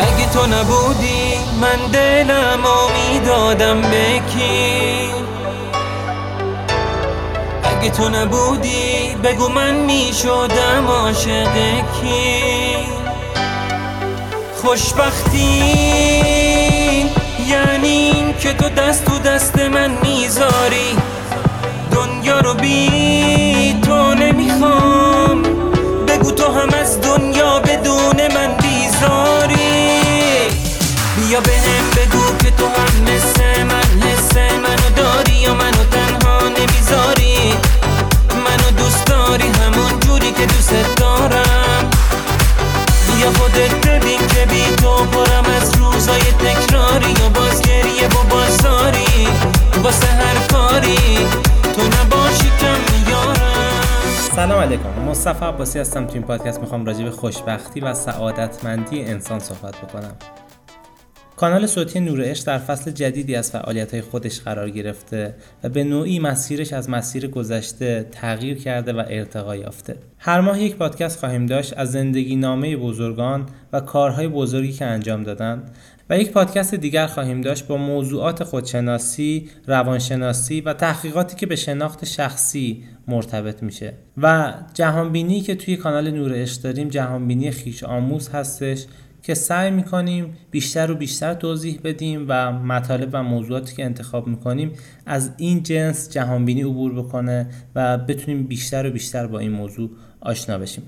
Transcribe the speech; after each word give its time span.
اگه 0.00 0.28
تو 0.32 0.46
نبودی 0.46 1.34
من 1.60 1.90
دلم 1.92 2.60
می‌دادم 3.12 3.80
به 3.80 4.20
کی؟ 4.34 5.10
اگه 7.64 7.90
تو 7.90 8.08
نبودی 8.08 9.16
بگو 9.24 9.48
من 9.48 9.74
می‌شدم 9.74 10.86
عاشق 10.88 11.54
کی؟ 12.00 12.76
خوشبختی 14.62 15.62
یعنی 17.48 18.34
که 18.40 18.52
تو 18.52 18.68
دست 18.68 19.04
تو 19.04 19.18
دست 19.18 19.58
من 19.58 19.90
می‌ذاری. 20.02 20.96
دنیا 21.92 22.40
رو 22.40 22.54
بی 22.54 23.80
تو 23.82 24.14
نمی‌خوام. 24.14 25.42
بگو 26.08 26.30
تو 26.30 26.52
هم 26.52 26.68
از 26.80 27.00
دنیا 27.00 27.58
بدون 27.58 28.16
من 28.34 28.54
بیزاری 28.56 29.39
تو 32.50 32.66
هم 32.66 33.02
مثل 33.02 33.62
من 33.62 34.02
حس 34.02 34.36
منو 34.36 34.90
داری 34.96 35.32
یا 35.32 35.54
منو 35.54 35.84
تنها 35.90 36.48
نمی‌ذاری؟ 36.48 37.54
منو 38.44 38.70
دوست 38.78 39.06
داری 39.06 39.48
همون 39.48 40.00
جوری 40.00 40.32
که 40.32 40.46
دوست 40.46 40.74
دارم. 40.96 41.90
بیا 43.06 43.30
خودت 43.32 43.86
ببین 43.86 44.18
که 44.18 44.46
بی 44.46 44.76
تو 44.76 45.04
پرم 45.04 45.44
از 45.44 45.74
روزای 45.74 46.20
تکراری 46.20 47.10
یا 47.10 47.28
باز 47.28 47.62
گریه 47.62 48.08
و 48.08 48.22
بازاری 48.30 49.28
واسه 49.82 50.06
هر 50.06 50.46
کاری 50.52 51.18
تو 51.74 51.82
نباشی 51.82 52.50
کم 52.60 52.78
میارم 52.92 53.84
سلام 54.36 54.60
علیکم 54.60 54.88
مصطفی 55.08 55.44
عباسی 55.44 55.78
هستم. 55.78 56.06
تو 56.06 56.12
این 56.14 56.22
پادکست 56.22 56.60
می‌خوام 56.60 56.86
راجع 56.86 57.04
به 57.04 57.10
خوشبختی 57.10 57.80
و 57.80 57.94
سعادتمندی 57.94 59.04
انسان 59.04 59.38
صحبت 59.38 59.76
بکنم. 59.76 60.16
کانال 61.40 61.66
صوتی 61.66 62.00
نور 62.00 62.22
عشق 62.24 62.46
در 62.46 62.58
فصل 62.58 62.90
جدیدی 62.90 63.34
از 63.34 63.50
فعالیت 63.50 64.00
خودش 64.00 64.40
قرار 64.40 64.70
گرفته 64.70 65.34
و 65.64 65.68
به 65.68 65.84
نوعی 65.84 66.18
مسیرش 66.18 66.72
از 66.72 66.90
مسیر 66.90 67.26
گذشته 67.26 68.06
تغییر 68.12 68.58
کرده 68.58 68.92
و 68.92 69.04
ارتقا 69.08 69.56
یافته. 69.56 69.96
هر 70.18 70.40
ماه 70.40 70.62
یک 70.62 70.76
پادکست 70.76 71.18
خواهیم 71.18 71.46
داشت 71.46 71.74
از 71.76 71.92
زندگی 71.92 72.36
نامه 72.36 72.76
بزرگان 72.76 73.46
و 73.72 73.80
کارهای 73.80 74.28
بزرگی 74.28 74.72
که 74.72 74.84
انجام 74.84 75.22
دادن 75.22 75.62
و 76.10 76.18
یک 76.18 76.30
پادکست 76.30 76.74
دیگر 76.74 77.06
خواهیم 77.06 77.40
داشت 77.40 77.66
با 77.66 77.76
موضوعات 77.76 78.44
خودشناسی، 78.44 79.48
روانشناسی 79.66 80.60
و 80.60 80.72
تحقیقاتی 80.72 81.36
که 81.36 81.46
به 81.46 81.56
شناخت 81.56 82.04
شخصی 82.04 82.84
مرتبط 83.08 83.62
میشه 83.62 83.92
و 84.16 84.54
جهانبینی 84.74 85.40
که 85.40 85.54
توی 85.54 85.76
کانال 85.76 86.10
نور 86.10 86.34
عشق 86.34 86.62
داریم 86.62 86.88
جهانبینی 86.88 87.50
خیش 87.50 87.84
آموز 87.84 88.28
هستش 88.28 88.86
که 89.22 89.34
سعی 89.34 89.70
می‌کنیم 89.70 90.36
بیشتر 90.50 90.90
و 90.90 90.94
بیشتر 90.94 91.34
توضیح 91.34 91.80
بدیم 91.84 92.24
و 92.28 92.52
مطالب 92.52 93.08
و 93.12 93.22
موضوعاتی 93.22 93.76
که 93.76 93.84
انتخاب 93.84 94.26
می‌کنیم 94.26 94.72
از 95.06 95.30
این 95.36 95.62
جنس 95.62 96.10
جهانبینی 96.10 96.62
عبور 96.62 96.94
بکنه 96.94 97.46
و 97.74 97.98
بتونیم 97.98 98.42
بیشتر 98.42 98.86
و 98.86 98.90
بیشتر 98.90 99.26
با 99.26 99.38
این 99.38 99.50
موضوع 99.50 99.90
آشنا 100.20 100.58
بشیم. 100.58 100.84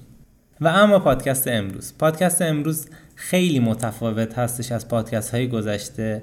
و 0.61 0.69
اما 0.69 0.99
پادکست 0.99 1.49
امروز. 1.49 1.95
پادکست 1.99 2.43
امروز 2.43 2.87
خیلی 3.15 3.59
متفاوت 3.59 4.39
هستش 4.39 4.73
از 4.73 4.89
پادکست 4.89 5.35
های 5.35 5.49
گذشته 5.49 6.23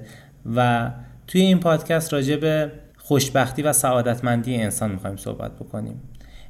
و 0.55 0.91
توی 1.27 1.41
این 1.41 1.59
پادکست 1.59 2.13
راجع 2.13 2.35
به 2.35 2.71
خوشبختی 2.97 3.61
و 3.61 3.73
سعادتمندی 3.73 4.55
انسان 4.55 4.91
می‌خوایم 4.91 5.17
صحبت 5.17 5.55
بکنیم. 5.55 6.02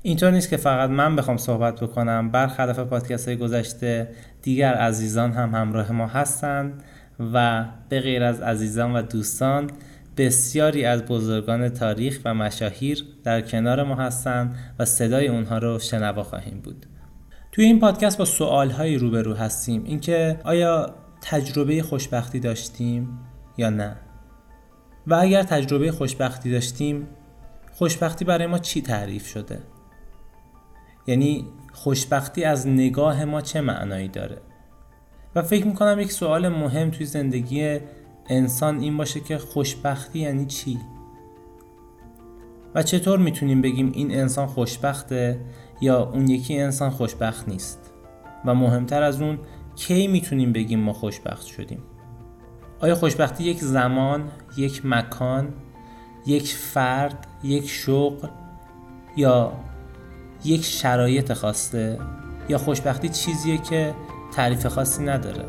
اینطور 0.01 0.31
نیست 0.31 0.49
که 0.49 0.57
فقط 0.57 0.89
من 0.89 1.15
بخوام 1.15 1.37
صحبت 1.37 1.79
بکنم 1.79 2.31
برخلاف 2.31 2.79
پادکست 2.79 3.27
های 3.27 3.37
گذشته 3.37 4.09
دیگر 4.41 4.73
عزیزان 4.73 5.31
هم 5.31 5.55
همراه 5.55 5.91
ما 5.91 6.07
هستند 6.07 6.83
و 7.33 7.65
به 7.89 7.99
غیر 7.99 8.23
از 8.23 8.41
عزیزان 8.41 8.93
و 8.93 9.01
دوستان 9.01 9.69
بسیاری 10.17 10.85
از 10.85 11.05
بزرگان 11.05 11.69
تاریخ 11.69 12.19
و 12.25 12.33
مشاهیر 12.33 13.05
در 13.23 13.41
کنار 13.41 13.83
ما 13.83 13.95
هستند 13.95 14.55
و 14.79 14.85
صدای 14.85 15.27
اونها 15.27 15.57
رو 15.57 15.79
شنوا 15.79 16.23
خواهیم 16.23 16.61
بود. 16.63 16.85
توی 17.51 17.65
این 17.65 17.79
پادکست 17.79 18.17
با 18.17 18.25
سوالهایی 18.25 18.97
روبرو 18.97 19.33
هستیم. 19.33 19.83
اینکه 19.85 20.39
آیا 20.43 20.95
تجربه 21.21 21.83
خوشبختی 21.83 22.39
داشتیم 22.39 23.19
یا 23.57 23.69
نه؟ 23.69 23.95
و 25.07 25.13
اگر 25.13 25.43
تجربه 25.43 25.91
خوشبختی 25.91 26.51
داشتیم 26.51 27.07
خوشبختی 27.71 28.25
برای 28.25 28.47
ما 28.47 28.57
چی 28.57 28.81
تعریف 28.81 29.27
شده؟ 29.27 29.59
یعنی 31.09 31.45
خوشبختی 31.73 32.43
از 32.43 32.67
نگاه 32.67 33.25
ما 33.25 33.41
چه 33.41 33.61
معنایی 33.61 34.07
داره؟ 34.07 34.37
و 35.35 35.41
فکر 35.41 35.67
می‌کنم 35.67 35.99
یک 35.99 36.11
سوال 36.11 36.49
مهم 36.49 36.91
توی 36.91 37.05
زندگی 37.05 37.79
انسان 38.27 38.79
این 38.79 38.97
باشه 38.97 39.19
که 39.19 39.37
خوشبختی 39.37 40.19
یعنی 40.19 40.45
چی؟ 40.45 40.79
و 42.75 42.83
چطور 42.83 43.19
می‌تونیم 43.19 43.61
بگیم 43.61 43.91
این 43.93 44.11
انسان 44.11 44.47
خوشبخته 44.47 45.39
یا 45.81 46.03
اون 46.03 46.27
یکی 46.27 46.59
انسان 46.59 46.89
خوشبخت 46.89 47.49
نیست؟ 47.49 47.93
و 48.45 48.55
مهمتر 48.55 49.03
از 49.03 49.21
اون 49.21 49.39
کی 49.75 50.07
می‌تونیم 50.07 50.53
بگیم 50.53 50.79
ما 50.79 50.93
خوشبخت 50.93 51.45
شدیم؟ 51.45 51.83
آیا 52.79 52.95
خوشبختی 52.95 53.43
یک 53.43 53.59
زمان، 53.59 54.31
یک 54.57 54.81
مکان، 54.85 55.53
یک 56.25 56.47
فرد، 56.47 57.27
یک 57.43 57.69
شغل 57.69 58.27
یا 59.17 59.51
یک 60.45 60.65
شرایط 60.65 61.33
خواسته 61.33 61.99
یا 62.49 62.57
خوشبختی 62.57 63.09
چیزیه 63.09 63.57
که 63.57 63.93
تعریف 64.35 64.65
خاصی 64.65 65.03
نداره. 65.03 65.45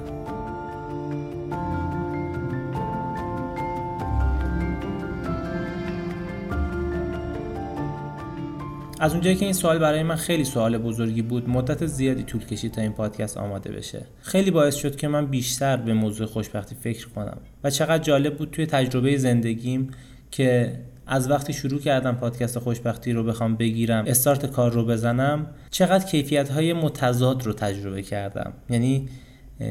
از 9.01 9.12
اونجایی 9.12 9.37
که 9.37 9.45
این 9.45 9.55
سوال 9.55 9.78
برای 9.78 10.03
من 10.03 10.17
خیلی 10.17 10.45
سوال 10.45 10.78
بزرگی 10.78 11.22
بود 11.22 11.49
مدت 11.49 11.87
زیادی 11.87 12.22
طول 12.22 12.45
کشید 12.45 12.72
تا 12.72 12.83
این 12.83 12.93
پادکست 12.93 13.37
آماده 13.37 13.72
بشه. 13.72 14.07
خیلی 14.22 14.51
باعث 14.51 14.75
شد 14.75 14.97
که 14.97 15.09
من 15.09 15.27
بیشتر 15.27 15.77
به 15.77 15.95
موضوع 15.95 16.27
خوشبختی 16.27 16.75
فکر 16.75 17.09
کنم 17.09 17.39
و 17.65 17.71
چقدر 17.71 18.03
جالب 18.03 18.37
بود 18.37 18.51
توی 18.51 18.67
تجربه 18.67 19.17
زندگیم 19.17 19.91
که 20.31 20.72
از 21.10 21.31
وقتی 21.31 21.53
شروع 21.53 21.81
کردم 21.81 22.15
پادکست 22.15 22.59
خوشبختی 22.59 23.12
رو 23.12 23.25
بخوام 23.25 23.56
بگیرم 23.56 24.04
استارت 24.06 24.47
کار 24.47 24.72
رو 24.72 24.84
بزنم 24.84 25.47
چقدر 25.71 26.04
کیفیت 26.04 26.48
های 26.48 26.72
متضاد 26.72 27.47
رو 27.47 27.53
تجربه 27.53 28.03
کردم. 28.03 28.53
یعنی 28.71 29.09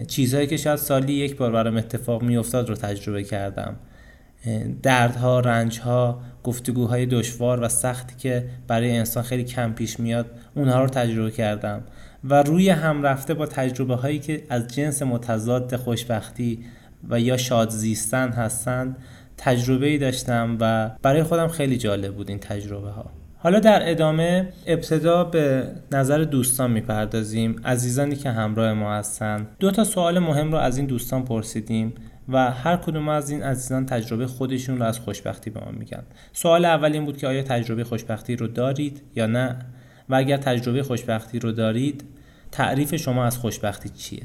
چیزهایی 0.08 0.48
که 0.48 0.58
شاید 0.58 0.76
سالی 0.76 1.14
یک 1.14 1.38
بار 1.38 1.52
برام 1.52 1.78
اتفاق 1.78 2.24
میافتاد 2.24 2.70
رو 2.70 2.76
تجربه 2.76 3.24
کردم. 3.24 3.76
دردها، 4.84 5.40
رنجها، 5.40 6.22
گفتگوهای 6.44 7.06
دشوار 7.06 7.64
و 7.64 7.70
سختی 7.70 8.16
که 8.18 8.46
برای 8.68 8.98
انسان 8.98 9.24
خیلی 9.24 9.44
کم 9.44 9.74
پیش 9.74 10.00
میاد 10.00 10.26
اونها 10.56 10.84
رو 10.84 10.90
تجربه 10.90 11.32
کردم. 11.32 11.84
و 12.24 12.44
روی 12.44 12.70
هم 12.70 13.04
رفته 13.04 13.34
با 13.34 13.46
تجربه 13.46 13.96
هایی 13.96 14.20
که 14.20 14.44
از 14.50 14.68
جنس 14.68 15.02
متضاد 15.02 15.76
خوشبختی 15.76 16.60
و 17.10 17.20
یا 17.20 17.38
شاد 17.38 17.70
زیستن 17.70 18.30
هستند 18.30 18.96
تجربه 19.42 19.88
ای 19.88 19.98
داشتم 19.98 20.58
و 20.60 20.92
برای 21.02 21.24
خودم 21.24 21.48
خیلی 21.48 21.78
جالب 21.78 22.16
بود 22.16 22.30
این 22.30 22.40
تجربه 22.40 22.90
ها 22.90 23.12
حالا 23.42 23.60
در 23.60 23.92
ادامه 23.92 24.54
ابتدا 24.68 25.24
به 25.24 25.68
نظر 25.92 26.18
دوستان 26.18 26.72
می‌پردازیم. 26.72 27.56
عزیزانی 27.66 28.16
که 28.16 28.30
همراه 28.30 28.74
ما 28.74 28.94
هستند 28.94 29.48
دو 29.60 29.72
تا 29.72 29.84
سوال 29.84 30.20
مهم 30.20 30.52
رو 30.52 30.58
از 30.58 30.78
این 30.78 30.86
دوستان 30.86 31.26
پرسیدیم 31.26 31.94
و 32.30 32.52
هر 32.52 32.76
کدوم 32.76 33.10
از 33.10 33.30
این 33.30 33.44
عزیزان 33.44 33.86
تجربه 33.86 34.28
خودشون 34.28 34.78
رو 34.78 34.86
از 34.86 35.00
خوشبختی 35.00 35.50
به 35.50 35.60
ما 35.60 35.72
میگن. 35.72 36.04
سوال 36.34 36.66
اول 36.66 36.94
این 36.94 37.06
بود 37.06 37.18
که 37.18 37.28
آیا 37.28 37.44
تجربه 37.44 37.84
خوشبختی 37.84 38.36
رو 38.36 38.48
دارید 38.48 39.02
یا 39.16 39.26
نه؟ 39.26 39.56
و 40.10 40.16
اگر 40.16 40.38
تجربه 40.38 40.84
خوشبختی 40.84 41.40
رو 41.40 41.52
دارید 41.52 42.04
تعریف 42.52 42.96
شما 42.96 43.26
از 43.26 43.38
خوشبختی 43.38 43.90
چیه؟ 43.90 44.24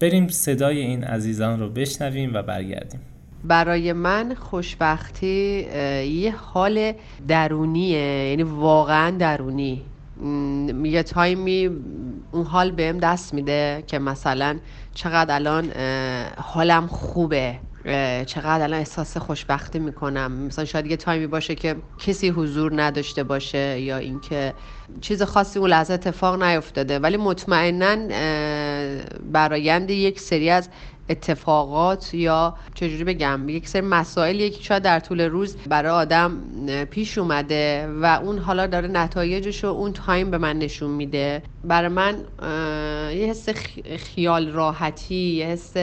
بریم 0.00 0.28
صدای 0.28 0.78
این 0.78 1.04
عزیزان 1.04 1.60
رو 1.60 1.68
بشنویم 1.68 2.34
و 2.34 2.42
برگردیم. 2.42 3.00
برای 3.44 3.92
من 3.92 4.34
خوشبختی 4.34 5.66
یه 6.04 6.34
حال 6.36 6.92
درونیه 7.28 8.28
یعنی 8.30 8.42
واقعا 8.42 9.10
درونی. 9.10 9.82
یه 10.84 11.02
تایمی 11.02 11.70
اون 12.32 12.46
حال 12.46 12.70
بهم 12.70 12.98
دست 12.98 13.34
میده 13.34 13.84
که 13.86 13.98
مثلا 13.98 14.58
چقدر 14.94 15.34
الان 15.34 15.72
حالم 16.36 16.86
خوبه 16.86 17.54
چقدر 18.26 18.62
الان 18.62 18.78
احساس 18.78 19.16
خوشبختی 19.16 19.78
می‌کنم. 19.78 20.32
مثلا 20.32 20.64
شاید 20.64 20.86
یه 20.86 20.96
تایمی 20.96 21.26
باشه 21.26 21.54
که 21.54 21.76
کسی 21.98 22.28
حضور 22.28 22.82
نداشته 22.82 23.22
باشه 23.22 23.80
یا 23.80 23.96
اینکه 23.96 24.54
چیز 25.00 25.22
خاصی 25.22 25.58
اون 25.58 25.70
لحظه 25.70 25.94
اتفاق 25.94 26.42
نیفتاده. 26.42 26.98
ولی 26.98 27.16
مطمئنا 27.16 27.96
برایند 29.32 29.90
یک 29.90 30.20
سری 30.20 30.50
از 30.50 30.68
اتفاقات 31.12 32.14
یا 32.14 32.54
چجوری 32.74 33.04
بگم 33.04 33.48
یک 33.48 33.68
سری 33.68 33.80
مسائلی 33.82 34.50
که 34.50 34.62
شاید 34.62 34.82
در 34.82 35.00
طول 35.00 35.20
روز 35.20 35.56
برای 35.56 35.90
آدم 35.92 36.40
پیش 36.90 37.18
اومده 37.18 37.86
و 38.02 38.20
اون 38.24 38.38
حالا 38.38 38.66
داره 38.66 38.88
نتایجش 38.88 39.64
رو 39.64 39.70
اون 39.70 39.92
تایم 39.92 40.30
به 40.30 40.38
من 40.38 40.58
نشون 40.58 40.90
میده. 40.90 41.42
برای 41.64 41.88
من 41.88 42.24
یه 43.14 43.26
حس 43.30 43.48
خیال 43.98 44.48
راحتی 44.48 45.14
یه 45.14 45.46
حس 45.46 45.74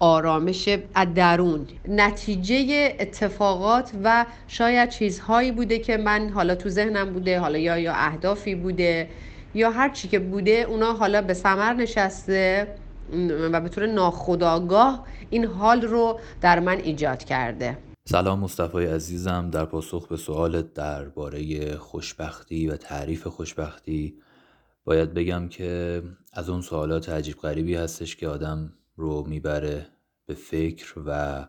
آرامش 0.00 0.68
از 0.94 1.14
درون. 1.14 1.66
نتیجه 1.88 2.96
اتفاقات 3.00 3.90
و 4.04 4.26
شاید 4.48 4.88
چیزهایی 4.88 5.52
بوده 5.52 5.78
که 5.78 5.96
من 5.96 6.28
حالا 6.28 6.54
تو 6.54 6.68
ذهنم 6.68 7.12
بوده 7.12 7.38
حالا 7.40 7.58
یا 7.58 7.78
یا 7.78 7.92
اهدافی 7.94 8.54
بوده 8.54 9.10
یا 9.54 9.70
هر 9.70 9.88
چی 9.88 10.08
که 10.08 10.18
بوده 10.18 10.52
اونا 10.68 10.92
حالا 10.92 11.22
به 11.22 11.34
ثمر 11.34 11.72
نشسته. 11.72 12.68
و 13.52 13.60
به 13.60 13.68
طور 13.68 13.86
ناخودآگاه 13.86 15.06
این 15.30 15.44
حال 15.44 15.82
رو 15.82 16.20
در 16.40 16.60
من 16.60 16.78
ایجاد 16.78 17.24
کرده. 17.24 17.78
سلام 18.04 18.40
مصطفی 18.40 18.84
عزیزم. 18.84 19.50
در 19.50 19.64
پاسخ 19.64 20.08
به 20.08 20.16
سوالت 20.16 20.74
درباره 20.74 21.76
خوشبختی 21.76 22.66
و 22.66 22.76
تعریف 22.76 23.26
خوشبختی 23.26 24.14
باید 24.84 25.14
بگم 25.14 25.48
که 25.48 26.02
از 26.32 26.48
اون 26.48 26.60
سوالات 26.60 27.08
عجیب 27.08 27.36
غریبی 27.36 27.74
هستش 27.74 28.16
که 28.16 28.28
آدم 28.28 28.72
رو 28.96 29.24
می‌بره 29.26 29.86
به 30.26 30.34
فکر 30.34 30.94
و 31.06 31.46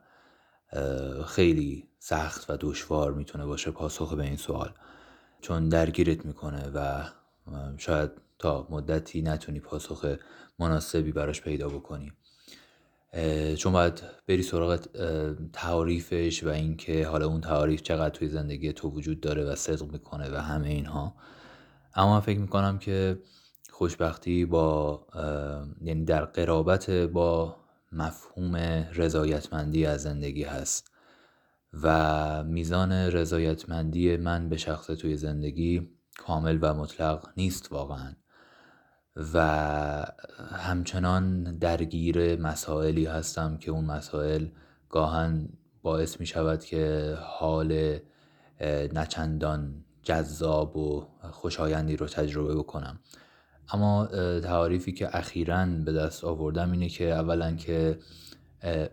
خیلی 1.26 1.88
سخت 2.00 2.50
و 2.50 2.58
دشوار 2.60 3.14
می‌تونه 3.14 3.46
باشه 3.46 3.72
پاسخ 3.72 4.14
به 4.14 4.24
این 4.24 4.38
سوال. 4.38 4.74
چون 5.42 5.70
درگیرت 5.70 6.26
می‌کنه 6.26 6.70
و 6.76 7.04
شاید 7.78 8.12
تا 8.42 8.68
مدتی 8.70 9.22
نتونی 9.22 9.60
پاسخ 9.60 10.16
مناسبی 10.60 11.12
براش 11.12 11.42
پیدا 11.42 11.70
بکنی. 11.70 12.12
چون 13.58 13.74
باید 13.74 14.04
بری 14.28 14.44
سراغ 14.44 14.80
تعاریفش 15.54 16.44
و 16.44 16.50
اینکه 16.50 17.08
حالا 17.08 17.26
اون 17.28 17.42
تعاریف 17.42 17.82
چقدر 17.82 18.10
توی 18.10 18.28
زندگی 18.28 18.74
تو 18.74 18.90
وجود 18.90 19.22
داره 19.22 19.44
و 19.44 19.56
صدق 19.56 19.92
می‌کنه 19.92 20.30
و 20.32 20.36
همه 20.36 20.68
اینها. 20.68 21.16
اما 21.96 22.22
فکر 22.22 22.40
می‌کنم 22.40 22.80
که 22.80 23.20
خوشبختی 23.70 24.46
با 24.46 25.08
یعنی 25.82 26.06
در 26.06 26.26
قرابت 26.26 26.90
با 26.90 27.56
مفهوم 27.92 28.56
رضایتمندی 28.94 29.86
از 29.86 30.02
زندگی 30.02 30.44
هست 30.44 30.92
و 31.84 32.44
میزان 32.44 32.92
رضایتمندی 32.92 34.18
من 34.18 34.50
به 34.50 34.58
شخص 34.58 34.86
توی 34.88 35.18
زندگی 35.18 35.90
کامل 36.18 36.60
و 36.62 36.74
مطلق 36.74 37.30
نیست 37.38 37.72
واقعا. 37.72 38.14
و 39.16 39.38
همچنان 40.52 41.44
درگیر 41.58 42.42
مسائلی 42.42 43.06
هستم 43.06 43.58
که 43.58 43.72
اون 43.72 43.86
مسائل 43.86 44.48
گاهن 44.90 45.50
باعث 45.82 46.20
می 46.20 46.26
شود 46.26 46.66
که 46.66 47.16
حال 47.22 48.00
نچندان 48.94 49.86
جذاب 50.04 50.78
و 50.78 51.08
خوشایندی 51.32 51.98
رو 51.98 52.08
تجربه 52.08 52.56
بکنم. 52.56 53.00
اما 53.74 54.06
تعاریفی 54.40 54.92
که 54.92 55.18
اخیرا 55.18 55.66
به 55.66 55.94
دست 55.94 56.24
آوردم 56.24 56.72
اینه 56.72 56.90
که 56.90 57.12
اولا 57.14 57.56
که 57.56 58.00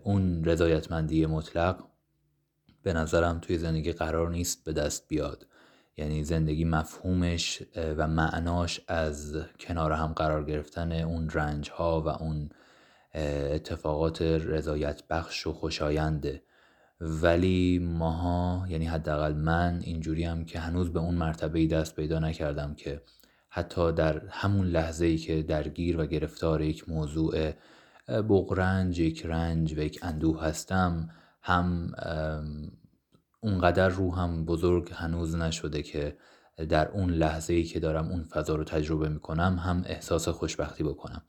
اون 0.03 0.45
رضایتمندی 0.45 1.25
مطلق 1.25 1.83
به 2.83 2.93
نظرم 2.93 3.39
توی 3.39 3.57
زندگی 3.57 3.91
قرار 3.91 4.29
نیست 4.29 4.63
به 4.63 4.73
دست 4.73 5.07
بیاد. 5.07 5.47
یعنی 5.99 6.23
زندگی 6.23 6.65
مفهومش 6.65 7.63
و 7.97 8.07
معناش 8.07 8.81
از 8.87 9.37
کنار 9.59 9.91
هم 9.91 10.13
قرار 10.13 10.45
گرفتن 10.45 10.91
اون 10.91 11.29
رنج 11.29 11.69
ها 11.69 12.01
و 12.01 12.07
اون 12.07 12.49
اتفاقات 13.15 14.21
رضایت 14.21 15.03
بخش 15.09 15.47
و 15.47 15.53
خوشاینده 15.53 16.43
ولی 17.01 17.79
ماها 17.79 18.67
یعنی 18.69 18.85
حداقل 18.85 19.33
من 19.33 19.79
اینجوری 19.83 20.23
هم 20.23 20.45
که 20.45 20.59
هنوز 20.59 20.93
به 20.93 20.99
اون 20.99 21.15
مرتبه 21.15 21.67
دست 21.67 21.95
پیدا 21.95 22.19
نکردم 22.19 22.75
که 22.75 23.01
حتی 23.49 23.91
در 23.91 24.21
همون 24.29 24.67
لحظه 24.67 25.05
ای 25.05 25.17
که 25.17 25.43
درگیر 25.43 25.99
و 25.99 26.05
گرفتار 26.05 26.61
یک 26.61 26.89
موضوع 26.89 27.51
بغرنج 28.07 28.99
یک 28.99 29.25
رنج 29.25 29.73
و 29.73 29.79
یک 29.79 29.99
اندوه 30.01 30.43
هستم 30.43 31.09
هم 31.41 31.91
اونقدر 33.41 33.89
روحم 33.89 34.45
بزرگ 34.45 34.91
هنوز 34.93 35.35
نشده 35.35 35.83
که 35.83 36.17
در 36.69 36.87
اون 36.87 37.09
لحظه 37.09 37.53
ای 37.53 37.63
که 37.63 37.79
دارم 37.79 38.07
اون 38.07 38.23
فضا 38.23 38.55
رو 38.55 38.63
تجربه 38.63 39.09
می‌کنم 39.09 39.59
هم 39.63 39.83
احساس 39.85 40.29
خوشبختی 40.29 40.83
بکنم. 40.83 41.21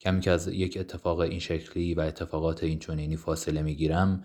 کمی 0.00 0.20
که 0.20 0.30
از 0.30 0.48
یک 0.48 0.76
اتفاق 0.80 1.18
این 1.18 1.38
شکلی 1.38 1.94
و 1.94 2.00
اتفاقات 2.00 2.64
این 2.64 2.78
چونینی 2.78 3.16
فاصله 3.16 3.62
می‌گیرم 3.62 4.24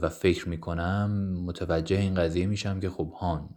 و 0.00 0.08
فکر 0.08 0.48
می‌کنم 0.48 1.10
متوجه 1.44 1.96
این 1.96 2.14
قضیه 2.14 2.46
میشم 2.46 2.80
که 2.80 2.90
خب 2.90 3.12
هان 3.20 3.48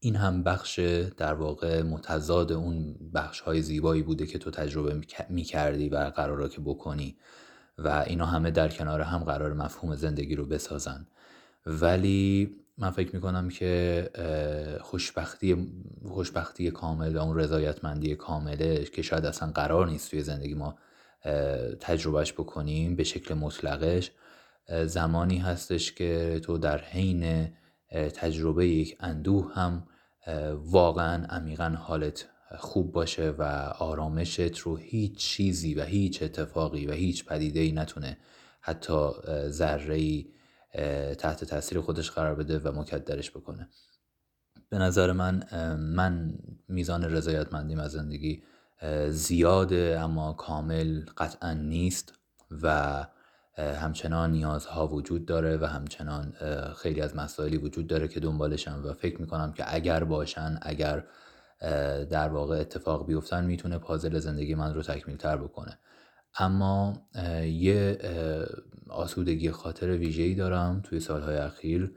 این 0.00 0.16
هم 0.16 0.42
بخش 0.42 0.78
در 1.16 1.34
واقع 1.34 1.82
متضاد 1.82 2.52
اون 2.52 2.96
بخش 3.14 3.40
های 3.40 3.62
زیبایی 3.62 4.02
بوده 4.02 4.26
که 4.26 4.38
تو 4.38 4.50
تجربه 4.50 5.02
می‌کردی 5.28 5.88
و 5.88 5.96
قراره 5.96 6.48
که 6.48 6.60
بکنی. 6.60 7.16
و 7.78 8.04
اینا 8.06 8.26
همه 8.26 8.50
در 8.50 8.68
کنار 8.68 9.00
هم 9.00 9.24
قرار 9.24 9.52
مفهوم 9.52 9.94
زندگی 9.94 10.34
رو 10.34 10.46
بسازن. 10.46 11.06
ولی 11.66 12.56
من 12.78 12.90
فکر 12.90 13.14
می‌کنم 13.14 13.48
که 13.48 14.10
خوشبختی 14.80 15.68
خوشبختی 16.08 16.70
کامل 16.70 17.16
و 17.16 17.20
اون 17.20 17.38
رضایتمندی 17.38 18.14
کامله 18.14 18.84
که 18.84 19.02
شاید 19.02 19.24
اصلا 19.24 19.50
قرار 19.50 19.86
نیست 19.86 20.10
توی 20.10 20.22
زندگی 20.22 20.54
ما 20.54 20.78
تجربهش 21.80 22.32
بکنیم 22.32 22.96
به 22.96 23.04
شکل 23.04 23.34
مطلقش 23.34 24.10
زمانی 24.86 25.38
هستش 25.38 25.92
که 25.92 26.40
تو 26.42 26.58
در 26.58 26.78
حین 26.78 27.48
تجربه 27.90 28.68
یک 28.68 28.96
اندوه 29.00 29.54
هم 29.54 29.86
واقعا 30.54 31.24
عمیقا 31.26 31.74
حالت 31.78 32.26
خوب 32.58 32.92
باشه 32.92 33.30
و 33.30 33.42
آرامشت 33.78 34.58
رو 34.58 34.76
هیچ 34.76 35.16
چیزی 35.16 35.74
و 35.74 35.84
هیچ 35.84 36.22
اتفاقی 36.22 36.86
و 36.86 36.92
هیچ 36.92 37.24
پدیده 37.24 37.60
ای 37.60 37.72
نتونه 37.72 38.18
حتی 38.60 39.10
ذره 39.48 40.24
تحت 41.18 41.44
تاثیر 41.44 41.80
خودش 41.80 42.10
قرار 42.10 42.34
بده 42.34 42.58
و 42.58 42.80
مکدرش 42.80 43.30
بکنه. 43.30 43.68
به 44.68 44.78
نظر 44.78 45.12
من 45.12 45.42
من 45.76 46.38
میزان 46.68 47.04
رضایتمندیم 47.04 47.80
از 47.80 47.92
زندگی 47.92 48.42
زیاده 49.08 49.98
اما 50.00 50.32
کامل 50.32 51.04
قطعا 51.16 51.52
نیست 51.52 52.12
و 52.62 53.06
همچنان 53.58 54.30
نیازها 54.30 54.86
وجود 54.86 55.26
داره 55.26 55.56
و 55.56 55.64
همچنان 55.64 56.32
خیلی 56.76 57.00
از 57.00 57.16
مسائلی 57.16 57.56
وجود 57.56 57.86
داره 57.86 58.08
که 58.08 58.20
دنبالشم 58.20 58.82
و 58.84 58.92
فکر 58.92 59.20
می‌کنم 59.20 59.52
که 59.52 59.74
اگر 59.74 60.04
باشن 60.04 60.58
اگر 60.62 61.04
در 62.10 62.28
واقع 62.28 62.60
اتفاق 62.60 63.06
بیفتن 63.06 63.44
می‌تونه 63.44 63.78
پازل 63.78 64.18
زندگی 64.18 64.54
من 64.54 64.74
رو 64.74 64.82
تکمیل 64.82 65.16
تر 65.16 65.36
بکنه. 65.36 65.78
اما 66.38 66.92
یه 67.44 67.98
آسودگی 68.88 69.50
خاطر 69.50 69.96
ویژه‌ای 69.96 70.34
دارم 70.34 70.80
توی 70.84 71.00
سالهای 71.00 71.36
اخیر 71.36 71.92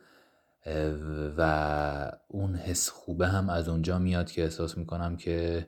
و 1.37 2.11
اون 2.27 2.55
حس 2.55 2.89
خوبه 2.89 3.27
هم 3.27 3.49
از 3.49 3.69
اونجا 3.69 3.99
میاد 3.99 4.31
که 4.31 4.43
احساس 4.43 4.77
می‌کنم 4.77 5.17
که 5.17 5.67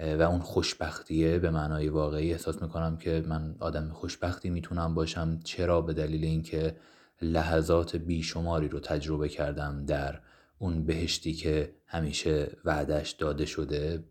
و 0.00 0.22
اون 0.22 0.40
خوشبختیه 0.40 1.38
به 1.38 1.50
معنای 1.50 1.88
واقعی 1.88 2.32
احساس 2.32 2.62
می‌کنم 2.62 2.96
که 2.96 3.24
من 3.26 3.56
آدم 3.60 3.88
خوشبختی 3.88 4.50
می‌تونم 4.50 4.94
باشم. 4.94 5.40
چرا؟ 5.44 5.80
به 5.80 5.92
دلیل 5.92 6.24
اینکه 6.24 6.76
لحظات 7.22 7.96
بیشماری 7.96 8.68
رو 8.68 8.80
تجربه 8.80 9.28
کردم 9.28 9.84
در 9.86 10.20
اون 10.58 10.84
بهشتی 10.84 11.32
که 11.32 11.74
همیشه 11.86 12.56
وعدش 12.64 13.10
داده 13.10 13.46
شده 13.46 14.04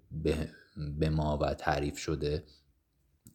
به 0.99 1.09
ما 1.09 1.37
و 1.37 1.53
تعریف 1.53 1.97
شده. 1.97 2.43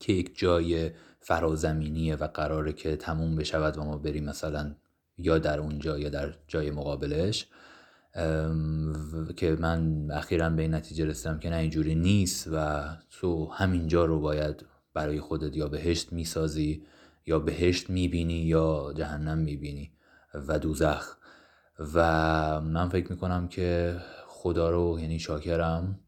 که 0.01 0.13
یک 0.13 0.39
جای 0.39 0.91
فرازمینیه 1.21 2.17
و 2.17 2.27
قراره 2.27 2.73
که 2.73 2.97
تموم 2.97 3.37
بشود 3.37 3.79
و 3.79 3.85
ما 3.85 3.99
بریم 3.99 4.25
مثلا 4.25 4.75
یا 5.19 5.39
در 5.39 5.61
اونجا 5.61 5.99
یا 5.99 6.09
در 6.09 6.35
جای 6.49 6.71
مقابلش. 6.71 7.49
که 9.37 9.57
من 9.61 10.11
اخیرا 10.11 10.51
به 10.51 10.63
این 10.63 10.75
نتیجه 10.75 11.05
رسیدم 11.05 11.39
که 11.39 11.51
نه 11.51 11.57
اینجوری 11.57 11.95
نیست 11.95 12.49
و 12.53 12.85
تو 13.11 13.51
همینجا 13.51 14.05
رو 14.05 14.21
باید 14.21 14.67
برای 14.95 15.21
خودت 15.21 15.57
یا 15.57 15.69
بهشت 15.69 16.13
می‌سازی 16.13 16.87
یا 17.27 17.39
بهشت 17.39 17.91
می‌بینی 17.91 18.43
یا 18.43 18.93
جهنم 18.97 19.39
می‌بینی 19.39 19.93
و 20.35 20.59
دوزخ. 20.59 21.17
و 21.95 22.01
من 22.61 22.89
فکر 22.89 23.13
می‌کنم 23.13 23.49
که 23.49 23.97
خدا 24.27 24.71
رو 24.71 25.01
یعنی 25.01 25.19
شاکرم 25.19 26.01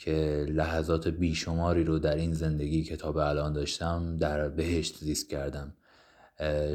که 0.00 0.46
لحظات 0.48 1.08
بیشماری 1.08 1.84
رو 1.84 1.98
در 1.98 2.14
این 2.14 2.32
زندگی 2.32 2.82
که 2.82 2.96
تا 2.96 3.12
به 3.12 3.28
الان 3.28 3.52
داشتم 3.52 4.16
در 4.16 4.48
بهشت 4.48 4.98
زیست 4.98 5.30
کردم. 5.30 5.74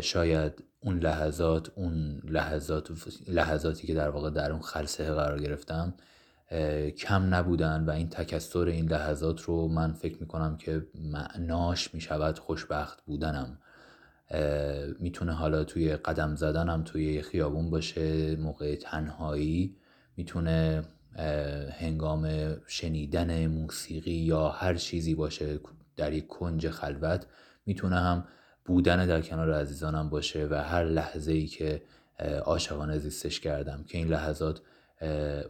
شاید 0.01 0.63
اون 0.79 0.99
لحظات 0.99 1.71
اون 1.75 2.21
لحظات 2.23 2.91
لحظاتی 3.27 3.87
که 3.87 3.93
در 3.93 4.09
واقع 4.09 4.29
در 4.29 4.51
اون 4.51 4.61
خلصه 4.61 5.11
قرار 5.13 5.39
گرفتم 5.39 5.93
کم 6.97 7.33
نبودن 7.33 7.85
و 7.85 7.89
این 7.89 8.09
تکسر 8.09 8.59
این 8.59 8.89
لحظات 8.89 9.41
رو 9.41 9.67
من 9.67 9.93
فکر 9.93 10.17
می‌کنم 10.19 10.57
که 10.57 10.87
معناش 10.95 11.93
می‌شود 11.93 12.39
خوشبخت 12.39 13.05
بودنم. 13.05 13.57
می‌تونه 14.99 15.33
حالا 15.33 15.63
توی 15.63 15.95
قدم 15.95 16.35
زدنم 16.35 16.83
توی 16.83 17.21
خیابون 17.21 17.69
باشه 17.69 18.35
موقع 18.35 18.75
تنهایی. 18.75 19.75
می‌تونه 20.17 20.83
هنگام 21.79 22.27
شنیدن 22.67 23.47
موسیقی 23.47 24.11
یا 24.11 24.49
هر 24.49 24.75
چیزی 24.75 25.15
باشه 25.15 25.59
در 25.97 26.13
یک 26.13 26.27
کنج 26.27 26.69
خلوت 26.69 27.25
می‌تونه 27.65 27.99
هم 27.99 28.27
بودن 28.65 29.05
در 29.05 29.21
کنار 29.21 29.53
عزیزانم 29.53 30.09
باشه 30.09 30.47
و 30.51 30.53
هر 30.53 30.83
لحظه 30.83 31.31
ای 31.31 31.47
که 31.47 31.81
عاشقانه 32.45 32.97
زیستش 32.97 33.39
کردم. 33.39 33.83
که 33.87 33.97
این 33.97 34.07
لحظات 34.07 34.61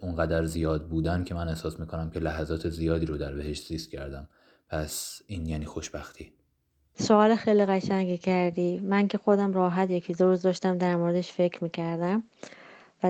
اونقدر 0.01 0.45
زیاد 0.45 0.87
بودن 0.87 1.23
که 1.23 1.35
من 1.35 1.47
احساس 1.47 1.79
می‌کنم 1.79 2.09
که 2.09 2.19
لحظات 2.19 2.69
زیادی 2.69 3.05
رو 3.05 3.17
در 3.17 3.33
بهش 3.33 3.67
زیست 3.67 3.91
کردم. 3.91 4.29
پس 4.69 5.21
این 5.27 5.45
یعنی 5.45 5.65
خوشبختی. 5.65 6.33
سوال 6.95 7.35
خیلی 7.35 7.65
قشنگی 7.65 8.17
کردی. 8.17 8.79
من 8.79 9.07
که 9.07 9.17
خودم 9.17 9.53
راحت 9.53 9.89
یکی 9.89 10.13
دو 10.13 10.25
روز 10.25 10.41
داشتم 10.41 10.77
در 10.77 10.95
موردش 10.95 11.31
فکر 11.31 11.63
می‌کردم. 11.63 12.23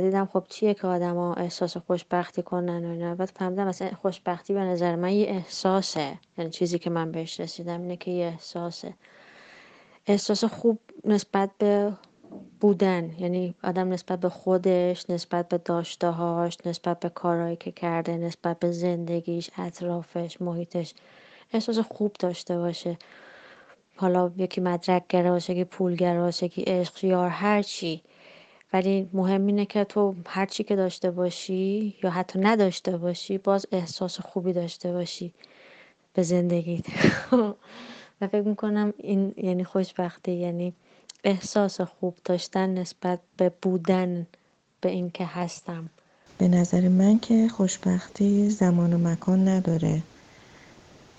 دیدم 0.01 0.25
خب 0.25 0.43
چیه 0.49 0.73
که 0.73 0.87
آدما 0.87 1.33
احساس 1.33 1.77
خوشبختی 1.77 2.43
کنن 2.43 2.85
و 2.85 2.89
اینا. 2.89 3.15
بعد 3.15 3.31
فهمیدم 3.35 3.67
مثلا 3.67 3.91
خوشبختی 4.01 4.53
به 4.53 4.59
نظر 4.59 4.95
من 4.95 5.11
یه 5.13 5.27
احساسه. 5.27 6.19
یعنی 6.37 6.51
چیزی 6.51 6.79
که 6.79 6.89
من 6.89 7.11
بهش 7.11 7.39
رسیدم 7.39 7.81
اینه 7.81 7.97
که 7.97 8.11
یه 8.11 8.25
احساسه. 8.25 8.93
احساس 10.07 10.43
خوب 10.43 10.79
نسبت 11.05 11.49
به 11.57 11.93
بودن. 12.59 13.15
یعنی 13.19 13.55
آدم 13.63 13.89
نسبت 13.89 14.19
به 14.19 14.29
خودش 14.29 15.09
نسبت 15.09 15.47
به 15.47 15.57
داشتههاش 15.57 16.57
نسبت 16.65 16.99
به 16.99 17.09
کارهایی 17.09 17.55
که 17.55 17.71
کرده 17.71 18.17
نسبت 18.17 18.59
به 18.59 18.71
زندگیش 18.71 19.49
اطرافش 19.57 20.41
محیطش 20.41 20.93
احساس 21.53 21.79
خوب 21.79 22.13
داشته 22.19 22.57
باشه. 22.57 22.97
حالا 23.95 24.31
یکی 24.37 24.61
مدرک 24.61 25.15
باشه 25.15 25.53
یکی 25.53 25.63
پولگره 25.63 26.19
باشه 26.19 26.45
یکی 26.45 26.61
عشق 26.61 27.03
یار 27.03 27.29
هر 27.29 27.61
چی. 27.61 28.03
ولی 28.75 29.09
مهم 29.13 29.47
اینه 29.47 29.65
که 29.65 29.83
تو 29.83 30.15
هر 30.27 30.45
چی 30.45 30.63
که 30.63 30.75
داشته 30.75 31.11
باشی 31.11 31.95
یا 32.03 32.09
حتی 32.09 32.39
نداشته 32.39 32.97
باشی 32.97 33.37
باز 33.37 33.65
احساس 33.71 34.19
خوبی 34.19 34.53
داشته 34.53 34.91
باشی 34.91 35.33
به 36.13 36.23
زندگیت. 36.23 36.85
و 38.21 38.27
فکر 38.27 38.41
می‌کنم 38.41 38.93
این 38.97 39.33
یعنی 39.37 39.63
خوشبختی 39.63 40.31
یعنی 40.31 40.73
احساس 41.23 41.81
خوب 41.81 42.15
داشتن 42.25 42.69
نسبت 42.69 43.19
به 43.37 43.51
بودن 43.61 44.27
به 44.81 44.89
اینکه 44.89 45.25
هستم. 45.25 45.89
به 46.37 46.47
نظر 46.47 46.87
من 46.87 47.19
که 47.19 47.47
خوشبختی 47.47 48.49
زمان 48.49 48.93
و 48.93 48.97
مکان 48.97 49.47
نداره 49.47 50.01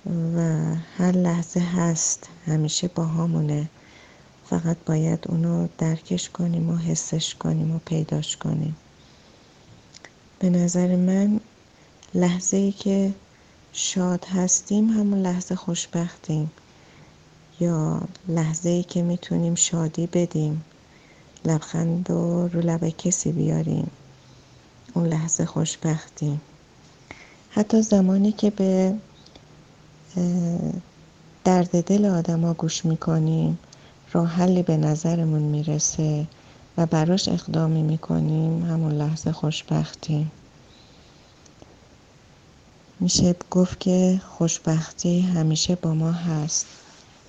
و 0.06 0.40
هر 0.96 1.12
لحظه 1.12 1.60
هست 1.60 2.28
همیشه 2.46 2.88
با 2.88 3.04
همونه 3.04 3.68
فقط 4.50 4.76
باید 4.86 5.18
اونو 5.28 5.68
درکش 5.78 6.28
کنیم 6.28 6.70
و 6.70 6.76
حسش 6.76 7.34
کنیم 7.34 7.74
و 7.74 7.78
پیداش 7.84 8.36
کنیم. 8.36 8.76
به 10.38 10.50
نظر 10.50 10.96
من 10.96 11.40
لحظه 12.14 12.56
ای 12.56 12.72
که 12.72 13.14
شاد 13.72 14.24
هستیم 14.24 14.90
همون 14.90 15.18
لحظه 15.18 15.54
خوشبختیم. 15.54 16.50
یا 17.60 18.00
لحظه 18.28 18.68
ای 18.68 18.82
که 18.82 19.02
می‌تونیم 19.02 19.54
شادی 19.54 20.06
بدیم. 20.06 20.64
لبخند 21.44 22.10
و 22.10 22.48
رو 22.48 22.60
لب 22.60 22.88
کسی 22.88 23.32
بیاریم. 23.32 23.90
اون 24.94 25.06
لحظه 25.06 25.46
خوشبختیم. 25.46 26.40
حتی 27.50 27.82
زمانی 27.82 28.32
که 28.32 28.50
به 28.50 28.94
درد 31.44 31.84
دل 31.84 32.04
آدما 32.04 32.54
گوش 32.54 32.84
می‌کنیم. 32.84 33.58
راه 34.16 34.28
حلی 34.28 34.62
به 34.62 34.76
نظرمون 34.76 35.42
می‌رسه 35.42 36.26
و 36.76 36.86
براش 36.86 37.28
اقدامی 37.28 37.82
می‌کنیم 37.82 38.64
همون 38.64 38.92
لحظه 38.92 39.32
خوشبختیم 39.32 40.32
میشه 43.00 43.36
گفت 43.50 43.80
که 43.80 44.20
خوشبختی 44.28 45.20
همیشه 45.20 45.74
با 45.74 45.94
ما 45.94 46.12
هست 46.12 46.66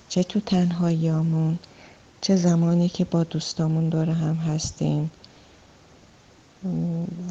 چه 0.08 0.22
تو 0.22 0.40
تنهاییامون 0.40 1.58
چه 2.20 2.36
زمانی 2.36 2.88
که 2.88 3.04
با 3.04 3.24
دوستامون 3.24 3.88
دور 3.88 4.10
هم 4.10 4.34
هستیم 4.34 5.10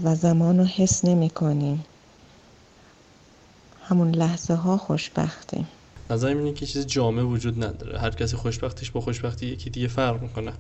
و 0.04 0.16
زمان 0.16 0.60
رو 0.60 0.66
حس 0.66 1.06
نمی 1.06 1.30
کنیم 1.30 1.86
همون 3.84 4.12
لحظه 4.12 4.54
ها 4.54 4.78
خوشبختیم. 4.78 5.68
نظرم 6.10 6.38
اینه 6.38 6.54
که 6.54 6.66
چیز 6.66 6.88
جامع 6.88 7.22
وجود 7.22 7.64
نداره. 7.64 8.00
هر 8.00 8.10
کسی 8.10 8.36
خوشبختیش 8.36 8.92
با 8.92 9.02
خوشبختی 9.02 9.46
یکی 9.46 9.70
دیگه 9.70 9.88
فرق 9.88 10.22
می‌کنه. 10.22 10.54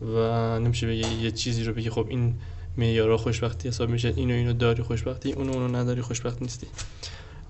و 0.00 0.58
نمیشه 0.58 0.86
بگه 0.86 1.12
یه 1.22 1.30
چیزی 1.30 1.64
رو 1.64 1.72
بگی 1.72 1.90
خب 1.90 2.06
این 2.08 2.34
معیارا 2.78 3.16
خوشبختی 3.16 3.68
حساب 3.68 3.90
میشه 3.90 4.12
اینو 4.16 4.34
اینو 4.34 4.52
داری 4.52 4.82
خوشبختی 4.82 5.32
اونو 5.32 5.52
اونو 5.52 5.76
نداری 5.76 6.02
خوشبخت 6.02 6.42
نیستی. 6.42 6.66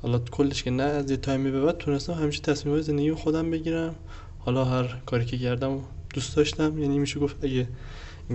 حالا 0.03 0.19
کلش 0.19 0.63
که 0.63 0.71
نه 0.71 0.83
از 0.83 1.11
یه 1.11 1.17
تایمی 1.17 1.51
به 1.51 1.61
بعد 1.61 1.79
تونستم 1.79 2.13
همیشه 2.13 2.43
تصمیمات 2.43 2.81
زندگی 2.81 3.13
خودم 3.13 3.51
بگیرم. 3.51 3.95
حالا 4.39 4.65
هر 4.65 4.87
کاری 5.07 5.25
که 5.25 5.39
کردم 5.39 5.81
دوست 6.15 6.37
داشتم 6.37 6.79
یعنی 6.79 6.99
میشه 6.99 7.21
گفت 7.21 7.45
اگه 7.45 7.69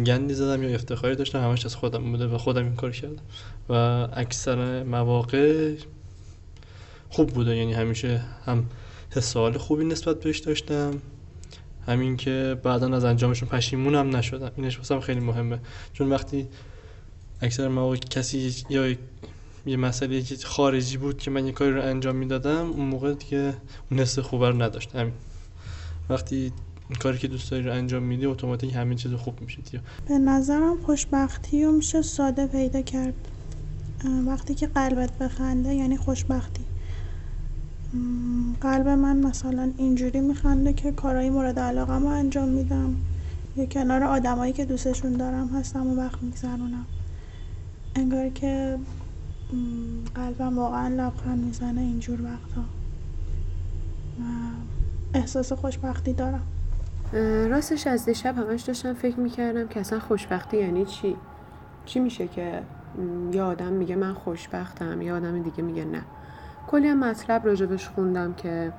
گندی 0.06 0.34
زدم 0.34 0.64
یا 0.64 0.70
افتخاری 0.70 1.16
داشتم 1.16 1.44
همش 1.44 1.66
از 1.66 1.76
خودم 1.76 2.12
بوده 2.12 2.28
و 2.28 2.38
خودم 2.38 2.64
این 2.64 2.76
کار 2.76 2.92
کردم. 2.92 3.24
و 3.70 3.74
اکثر 4.14 4.84
مواقع 4.84 5.74
خوب 7.12 7.30
بوده. 7.30 7.56
یعنی 7.56 7.74
همیشه 7.74 8.22
هم 8.46 8.66
حس 9.10 9.38
خوبی 9.38 9.86
نسبت 9.86 10.20
بهش 10.20 10.40
داشتم. 10.40 10.92
همین 11.88 12.18
که 12.18 12.58
بعدا 12.64 12.96
از 12.96 13.04
انجامشون 13.04 13.50
پشیمونم 13.50 14.16
نشدم. 14.16 14.52
اینش 14.56 14.78
واسم 14.78 15.00
خیلی 15.00 15.20
مهمه. 15.20 15.60
چون 15.94 16.10
وقتی 16.10 16.48
اکثر 17.42 17.68
مواقع 17.68 17.96
کسی 17.96 18.56
یا 18.70 18.96
یه 19.66 19.78
مسئله 19.78 20.24
خارجی 20.44 20.98
بود 20.98 21.18
که 21.18 21.32
من 21.32 21.46
یه 21.46 21.52
کاری 21.52 21.72
رو 21.72 21.82
انجام 21.82 22.16
می‌دادم 22.16 22.72
اون 22.72 22.86
موقع 22.86 23.14
دیگه 23.14 23.54
اون 23.92 24.00
حس 24.00 24.20
خوبه 24.20 24.50
رو 24.50 24.62
نداشت. 24.62 24.96
همین. 24.96 25.14
وقتی 26.10 26.52
کاری 27.00 27.18
که 27.18 27.28
دوست 27.28 27.52
داری 27.52 27.64
رو 27.64 27.74
انجام 27.74 28.04
میدی 28.04 28.26
اتوماتیک 28.26 28.76
همین 28.76 28.98
چیز 28.98 29.14
خوب 29.14 29.42
میشه. 29.42 29.60
به 30.08 30.18
نظرم 30.18 30.82
خوشبختی 30.86 31.64
رو 31.64 31.72
میشه 31.72 32.02
ساده 32.02 32.48
پیدا 32.48 32.82
کرد. 32.82 33.14
وقتی 34.28 34.56
که 34.56 34.68
قلبت 34.68 35.18
بخنده 35.18 35.74
یعنی 35.74 35.98
خوشبختی. 35.98 36.62
قلب 38.62 38.88
من 38.88 39.18
مثلا 39.18 39.72
اینجوری 39.78 40.20
میخنده 40.22 40.74
که 40.74 40.92
کارهای 40.92 41.30
مورد 41.30 41.60
علاقه 41.60 42.00
رو 42.00 42.06
انجام 42.06 42.48
میدم. 42.48 42.96
یا 43.56 43.66
کنار 43.66 44.04
آدمایی 44.04 44.54
که 44.54 44.66
دوستشون 44.66 45.12
دارم 45.12 45.48
هستم 45.48 45.88
و 45.88 45.96
وقت 45.96 46.24
میگذرونم. 46.24 46.86
انگار 47.96 48.30
که 48.30 48.78
قلبم 50.16 50.58
واقعا 50.58 50.88
لبخند 50.88 51.44
می‌زنه 51.44 51.82
اینجور 51.82 52.22
وقتا. 52.22 52.64
احساس 55.14 55.54
خوشبختی 55.54 56.14
دارم. 56.14 56.44
راستش 57.50 57.88
از 57.88 58.06
دیشب 58.06 58.38
همش 58.38 58.62
داشتم 58.62 58.94
فکر 58.94 59.20
می‌کردم 59.20 59.68
که 59.68 59.80
اصلا 59.80 60.00
خوشبختی 60.00 60.58
یعنی 60.58 60.86
چی؟ 60.86 61.16
چی 61.86 62.00
میشه 62.00 62.28
که 62.28 62.62
یه 63.34 63.42
آدم 63.42 63.74
میگه 63.74 63.96
من 63.96 64.14
خوشبختم 64.14 65.02
یه 65.02 65.14
آدم 65.14 65.44
دیگه 65.44 65.64
میگه 65.64 65.86
نه. 65.86 66.02
کلی 66.68 66.88
هم 66.88 67.00
مطلب 67.00 67.46
راجبش 67.46 67.88
خوندم 67.88 68.34
که 68.34 68.74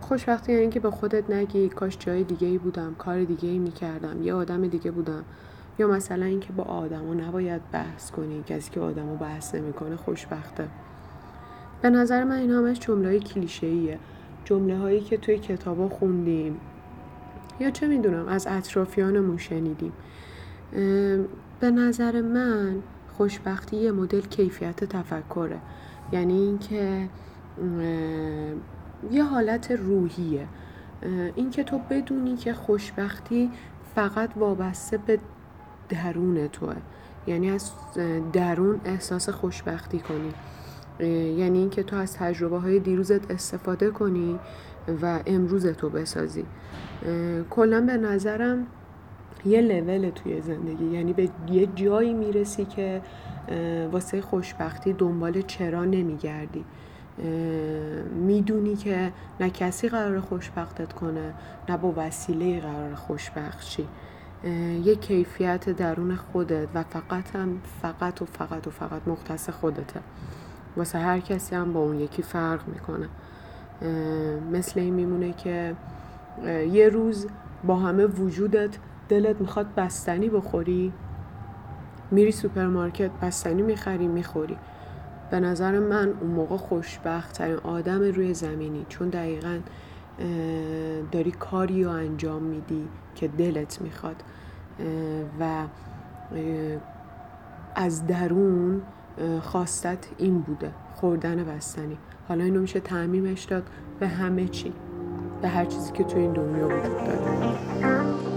خوشبختی 0.00 0.52
یعنی 0.52 0.68
که 0.68 0.80
به 0.80 0.90
خودت 0.90 1.30
نگی 1.30 1.68
کاش 1.68 1.98
جای 1.98 2.24
دیگه 2.24 2.48
ای 2.48 2.58
بودم 2.58 2.94
کار 2.98 3.24
دیگه 3.24 3.48
ای 3.48 3.58
می‌کردم 3.58 4.22
یه 4.22 4.34
آدم 4.34 4.66
دیگه 4.66 4.90
بودم. 4.90 5.24
یا 5.78 5.88
مثلا 5.88 6.24
اینکه 6.24 6.52
با 6.52 6.64
آدما 6.64 7.14
نباید 7.14 7.62
بحث 7.72 8.10
کنی 8.10 8.44
کسی 8.46 8.70
که 8.70 8.80
آدمو 8.80 9.16
بحث 9.16 9.54
نمی‌کنه 9.54 9.96
خوشبخته. 9.96 10.68
به 11.82 11.90
نظر 11.90 12.24
من 12.24 12.36
این 12.36 12.50
همش 12.50 12.80
جمله 12.80 13.08
های 13.08 13.20
کلیشه 13.20 13.66
ایه 13.66 13.98
جمله 14.44 14.78
هایی 14.78 15.00
که 15.00 15.16
توی 15.16 15.38
کتابا 15.38 15.88
خوندیم. 15.88 16.60
یا 17.60 17.70
چه 17.70 17.86
می‌دونم 17.86 18.28
از 18.28 18.46
اطرافیانمون 18.50 19.38
شنیدیم. 19.38 19.92
به 21.60 21.70
نظر 21.70 22.20
من 22.20 22.74
خوشبختی 23.16 23.76
یه 23.76 23.92
مدل 23.92 24.20
کیفیت 24.20 24.84
تفکره. 24.84 25.58
یعنی 26.14 26.34
اینکه 26.34 27.08
یه 29.10 29.24
حالت 29.24 29.70
روحیه. 29.70 30.46
اینکه 31.34 31.64
تو 31.64 31.80
بدونی 31.90 32.36
که 32.36 32.52
خوشبختی 32.52 33.50
فقط 33.94 34.30
وابسته 34.36 34.98
به 34.98 35.18
درون 35.88 36.48
توه. 36.48 36.76
یعنی 37.26 37.50
از 37.50 37.70
درون 38.32 38.80
احساس 38.84 39.28
خوشبختی 39.28 39.98
کنی. 39.98 40.32
یعنی 41.38 41.58
اینکه 41.58 41.82
تو 41.82 41.96
از 41.96 42.14
تجربه 42.14 42.58
های 42.58 42.78
دیروزت 42.78 43.30
استفاده 43.30 43.90
کنی 43.90 44.38
و 45.02 45.20
امروز 45.26 45.66
تو 45.66 45.90
بسازی. 45.90 46.44
کلا 47.50 47.80
به 47.80 47.96
نظرم 47.96 48.66
یه 49.44 49.60
لول 49.60 50.10
توی 50.10 50.40
زندگی. 50.40 50.84
یعنی 50.84 51.12
به 51.12 51.28
یه 51.48 51.68
جایی 51.74 52.14
می‌رسی 52.14 52.64
که 52.64 53.02
واسه 53.92 54.20
خوشبختی 54.20 54.92
دنبال 54.92 55.42
چرا 55.42 55.84
نمیگردی. 55.84 56.64
می‌دونی 58.26 58.76
که 58.76 59.12
نه 59.40 59.50
کسی 59.50 59.88
قرار 59.88 60.20
خوشبختت 60.20 60.92
کنه 60.92 61.34
نه 61.68 61.76
با 61.76 61.92
وسیله 61.96 62.60
قرار 62.60 62.94
خوشبخت 62.94 63.64
شی 63.64 63.88
یه 64.84 64.96
کیفیت 64.96 65.70
درون 65.70 66.16
خودت 66.16 66.68
و 66.74 66.82
فقط 66.82 67.36
هم 67.36 67.60
فقط 67.82 68.22
و 68.22 68.24
فقط 68.24 68.66
و 68.66 68.70
فقط 68.70 69.08
مختص 69.08 69.50
خودته. 69.50 70.00
واسه 70.76 70.98
هر 70.98 71.20
کسی 71.20 71.54
هم 71.54 71.72
با 71.72 71.80
اون 71.80 72.00
یکی 72.00 72.22
فرق 72.22 72.68
می‌کنه. 72.68 73.08
مثل 74.52 74.80
این 74.80 74.94
میمونه 74.94 75.32
که 75.32 75.76
یه 76.72 76.88
روز 76.88 77.26
با 77.64 77.76
همه 77.76 78.06
وجودت 78.06 78.78
دلت 79.08 79.40
می‌خواد 79.40 79.66
بستنی 79.76 80.28
بخوری. 80.28 80.92
میری 82.14 82.32
سوپرمارکت 82.32 83.10
بستنی 83.22 83.62
می‌خری 83.62 84.08
می‌خوری. 84.08 84.56
به 85.30 85.40
نظر 85.40 85.78
من 85.78 86.14
اون 86.20 86.30
موقع 86.30 86.56
خوشبخت 86.56 87.32
ترین 87.32 87.56
آدم 87.56 88.02
روی 88.02 88.34
زمینی. 88.34 88.86
چون 88.88 89.08
دقیقا 89.08 89.58
داری 91.12 91.30
کاری 91.30 91.84
رو 91.84 91.90
انجام 91.90 92.42
میدی 92.42 92.88
که 93.14 93.28
دلت 93.28 93.82
می‌خواد. 93.82 94.16
و 95.40 95.64
از 97.74 98.06
درون 98.06 98.82
خواستت 99.42 99.98
این 100.18 100.40
بوده 100.40 100.70
خوردن 100.94 101.44
بستنی. 101.44 101.98
حالا 102.28 102.44
اینو 102.44 102.60
میشه 102.60 102.80
تعمیمش 102.80 103.44
داد 103.44 103.62
به 104.00 104.08
همه 104.08 104.48
چی. 104.48 104.72
به 105.42 105.48
هر 105.48 105.64
چیزی 105.64 105.92
که 105.92 106.04
تو 106.04 106.18
این 106.18 106.32
دنیا 106.32 106.66
وجود 106.66 106.82
داره. 106.82 108.33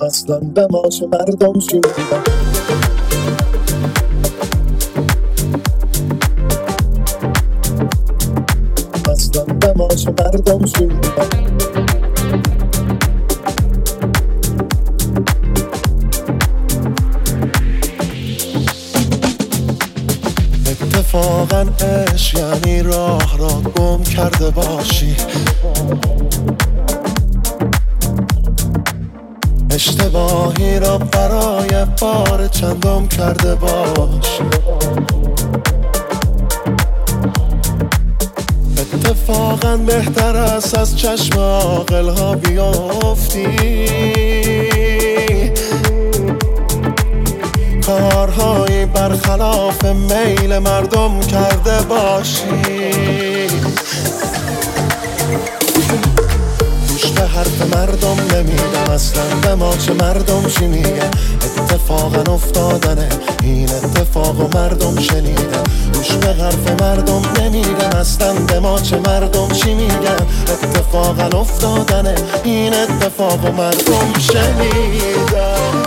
اصلا 0.00 0.40
چه 0.90 1.06
مردم 1.06 1.60
شیدم 1.60 2.22
اصلا 9.10 9.44
چه 9.96 10.10
مردم 10.10 10.66
شیدم 10.66 10.96
اتفاقا 20.66 21.64
عشق 21.80 22.38
یعنی 22.38 22.82
راه 22.82 23.38
را 23.38 23.60
گم 23.76 24.02
کرده 24.02 24.50
باشی. 24.50 25.16
اشتباهی 29.76 30.78
را 30.78 30.98
برای 30.98 31.84
بار 32.00 32.48
چندم 32.48 33.08
کرده 33.08 33.54
باش. 33.54 34.40
اتفاقا 38.78 39.76
بهتر 39.76 40.36
است 40.36 40.78
از 40.78 40.98
چشم 40.98 41.38
آقل 41.38 42.08
ها 42.08 42.34
بیافتی. 42.34 43.46
کارهایی 47.86 48.86
برخلاف 48.86 49.84
میل 49.84 50.58
مردم 50.58 51.20
کرده 51.20 51.82
باشی. 51.88 53.25
حرف 57.36 57.76
مردم 57.76 58.16
نمیدم. 58.34 58.92
اصلا 58.92 59.22
به 59.42 59.54
ما 59.54 59.76
چه 59.76 59.92
مردم 59.92 60.46
چی 60.48 60.66
میگن 60.66 61.10
اتفاقا 61.42 62.32
افتادنه. 62.34 63.08
این 63.42 63.70
اتفاق 63.70 64.40
و 64.40 64.58
مردم 64.58 65.00
شنیدن. 65.00 65.62
گوش 65.94 66.12
به 66.12 66.26
حرف 66.26 66.82
مردم 66.82 67.22
نمیدم 67.40 67.98
اصلا 67.98 68.34
به 68.34 68.60
ما 68.60 68.80
چه 68.80 68.96
مردم 68.96 69.48
چی 69.48 69.74
میگن 69.74 70.26
اتفاقا 70.48 71.38
افتادنه. 71.38 72.14
این 72.44 72.74
اتفاق 72.74 73.44
و 73.44 73.52
مردم 73.52 74.12
شنیدن. 74.18 75.85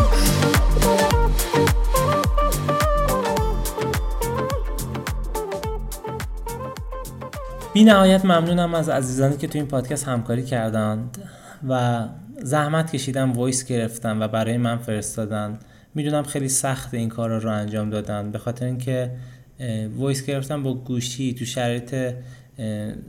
بی 7.73 7.83
نهایت 7.83 8.25
ممنونم 8.25 8.73
از 8.73 8.89
عزیزانی 8.89 9.37
که 9.37 9.47
تو 9.47 9.57
این 9.57 9.67
پادکست 9.67 10.07
همکاری 10.07 10.43
کردند 10.43 11.17
و 11.69 12.03
زحمت 12.43 12.91
کشیدن 12.91 13.29
voice 13.29 13.65
گرفتن 13.65 14.21
و 14.21 14.27
برای 14.27 14.57
من 14.57 14.77
فرستادن. 14.77 15.59
می‌دونم 15.95 16.23
خیلی 16.23 16.49
سخت 16.49 16.93
این 16.93 17.09
کار 17.09 17.39
رو 17.39 17.51
انجام 17.51 17.89
دادن. 17.89 18.31
به 18.31 18.37
خاطر 18.37 18.65
اینکه 18.65 19.11
voice 19.97 20.25
گرفتن 20.25 20.63
با 20.63 20.73
گوشی 20.73 21.33
تو 21.33 21.45
شرایط 21.45 21.95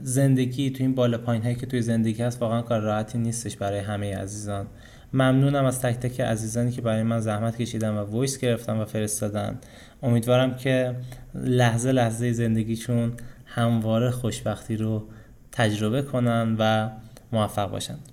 زندگی 0.01 0.69
تو 0.69 0.83
این 0.83 0.95
بالا 0.95 1.17
پایین 1.17 1.43
هایی 1.43 1.55
که 1.55 1.65
توی 1.65 1.81
زندگی 1.81 2.23
هست 2.23 2.41
واقعا 2.41 2.61
کار 2.61 2.79
راحتی 2.79 3.17
نیستش 3.17 3.55
برای 3.55 3.79
همه 3.79 4.17
عزیزان. 4.17 4.67
ممنونم 5.13 5.65
از 5.65 5.81
تک 5.81 5.95
تک 5.95 6.21
عزیزانی 6.21 6.71
که 6.71 6.81
برای 6.81 7.03
من 7.03 7.19
زحمت 7.19 7.57
کشیدن 7.57 7.89
و 7.89 8.03
voice 8.03 8.37
گرفتن 8.37 8.77
و 8.77 8.85
فرستادن. 8.85 9.59
امیدوارم 10.03 10.55
که 10.55 10.95
لحظه 11.35 11.91
لحظه 11.91 12.33
زندگیشون 12.33 13.13
همواره 13.53 14.11
خوشبختی 14.11 14.77
رو 14.77 15.03
تجربه 15.51 16.01
کنن 16.01 16.55
و 16.59 16.89
موفق 17.31 17.71
باشند 17.71 18.09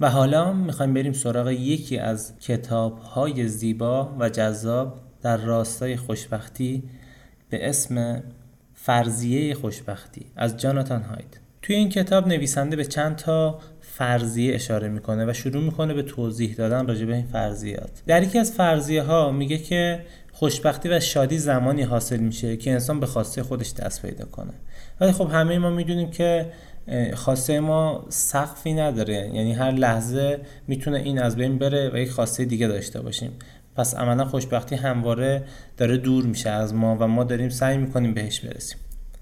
و 0.00 0.10
حالا 0.10 0.52
می‌خوایم 0.52 0.94
بریم 0.94 1.12
سراغ 1.12 1.48
یکی 1.48 1.98
از 1.98 2.38
کتاب 2.40 2.98
های 2.98 3.48
زیبا 3.48 4.16
و 4.18 4.28
جذاب 4.28 5.00
در 5.22 5.36
راستای 5.36 5.96
خوشبختی 5.96 6.82
به 7.50 7.68
اسم 7.68 8.22
فرضیه 8.74 9.54
خوشبختی 9.54 10.26
از 10.36 10.56
جاناتان 10.56 11.02
هاید 11.02 11.40
توی 11.62 11.76
این 11.76 11.88
کتاب 11.88 12.28
نویسنده 12.28 12.76
به 12.76 12.84
چند 12.84 13.16
تا 13.16 13.58
فرضیه 13.80 14.54
اشاره 14.54 14.88
می‌کنه 14.88 15.30
و 15.30 15.32
شروع 15.32 15.62
می‌کنه 15.62 15.94
به 15.94 16.02
توضیح 16.02 16.54
دادن 16.54 16.86
راجع 16.86 17.06
به 17.06 17.14
این 17.14 17.26
فرضیات. 17.26 18.02
در 18.06 18.22
یکی 18.22 18.38
از 18.38 18.52
فرضیه 18.52 19.02
ها 19.02 19.32
میگه 19.32 19.58
که 19.58 20.04
خوشبختی 20.32 20.88
و 20.88 21.00
شادی 21.00 21.38
زمانی 21.38 21.82
حاصل 21.82 22.16
میشه 22.16 22.56
که 22.56 22.72
انسان 22.72 23.00
به 23.00 23.06
خواسته 23.06 23.42
خودش 23.42 23.72
دست 23.72 24.02
پیدا 24.02 24.24
کنه. 24.24 24.52
ولی 25.00 25.12
خب 25.12 25.30
همه 25.32 25.58
ما 25.58 25.70
می‌دونیم 25.70 26.10
که 26.10 26.46
خواسته 27.14 27.60
ما 27.60 28.06
سقفی 28.08 28.74
نداره. 28.74 29.30
یعنی 29.34 29.52
هر 29.52 29.70
لحظه 29.70 30.40
می‌تونه 30.66 30.98
این 30.98 31.18
از 31.18 31.36
بین 31.36 31.58
بره 31.58 31.90
و 31.94 31.96
یک 31.96 32.10
خواسته 32.10 32.44
دیگه 32.44 32.66
داشته 32.66 33.00
باشیم. 33.00 33.30
پس 33.76 33.94
عملا 33.94 34.24
خوشبختی 34.24 34.74
همواره 34.74 35.42
داره 35.76 35.96
دور 35.96 36.24
میشه 36.24 36.50
از 36.50 36.74
ما 36.74 36.96
و 37.00 37.06
ما 37.06 37.24
داریم 37.24 37.48
سعی 37.48 37.76
می‌کنیم 37.78 38.14
بهش 38.14 38.40
برسیم. 38.40 38.78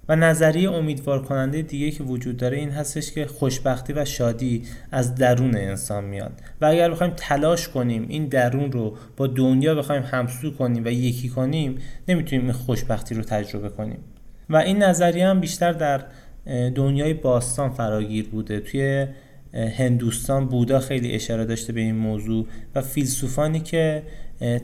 و 0.08 0.16
نظریه 0.16 0.70
امیدوار 0.70 1.22
کننده 1.22 1.62
دیگه 1.62 1.90
که 1.90 2.04
وجود 2.04 2.36
داره 2.36 2.56
این 2.56 2.70
هستش 2.70 3.12
که 3.12 3.26
خوشبختی 3.26 3.92
و 3.92 4.04
شادی 4.04 4.62
از 4.92 5.14
درون 5.14 5.56
انسان 5.56 6.04
میاد. 6.04 6.32
و 6.60 6.66
اگر 6.66 6.90
بخوایم 6.90 7.12
تلاش 7.16 7.68
کنیم 7.68 8.06
این 8.08 8.26
درون 8.26 8.72
رو 8.72 8.96
با 9.16 9.26
دنیا 9.26 9.74
بخوایم 9.74 10.02
همسو 10.02 10.50
کنیم 10.50 10.84
و 10.84 10.88
یکی 10.88 11.28
کنیم 11.28 11.78
نمی‌تونیم 12.08 12.44
این 12.44 12.52
خوشبختی 12.52 13.14
رو 13.14 13.22
تجربه 13.22 13.68
کنیم. 13.68 13.98
و 14.50 14.56
این 14.56 14.82
نظریه 14.82 15.26
هم 15.26 15.40
بیشتر 15.40 15.72
در 15.72 16.04
دنیای 16.74 17.14
باستان 17.14 17.70
فراگیر 17.70 18.28
بوده. 18.28 18.60
توی 18.60 19.06
هندوستان 19.54 20.46
بودا 20.46 20.80
خیلی 20.80 21.12
اشاره 21.12 21.44
داشته 21.44 21.72
به 21.72 21.80
این 21.80 21.94
موضوع 21.94 22.46
و 22.74 22.80
فیلسوفانی 22.80 23.60
که 23.60 24.02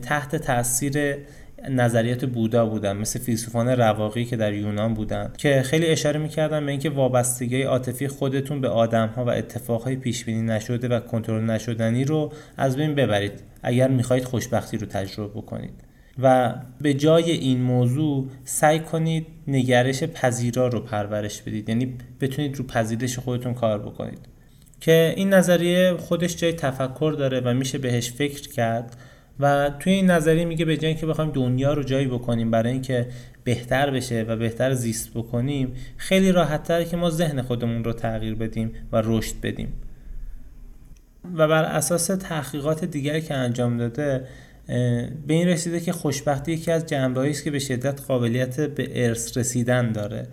تحت 0.01 0.35
تاثیر 0.35 1.15
نظریات 1.69 2.25
بودا 2.25 2.65
بودن 2.65 2.97
مثل 2.97 3.19
فیلسوفان 3.19 3.69
رواقی 3.69 4.25
که 4.25 4.35
در 4.35 4.53
یونان 4.53 4.93
بودن 4.93 5.33
که 5.37 5.61
خیلی 5.61 5.87
اشاره 5.87 6.19
می‌کردن 6.19 6.65
به 6.65 6.71
اینکه 6.71 6.89
وابستگی 6.89 7.61
عاطفی 7.61 8.07
خودتون 8.07 8.61
به 8.61 8.69
آدمها 8.69 9.25
و 9.25 9.29
اتفاقهای 9.29 9.95
پیش 9.95 10.25
بینی 10.25 10.41
نشده 10.41 10.87
و 10.87 10.99
کنترل 10.99 11.43
نشدنی 11.43 12.03
رو 12.03 12.31
از 12.57 12.75
بین 12.75 12.95
ببرید. 12.95 13.43
اگر 13.63 13.87
می‌خواهید 13.87 14.25
خوشبختی 14.25 14.77
رو 14.77 14.87
تجربه 14.87 15.41
بکنید. 15.41 15.73
و 16.19 16.55
به 16.81 16.93
جای 16.93 17.31
این 17.31 17.61
موضوع 17.61 18.27
سعی 18.43 18.79
کنید 18.79 19.27
نگرش 19.47 20.03
پذیرا 20.03 20.67
رو 20.67 20.79
پرورش 20.79 21.41
بدید. 21.41 21.69
یعنی 21.69 21.93
بتونید 22.21 22.57
رو 22.57 22.65
پذیرش 22.65 23.19
خودتون 23.19 23.53
کار 23.53 23.79
بکنید. 23.79 24.19
که 24.79 25.13
این 25.15 25.33
نظریه 25.33 25.93
خودش 25.97 26.35
جای 26.35 26.53
تفکر 26.53 27.15
داره 27.17 27.39
و 27.39 27.53
میشه 27.53 27.77
بهش 27.77 28.11
فکر 28.11 28.49
کرد 28.49 28.97
و 29.39 29.71
توی 29.79 29.93
این 29.93 30.11
نظریه 30.11 30.45
میگه 30.45 30.65
به 30.65 30.77
جای 30.77 30.95
که 30.95 31.05
بخوایم 31.05 31.31
دنیا 31.31 31.73
رو 31.73 31.83
جایی 31.83 32.07
بکنیم 32.07 32.51
برای 32.51 32.73
اینکه 32.73 33.07
بهتر 33.43 33.91
بشه 33.91 34.25
و 34.27 34.35
بهتر 34.35 34.73
زیست 34.73 35.13
بکنیم 35.13 35.73
خیلی 35.97 36.31
راحت 36.31 36.89
که 36.89 36.97
ما 36.97 37.09
ذهن 37.09 37.41
خودمون 37.41 37.83
رو 37.83 37.93
تغییر 37.93 38.35
بدیم 38.35 38.71
و 38.91 39.01
رشد 39.05 39.35
بدیم. 39.43 39.73
و 41.35 41.47
بر 41.47 41.63
اساس 41.63 42.07
تحقیقات 42.07 42.85
دیگری 42.85 43.21
که 43.21 43.33
انجام 43.33 43.77
داده 43.77 44.27
به 45.27 45.33
این 45.33 45.47
رسیده 45.47 45.79
که 45.79 45.91
خوشبختی 45.91 46.51
یکی 46.51 46.71
از 46.71 46.85
جنبه‌ای 46.85 47.29
است 47.29 47.43
که 47.43 47.51
به 47.51 47.59
شدت 47.59 48.01
قابلیت 48.01 48.61
به 48.61 49.05
ارث 49.07 49.37
رسیدن 49.37 49.91
داره. 49.91 50.27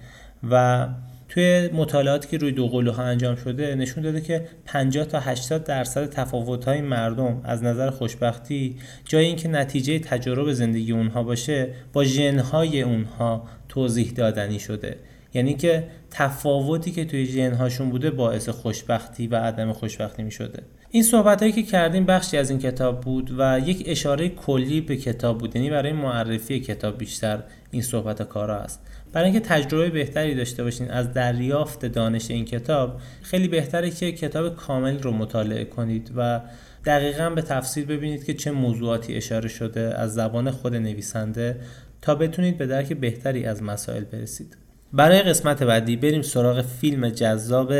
و 0.51 0.89
توی 1.29 1.69
مطالعاتی 1.73 2.29
که 2.29 2.39
روی 2.39 2.53
دو 2.53 2.69
قلوها 2.69 3.03
انجام 3.03 3.37
شده 3.37 3.75
نشون 3.75 4.03
داده 4.03 4.21
که 4.21 4.45
50 4.65 5.05
تا 5.05 5.21
80 5.21 5.65
درصد 5.65 6.11
تفاوت‌های 6.11 6.81
مردم 6.81 7.41
از 7.45 7.63
نظر 7.63 7.91
خوشبختی 7.91 8.77
جای 9.05 9.25
اینکه 9.25 9.49
نتیجه 9.49 9.99
تجربه 9.99 10.55
زندگی 10.55 10.93
اونها 10.93 11.23
باشه 11.23 11.69
با 11.93 12.05
ژن‌های 12.05 12.83
اونها 12.83 13.49
توضیح 13.69 14.13
دادنی 14.13 14.59
شده. 14.61 14.97
یعنی 15.35 15.55
که 15.55 15.85
تفاوتی 16.11 16.91
که 16.91 17.05
توی 17.05 17.27
ژن‌هاشون 17.27 17.91
بوده 17.91 18.11
باعث 18.11 18.49
خوشبختی 18.49 19.27
و 19.27 19.37
عدم 19.37 19.73
خوشبختی 19.73 20.23
می 20.23 20.31
شده 20.31 20.63
این 20.91 21.03
صحبت 21.03 21.41
هایی 21.41 21.53
که 21.53 21.63
کردیم 21.63 22.07
بخشی 22.07 22.37
از 22.37 22.51
این 22.51 22.59
کتاب 22.59 23.01
بود 23.01 23.35
و 23.39 23.61
یک 23.67 23.83
اشاره 23.87 24.29
کلی 24.29 24.81
به 24.81 24.97
کتاب 24.97 25.39
بود. 25.39 25.57
یعنی 25.57 25.71
برای 25.71 25.93
معرفی 25.93 26.61
کتاب 26.61 26.99
بیشتر 26.99 27.43
این 27.71 27.83
صحبت 27.83 28.23
کارا 28.23 28.57
است 28.57 28.81
برای 29.13 29.31
اینکه 29.31 29.49
تجربه 29.49 29.91
بهتری 29.91 30.35
داشته 30.35 30.65
باشین 30.65 30.91
از 30.91 31.13
دریافت 31.13 31.87
دانش 31.87 32.31
این 32.31 32.45
کتاب 32.45 33.01
خیلی 33.23 33.49
بهتره 33.49 33.91
که 33.91 34.13
کتاب 34.13 34.57
کامل 34.57 34.99
رو 34.99 35.13
مطالعه 35.13 35.65
کنید 35.65 36.11
و 36.17 36.41
دقیقا 36.85 37.31
به 37.31 37.43
تفسیر 37.43 37.87
ببینید 37.87 38.25
که 38.25 38.35
چه 38.35 38.51
موضوعاتی 38.51 39.15
اشاره 39.15 39.49
شده 39.49 39.95
از 39.99 40.15
زبان 40.15 40.51
خود 40.51 40.75
نویسنده 40.75 41.61
تا 42.03 42.15
بتونید 42.15 42.59
به 42.59 42.67
درک 42.67 42.93
بهتری 42.93 43.45
از 43.45 43.63
مسائل 43.63 44.05
برسید. 44.05 44.68
برای 44.93 45.23
قسمت 45.23 45.63
بعدی 45.63 45.97
بریم 45.97 46.23
سراغ 46.23 46.63
فیلم 46.63 47.09
جذاب 47.09 47.73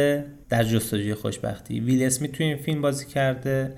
در 0.49 0.65
جستجوی 0.65 1.15
خوشبختی. 1.15 1.81
ویل 1.81 2.03
اسمیت 2.03 2.33
توی 2.33 2.47
این 2.47 2.57
فیلم 2.57 2.83
بازی 2.83 3.07
کرده 3.07 3.73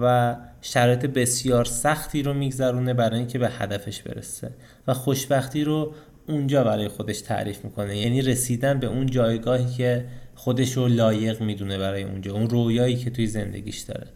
و 0.00 0.36
شرایط 0.60 1.06
بسیار 1.06 1.64
سختی 1.64 2.22
رو 2.22 2.34
میگذرونه 2.34 2.94
برای 2.94 3.18
اینکه 3.18 3.38
به 3.38 3.48
هدفش 3.48 4.02
برسه 4.02 4.50
و 4.86 4.94
خوشبختی 4.94 5.64
رو 5.64 5.94
اونجا 6.28 6.64
برای 6.64 6.88
خودش 6.88 7.20
تعریف 7.20 7.64
می‌کنه. 7.64 7.98
یعنی 7.98 8.22
رسیدن 8.22 8.80
به 8.80 8.86
اون 8.86 9.06
جایگاهی 9.06 9.66
که 9.76 10.04
خودش 10.34 10.72
رو 10.72 10.88
لایق 10.88 11.40
می‌دونه 11.40 11.78
برای 11.78 12.02
اونجا 12.02 12.32
اون 12.32 12.50
رویایی 12.50 12.96
که 12.96 13.10
توی 13.10 13.26
زندگیش 13.26 13.80
داره. 13.80 14.06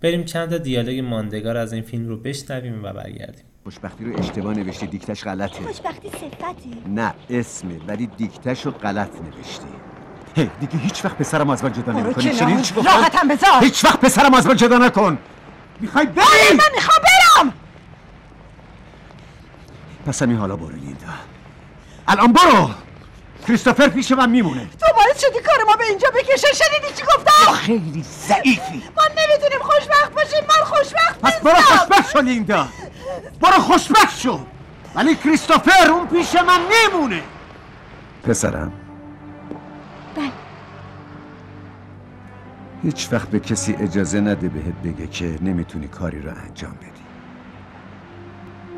بریم 0.00 0.24
چند 0.24 0.50
تا 0.50 0.58
دیالوگ 0.58 0.98
ماندگار 0.98 1.56
از 1.56 1.72
این 1.72 1.82
فیلم 1.82 2.08
رو 2.08 2.16
بشنویم 2.16 2.84
و 2.84 2.92
برگردیم. 2.92 3.44
خوشبختی 3.64 4.04
رو 4.04 4.18
اشتباه 4.18 4.54
نوشتی 4.54 4.86
دیکتش 4.86 5.24
غلطه. 5.24 5.62
خوشبختی 5.62 6.10
صفتی 6.10 6.82
نه 6.86 7.14
اسمه 7.30 7.80
ولی 7.88 8.06
دیکتش 8.06 8.66
رو 8.66 8.72
غلط 8.72 9.10
نوشتی. 9.14 9.66
هی 10.36 10.50
دیگه 10.60 10.78
هیچ 10.78 11.04
وقت 11.04 11.16
پسرم 11.16 11.50
از 11.50 11.64
من 11.64 11.72
جدا 11.72 11.92
نمی‌کنی. 11.92 12.34
شنیدی 12.34 12.62
چی 12.62 12.74
گفتم 12.74 12.90
راحتم 12.90 13.28
بذار. 13.28 13.64
هیچ 13.64 13.84
وقت 13.84 14.00
پسرم 14.00 14.34
از 14.34 14.46
من 14.46 14.56
جدا 14.56 14.78
نکن. 14.78 15.18
می‌خوای 15.80 16.06
بری؟ 16.06 16.26
من 16.52 16.64
می‌خوام 16.74 16.98
برم. 17.02 17.52
پس 20.06 20.22
همین 20.22 20.36
حالا 20.36 20.56
برو 20.56 20.76
لیندا. 20.76 21.06
الان 22.08 22.32
برو. 22.32 22.70
کریستوفر 23.48 23.88
پیش 23.88 24.12
من 24.12 24.30
میمونه. 24.30 24.68
تو 24.80 24.86
باعث 24.96 25.20
شدی 25.20 25.40
کار 25.46 25.64
ما 25.66 25.76
به 25.76 25.84
اینجا 25.84 26.08
بکشه. 26.10 26.46
شنیدی 26.54 26.94
چی 26.96 27.02
گفتم؟ 27.02 27.52
خیلی 27.52 28.02
ضعیفی. 28.02 28.82
ما 28.96 29.02
نمی‌تونیم 29.08 29.58
خوشبخت 29.60 30.14
باشیم. 30.14 30.40
من 30.48 30.64
خوشبخت 30.64 31.20
پس 31.20 31.40
برو 31.40 31.56
نیستم. 31.56 31.76
خوشبخت 31.76 32.12
شو 32.12 32.20
لیندا. 32.20 32.68
برو 33.40 33.60
خوشبخت 33.60 34.18
شو. 34.20 34.40
ولی 34.94 35.14
کریستوفر 35.14 35.90
اون 35.90 36.06
پیش 36.06 36.34
من 36.34 36.60
میمونه 36.60 37.22
پسرم. 38.22 38.72
بله. 40.16 40.30
هیچ 42.82 43.08
وقت 43.12 43.28
به 43.28 43.40
کسی 43.40 43.74
اجازه 43.74 44.20
نده 44.20 44.48
بهت 44.48 44.74
بگه 44.84 45.06
که 45.06 45.38
نمی‌تونی 45.42 45.88
کاری 45.88 46.20
رو 46.22 46.30
انجام 46.30 46.72
بدی. 46.72 47.04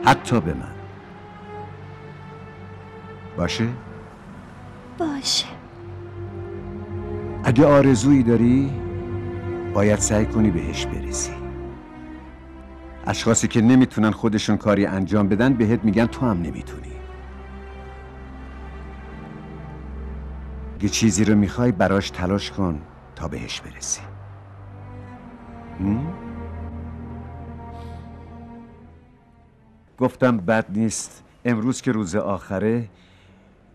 حتی 0.05 0.40
به 0.40 0.55
من. 0.55 0.73
باشه؟ 3.37 3.69
باشه. 4.99 5.47
اگه 7.45 7.66
آرزویی 7.66 8.23
داری 8.23 8.73
باید 9.75 9.99
سعی 9.99 10.27
کنی 10.27 10.51
بهش 10.51 10.87
برسی. 10.87 11.33
اشخاصی 13.11 13.49
که 13.49 13.61
نمی‌تونن 13.61 14.11
خودشون 14.11 14.57
کاری 14.57 14.87
انجام 14.87 15.29
بدن 15.29 15.55
بهت 15.55 15.85
میگن 15.85 16.07
تو 16.07 16.27
هم 16.27 16.42
نمی‌تونی. 16.42 16.92
اگه 20.75 20.88
چیزی 20.88 21.25
رو 21.25 21.35
می‌خوای 21.35 21.73
براش 21.73 22.11
تلاش 22.11 22.51
کن 22.51 22.81
تا 23.16 23.29
بهش 23.29 23.61
برسی؟ 23.61 24.01
گفتم 29.99 30.37
بد 30.37 30.66
نیست. 30.68 31.25
امروز 31.44 31.83
که 31.83 31.92
روز 31.92 32.16
آخره 32.16 32.88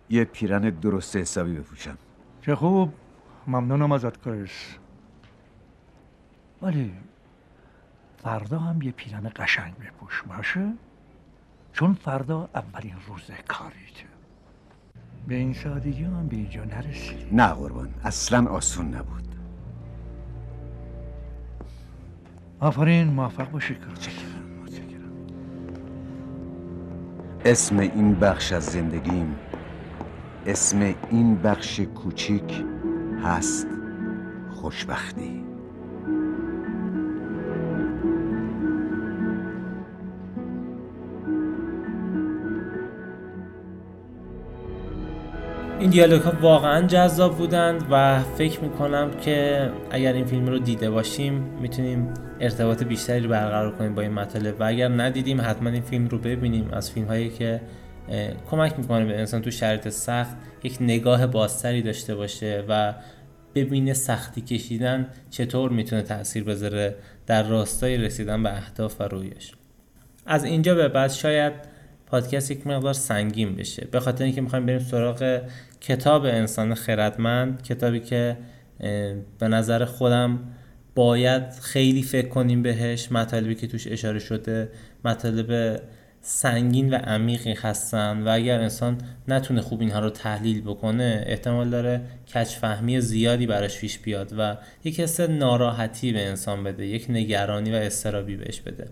یه 0.10 0.24
پیرن 0.24 0.62
درست 0.62 1.16
حسابی 1.16 1.54
بپوشم. 1.54 1.98
چه 2.42 2.56
خوب. 2.56 2.94
ممنونم 3.48 3.92
ازت 3.92 4.24
کریس 4.26 4.76
ولی 6.62 6.94
فردا 8.26 8.60
هم 8.60 8.82
یه 8.82 8.92
پیرن 8.92 9.32
قشنگ 9.36 9.74
بپوش 9.78 10.24
باشه؟ 10.28 10.72
چون 11.74 11.94
فردا 11.94 12.50
اولین 12.56 12.96
روز 13.08 13.32
کاریته. 13.48 14.06
به 15.28 15.36
این 15.36 15.54
سادگی 15.54 16.04
هم 16.04 16.28
به 16.28 16.36
اینجا 16.36 16.64
نرسی 16.64 17.16
نه 17.32 17.48
قربان 17.48 17.90
اصلا 18.04 18.50
آسون 18.50 18.96
نبود. 18.96 19.36
آفرین 22.60 23.08
موفق 23.08 23.52
باشی 23.52 23.78
اسم 27.46 27.80
این 27.80 28.16
بخش 28.16 28.54
از 28.54 28.66
زندگیم 28.66 29.36
اسم 30.46 30.96
این 31.12 31.36
بخش 31.42 31.80
کوچیک 31.80 32.64
هست 33.24 33.68
خوشبختی. 34.52 35.45
این 45.80 45.90
دیالوگ 45.90 46.22
ها 46.22 46.34
واقعا 46.42 46.88
جذاب 46.88 47.38
بودند 47.38 47.88
و 47.92 48.24
فکر 48.24 48.60
می‌کنم 48.60 49.12
که 49.12 49.70
اگر 49.92 50.14
این 50.14 50.26
فیلم 50.26 50.48
رو 50.48 50.60
دیده 50.60 50.90
باشیم 50.90 51.34
می‌تونیم 51.34 52.14
ارتباط 52.40 52.84
بیشتری 52.84 53.20
رو 53.20 53.30
برقرار 53.30 53.76
کنیم 53.76 53.96
با 53.96 54.02
این 54.02 54.12
مطالب. 54.12 54.56
و 54.60 54.64
اگر 54.64 54.88
ندیدیم 54.88 55.42
حتما 55.42 55.70
این 55.70 55.82
فیلم 55.82 56.08
رو 56.08 56.18
ببینیم. 56.18 56.70
از 56.74 56.92
فیلم 56.92 57.08
هایی 57.08 57.30
که 57.30 57.62
کمک 58.52 58.80
می‌کنه 58.80 59.06
به 59.06 59.20
انسان 59.20 59.42
تو 59.42 59.52
شرایط 59.52 59.90
سخت 59.90 60.36
یک 60.64 60.78
نگاه 60.82 61.28
بازتری 61.28 61.82
داشته 61.82 62.16
باشه 62.16 62.64
و 62.70 62.94
ببینه 63.56 63.94
سختی 63.94 64.42
کشیدن 64.42 65.08
چطور 65.30 65.72
می‌تونه 65.72 66.02
تاثیر 66.02 66.44
بذاره 66.44 66.96
در 67.26 67.44
راستای 67.44 67.98
رسیدن 67.98 68.44
به 68.44 68.58
اهداف 68.58 69.02
و 69.02 69.04
رویاش 69.04 69.54
از 70.26 70.44
اینجا 70.44 70.76
به 70.76 70.88
بعد 70.88 71.12
شاید 71.12 71.54
پادکست 72.16 72.52
یک 72.52 72.68
مقدار 72.68 72.94
سنگین 72.94 73.56
بشه. 73.56 73.88
به 73.92 74.00
خاطر 74.00 74.24
اینکه 74.24 74.42
می‌خوایم 74.42 74.66
بریم 74.66 74.80
سراغ 74.80 75.42
کتاب 75.82 76.26
انسان 76.26 76.76
خردمند 76.76 77.64
کتابی 77.64 78.00
که 78.00 78.38
به 79.40 79.48
نظر 79.48 79.86
خودم 79.86 80.40
باید 80.96 81.52
خیلی 81.62 82.04
فکر 82.04 82.28
کنیم 82.28 82.64
بهش 82.64 83.12
مطالبی 83.12 83.56
که 83.56 83.68
توش 83.68 83.88
اشاره 83.88 84.20
شده 84.20 84.70
مطالب 85.06 85.82
سنگین 86.22 86.94
و 86.94 86.96
عمیقی 86.96 87.54
هستن 87.54 88.22
و 88.22 88.30
اگر 88.30 88.62
انسان 88.62 88.98
نتونه 89.28 89.62
خوب 89.62 89.82
اینها 89.82 90.00
رو 90.00 90.10
تحلیل 90.10 90.62
بکنه 90.62 91.24
احتمال 91.28 91.70
داره 91.70 92.02
کچفهمی 92.36 93.02
زیادی 93.02 93.48
براش 93.48 93.80
پیش 93.80 94.00
بیاد 94.00 94.34
و 94.38 94.58
یک 94.84 95.00
حس 95.00 95.20
ناراحتی 95.20 96.14
به 96.14 96.28
انسان 96.28 96.64
بده 96.64 96.86
یک 96.86 97.06
نگرانی 97.10 97.72
و 97.72 97.76
استرابی 97.76 98.36
بهش 98.36 98.60
بده. 98.62 98.88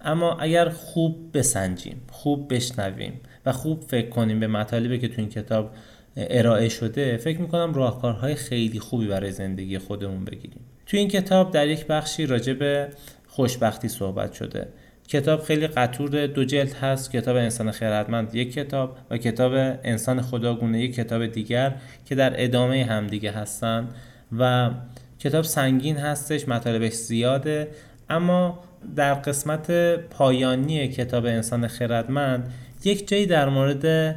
اما 0.00 0.38
اگر 0.38 0.68
خوب 0.68 1.30
بسنجیم 1.34 2.02
خوب 2.10 2.54
بشنویم 2.54 3.20
و 3.46 3.52
خوب 3.52 3.84
فکر 3.88 4.08
کنیم 4.08 4.40
به 4.40 4.46
مطالبی 4.46 4.98
که 4.98 5.08
تو 5.08 5.14
این 5.18 5.28
کتاب 5.28 5.70
ارائه 6.16 6.68
شده 6.68 7.16
فکر 7.16 7.40
می‌کنم 7.40 7.74
راهکارهای 7.74 8.34
خیلی 8.34 8.80
خوبی 8.80 9.06
برای 9.06 9.32
زندگی 9.32 9.78
خودمون 9.78 10.24
بگیریم. 10.24 10.60
توی 10.86 10.98
این 10.98 11.08
کتاب 11.08 11.50
در 11.50 11.68
یک 11.68 11.86
بخشی 11.86 12.26
راجع 12.26 12.52
به 12.52 12.88
خوشبختی 13.26 13.88
صحبت 13.88 14.32
شده. 14.32 14.68
کتاب 15.08 15.42
خیلی 15.42 15.66
قطور 15.66 16.26
دو 16.26 16.44
جلد 16.44 16.72
هست 16.72 17.12
کتاب 17.12 17.36
انسان 17.36 17.70
خیرتمند 17.70 18.34
یک 18.34 18.52
کتاب 18.52 18.96
و 19.10 19.18
کتاب 19.18 19.52
انسان 19.84 20.22
خداگونه 20.22 20.80
یک 20.80 20.94
کتاب 20.94 21.26
دیگر 21.26 21.74
که 22.04 22.14
در 22.14 22.44
ادامه 22.44 22.84
همدیگه 22.84 23.30
هستن 23.30 23.88
و 24.38 24.70
کتاب 25.18 25.44
سنگین 25.44 25.96
هستش 25.96 26.48
مطالبش 26.48 26.92
زیاده 26.92 27.68
اما 28.10 28.58
در 28.96 29.14
قسمت 29.14 29.70
پایانی 29.96 30.88
کتاب 30.88 31.26
انسان 31.26 31.68
خردمند 31.68 32.52
یک 32.84 33.08
جایی 33.08 33.26
در 33.26 33.48
مورد 33.48 34.16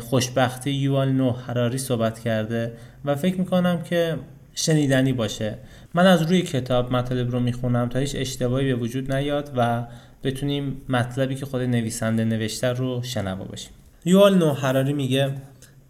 خوشبختی 0.00 0.70
یوال 0.70 1.08
نو 1.12 1.30
هراری 1.30 1.78
صحبت 1.78 2.18
کرده 2.18 2.72
و 3.04 3.14
فکر 3.14 3.38
می‌کنم 3.38 3.82
که 3.82 4.16
شنیدنی 4.54 5.12
باشه 5.12 5.54
من 5.94 6.06
از 6.06 6.22
روی 6.22 6.42
کتاب 6.42 6.92
مطالب 6.92 7.30
رو 7.30 7.40
می‌خونم 7.40 7.88
تا 7.88 7.98
هیچ 7.98 8.16
اشتباهی 8.18 8.66
به 8.66 8.74
وجود 8.74 9.12
نیاد 9.12 9.50
و 9.56 9.86
بتونیم 10.24 10.82
مطلبی 10.88 11.34
که 11.34 11.46
خود 11.46 11.60
نویسنده 11.60 12.24
نوشته 12.24 12.68
رو 12.68 13.02
شنوا 13.02 13.44
باشیم 13.44 13.70
یوال 14.04 14.38
نو 14.38 14.52
هراری 14.52 14.92
میگه 14.92 15.34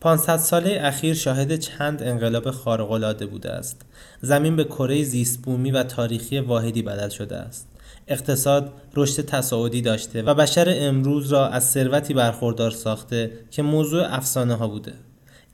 500 0.00 0.36
ساله 0.36 0.78
اخیر 0.82 1.14
شاهد 1.14 1.56
چند 1.56 2.02
انقلاب 2.02 2.50
خارق‌العاده 2.50 3.26
بوده 3.26 3.50
است. 3.50 3.84
زمین 4.20 4.56
به 4.56 4.64
کره 4.64 5.02
زیست 5.02 5.42
بومی 5.42 5.70
و 5.70 5.82
تاریخی 5.82 6.38
واحدی 6.38 6.82
بدل 6.82 7.08
شده 7.08 7.36
است. 7.36 7.68
اقتصاد 8.08 8.72
رشد 8.96 9.24
تصاعدی 9.24 9.82
داشته 9.82 10.22
و 10.22 10.34
بشر 10.34 10.74
امروز 10.78 11.32
را 11.32 11.48
از 11.48 11.64
ثروتی 11.64 12.14
برخوردار 12.14 12.70
ساخته 12.70 13.30
که 13.50 13.62
موضوع 13.62 14.14
افسانه 14.14 14.54
ها 14.54 14.68
بوده. 14.68 14.92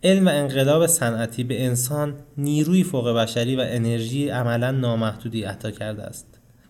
علم 0.03 0.27
و 0.27 0.31
انقلاب 0.31 0.87
صنعتی 0.87 1.45
به 1.45 1.65
انسان 1.65 2.15
نیروی 2.39 2.85
فوق 2.85 3.09
بشری 3.09 3.57
و 3.57 3.65
انرژی 3.67 4.29
عملا 4.29 4.71
نامحدودی 4.71 5.43
عطا 5.43 5.71
کرده 5.71 6.03
است. 6.03 6.27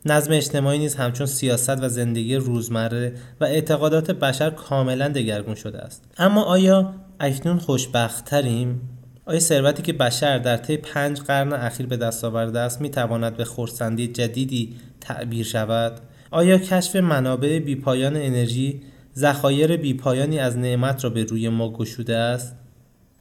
نظم 0.07 0.33
اجتماعی 0.33 0.79
نیز 0.79 0.95
همچون 0.95 1.27
سیاست 1.27 1.83
و 1.83 1.89
زندگی 1.89 2.37
روزمره 2.37 3.13
و 3.41 3.45
اعتقادات 3.45 4.11
بشر 4.11 4.51
کاملا 4.51 5.09
دگرگون 5.09 5.55
شده 5.55 5.79
است. 5.79 6.05
اما 6.19 6.43
آیا 6.43 6.95
اکنون 7.21 7.59
خوشبختتریم؟ 7.59 8.81
آیا 9.27 9.41
ثروتی 9.41 9.83
که 9.83 9.93
بشر 9.93 10.39
در 10.39 10.57
طی 10.57 10.77
پنج 10.77 11.21
قرن 11.21 11.53
اخیر 11.53 11.87
به 11.87 11.97
دست 11.97 12.25
آورده 12.25 12.59
است 12.61 12.81
می‌تواند 12.81 13.37
به 13.37 13.45
خورسندی 13.45 14.09
جدیدی 14.09 14.77
تعبیر 15.01 15.45
شود؟ 15.45 16.01
آیا 16.31 16.59
کشف 16.59 16.97
منابع 16.97 17.59
بیپایان 17.59 18.17
انرژی 18.17 18.83
ذخایر 19.17 19.77
بیپایانی 19.77 20.39
از 20.39 20.59
نعمت 20.59 21.05
را 21.05 21.11
به 21.11 21.25
روی 21.25 21.49
ما 21.49 21.73
گشوده 21.73 22.17
است؟ 22.17 22.57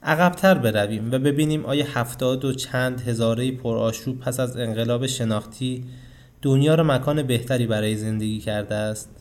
عقبتر 0.02 0.54
برویم 0.54 1.12
و 1.12 1.18
ببینیم 1.18 1.66
آیا 1.66 1.84
هفتاد 1.94 2.44
و 2.44 2.52
چند 2.52 3.00
هزاره 3.00 3.52
پرآشوب 3.52 4.20
پس 4.20 4.40
از 4.40 4.56
انقلاب 4.56 5.06
شناختی 5.06 5.84
دنیا 6.42 6.74
را 6.74 6.84
مکان 6.84 7.22
بهتری 7.22 7.66
برای 7.66 7.96
زندگی 7.96 8.38
کرده 8.38 8.74
است؟ 8.74 9.13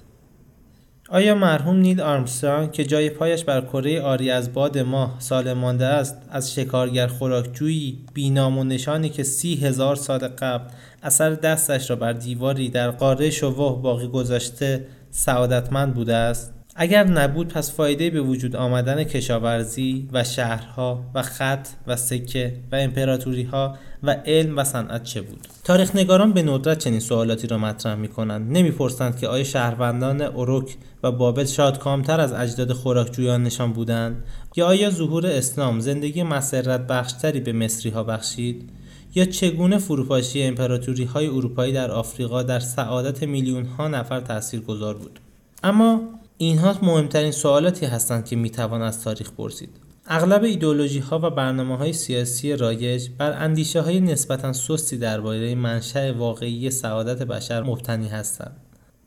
آیا 1.09 1.35
مرحوم 1.35 1.75
نیل 1.75 2.01
آرمسترانگ 2.01 2.71
که 2.71 2.85
جای 2.85 3.09
پایش 3.09 3.43
بر 3.43 3.61
کره 3.61 4.01
آری 4.01 4.31
از 4.31 4.53
باد 4.53 4.77
ماه 4.77 5.15
سال 5.19 5.53
مانده 5.53 5.85
است 5.85 6.17
از 6.29 6.53
شکارگر 6.53 7.07
خوراکجویی 7.07 8.05
بینام 8.13 8.57
و 8.57 8.63
نشانی 8.63 9.09
که 9.09 9.23
سی 9.23 9.55
هزار 9.55 9.95
سال 9.95 10.19
قبل 10.19 10.69
اثر 11.03 11.29
دستش 11.29 11.89
را 11.89 11.95
بر 11.95 12.13
دیواری 12.13 12.69
در 12.69 12.91
قاره 12.91 13.29
شوه 13.29 13.81
باقی 13.81 14.07
گذاشته 14.07 14.85
سعادتمند 15.11 15.93
بوده 15.93 16.15
است؟ 16.15 16.62
اگر 16.75 17.03
نبود 17.03 17.47
پس 17.47 17.71
فایده 17.71 18.09
به 18.09 18.21
وجود 18.21 18.55
آمدن 18.55 19.03
کشاورزی 19.03 20.09
و 20.13 20.23
شهرها 20.23 21.03
و 21.15 21.21
خط 21.21 21.67
و 21.87 21.95
سکه 21.95 22.53
و 22.71 22.75
امپراتوری 22.75 23.43
ها 23.43 23.77
و 24.03 24.11
علم 24.25 24.57
و 24.57 24.63
صنعت 24.63 25.03
چه 25.03 25.21
بود؟ 25.21 25.47
تاریخ 25.63 25.95
نگاران 25.95 26.33
به 26.33 26.43
ندرت 26.43 26.77
چنین 26.77 26.99
سوالاتی 26.99 27.47
را 27.47 27.57
مطرح 27.57 27.95
می 27.95 28.07
کنند 28.07 28.57
نمی‌پرسند 28.57 29.17
که 29.17 29.27
آیا 29.27 29.43
شهروندان 29.43 30.21
اروک 30.21 30.75
و 31.03 31.11
بابل 31.11 31.45
شادکامتر 31.45 32.19
از 32.19 32.33
اجداد 32.33 32.73
خوراکجویانشان 32.73 33.73
بودند؟ 33.73 34.23
یا 34.55 34.67
آیا 34.67 34.89
ظهور 34.89 35.27
اسلام 35.27 35.79
زندگی 35.79 36.23
مسرت 36.23 36.87
بخشتری 36.87 37.39
به 37.39 37.53
مصری 37.53 37.91
ها 37.91 38.03
بخشید؟ 38.03 38.69
یا 39.15 39.25
چگونه 39.25 39.77
فروپاشی 39.77 40.43
امپراتوری 40.43 41.03
های 41.03 41.27
اروپایی 41.27 41.73
در 41.73 41.91
آفریقا 41.91 42.43
در 42.43 42.59
سعادت 42.59 43.23
میلیون 43.23 43.65
ها 43.65 43.87
نفر 43.87 44.19
تاثیرگذار 44.19 44.93
بود؟ 44.93 45.19
اما 45.63 46.01
اینها 46.43 46.75
مهمترین 46.81 47.31
سوالاتی 47.31 47.85
هستند 47.85 48.25
که 48.25 48.35
می‌توان 48.35 48.81
از 48.81 49.03
تاریخ 49.03 49.31
پرسید. 49.31 49.69
اغلب 50.07 50.43
ایدولوژی 50.43 50.99
ها 50.99 51.19
و 51.19 51.29
برنامه 51.29 51.77
های 51.77 51.93
سیاسی 51.93 52.55
رایج 52.55 53.09
بر 53.17 53.31
اندیشه 53.31 53.81
های 53.81 53.99
نسبتا 53.99 54.53
سستی 54.53 54.97
درباره 54.97 55.55
منشأ 55.55 56.13
واقعی 56.13 56.71
سعادت 56.71 57.23
بشر 57.23 57.63
مبتنی 57.63 58.07
هستند. 58.07 58.57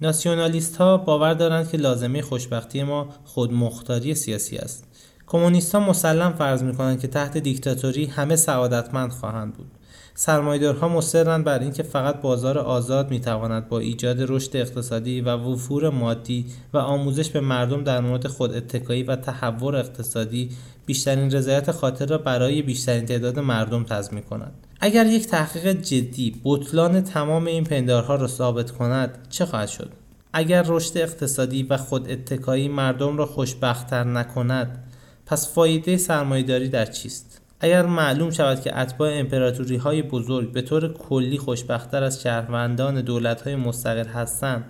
ناسیونالیست 0.01 0.77
ها 0.77 0.97
باور 0.97 1.35
دارند 1.35 1.71
که 1.71 1.77
لازمه 1.77 2.23
خوشبختی 2.23 2.83
ما 2.83 3.09
خودمختاری 3.25 4.15
سیاسی 4.15 4.57
است. 4.57 4.85
کمونیست 5.27 5.75
ها 5.75 5.81
مسلم 5.81 6.33
فرض 6.33 6.63
می 6.63 6.75
کنند 6.75 7.01
که 7.01 7.09
تحت 7.09 7.39
دیکتاتوری 7.39 8.07
همه 8.07 8.37
سعادتمند 8.37 9.11
خواهند 9.11 9.55
بود. 9.55 9.71
سرمایه‌دارها 10.19 10.89
مصرند 10.89 11.45
بر 11.45 11.59
اینکه 11.59 11.83
فقط 11.83 12.21
بازار 12.21 12.59
آزاد 12.59 13.11
می‌تواند 13.11 13.69
با 13.69 13.79
ایجاد 13.79 14.17
رشد 14.21 14.57
اقتصادی 14.57 15.21
و 15.21 15.37
وفور 15.37 15.91
مادی 15.91 16.47
و 16.73 16.79
آموزش 16.79 17.31
به 17.31 17.41
مردم 17.41 17.85
در 17.85 18.01
مورد 18.01 18.27
خوداتکایی 18.27 19.03
و 19.03 19.17
تحور 19.17 19.77
اقتصادی 19.77 20.51
بیشترین 20.87 21.31
رضایت 21.31 21.71
خاطر 21.71 22.07
را 22.07 22.19
برای 22.19 22.63
بیشترین 22.63 23.07
تعداد 23.07 23.39
مردم 23.39 23.85
تضمین 23.85 24.23
کند. 24.23 24.53
اگر 24.81 25.07
یک 25.07 25.27
تحقیق 25.27 25.81
جدی 25.83 26.41
بطلان 26.45 27.01
تمام 27.01 27.47
این 27.47 27.65
پندارها 27.65 28.15
را 28.15 28.27
ثابت 28.27 28.71
کند 28.71 29.19
چه 29.31 29.47
خواهد 29.47 29.69
شد؟ 29.69 29.91
اگر 30.33 30.65
رشد 30.67 30.99
اقتصادی 30.99 31.63
و 31.63 31.77
خوداتکایی 31.77 32.69
مردم 32.69 33.17
را 33.17 33.27
خوشبختتر 33.27 34.05
نکند 34.05 34.85
پس 35.27 35.55
فایده 35.55 35.97
سرمایهداری 35.97 36.69
در 36.69 36.87
چیست؟ 36.87 37.26
اگر 37.61 37.87
معلوم 37.87 38.31
شود 38.31 38.61
که 38.61 38.79
اتباع 38.79 39.19
امپراتوری 39.19 39.77
های 39.77 40.03
بزرگ 40.03 40.53
به 40.53 40.63
طور 40.63 40.93
کلی 40.93 41.39
خوشبختتر 41.39 42.03
از 42.03 42.23
شهروندان 42.23 43.01
دولت 43.01 43.43
های 43.43 43.57
مستقل 43.57 44.07
هستند 44.07 44.65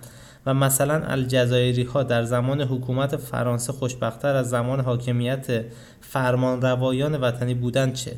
و 0.45 0.53
مثلا 0.53 1.03
الجزایری 1.05 1.83
ها 1.83 2.03
در 2.03 2.23
زمان 2.23 2.61
حکومت 2.61 3.15
فرانسه 3.15 3.73
خوشبختتر 3.73 4.35
از 4.35 4.49
زمان 4.49 4.79
حاکمیت 4.79 5.65
فرمانروایان 6.01 7.15
وطنی 7.15 7.53
بودند 7.53 7.93
چه؟ 7.93 8.11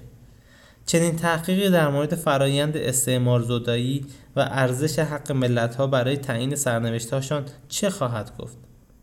چنین 0.86 1.16
تحقیقی 1.16 1.70
در 1.70 1.88
مورد 1.88 2.16
فرایند 2.16 2.78
استعمار 2.78 3.42
زدایی 3.42 4.06
و 4.36 4.40
ارزش 4.52 5.00
حق 5.00 5.32
ملت 5.32 5.76
ها 5.76 5.88
برای 5.88 6.18
تعیین 6.18 6.56
سرنوشتهاشان 6.56 7.46
چه 7.68 7.90
خواهد 7.90 8.32
گفت؟ 8.38 8.58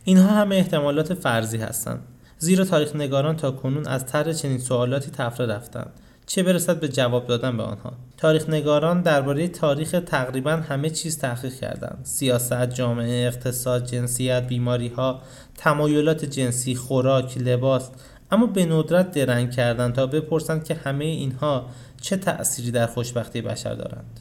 اینها 0.04 0.28
همه 0.28 0.56
احتمالات 0.56 1.14
فرضی 1.14 1.58
هستند 1.58 2.00
زیرا 2.38 2.64
تاریخ 2.64 2.96
نگاران 2.96 3.36
تا 3.36 3.50
کنون 3.50 3.86
از 3.86 4.06
طرح 4.06 4.32
چنین 4.32 4.58
سوالاتی 4.58 5.10
تفره 5.10 5.46
رفتند. 5.46 5.90
چه 6.26 6.42
برسد 6.42 6.80
به 6.80 6.88
جواب 6.88 7.26
دادن 7.26 7.56
به 7.56 7.62
آنها؟ 7.62 7.92
تاریخ 8.16 8.48
نگاران 8.48 9.02
درباره 9.02 9.48
تاریخ 9.48 9.90
تقریبا 10.06 10.50
همه 10.50 10.90
چیز 10.90 11.18
تحقیق 11.18 11.54
کردند. 11.54 12.00
سیاست 12.02 12.70
جامعه 12.70 13.26
اقتصاد 13.26 13.84
جنسیت 13.84 14.46
بیماری 14.46 14.88
ها 14.88 15.22
تمایلات 15.56 16.24
جنسی 16.24 16.74
خوراک 16.74 17.38
لباس. 17.38 17.90
اما 18.30 18.46
به 18.46 18.66
ندرت 18.66 19.10
درنگ 19.10 19.50
کردند 19.50 19.94
تا 19.94 20.06
بپرسند 20.06 20.64
که 20.64 20.74
همه 20.74 21.04
اینها 21.04 21.66
چه 22.00 22.16
تأثیری 22.16 22.70
در 22.70 22.86
خوشبختی 22.86 23.40
بشر 23.40 23.74
دارند. 23.74 24.20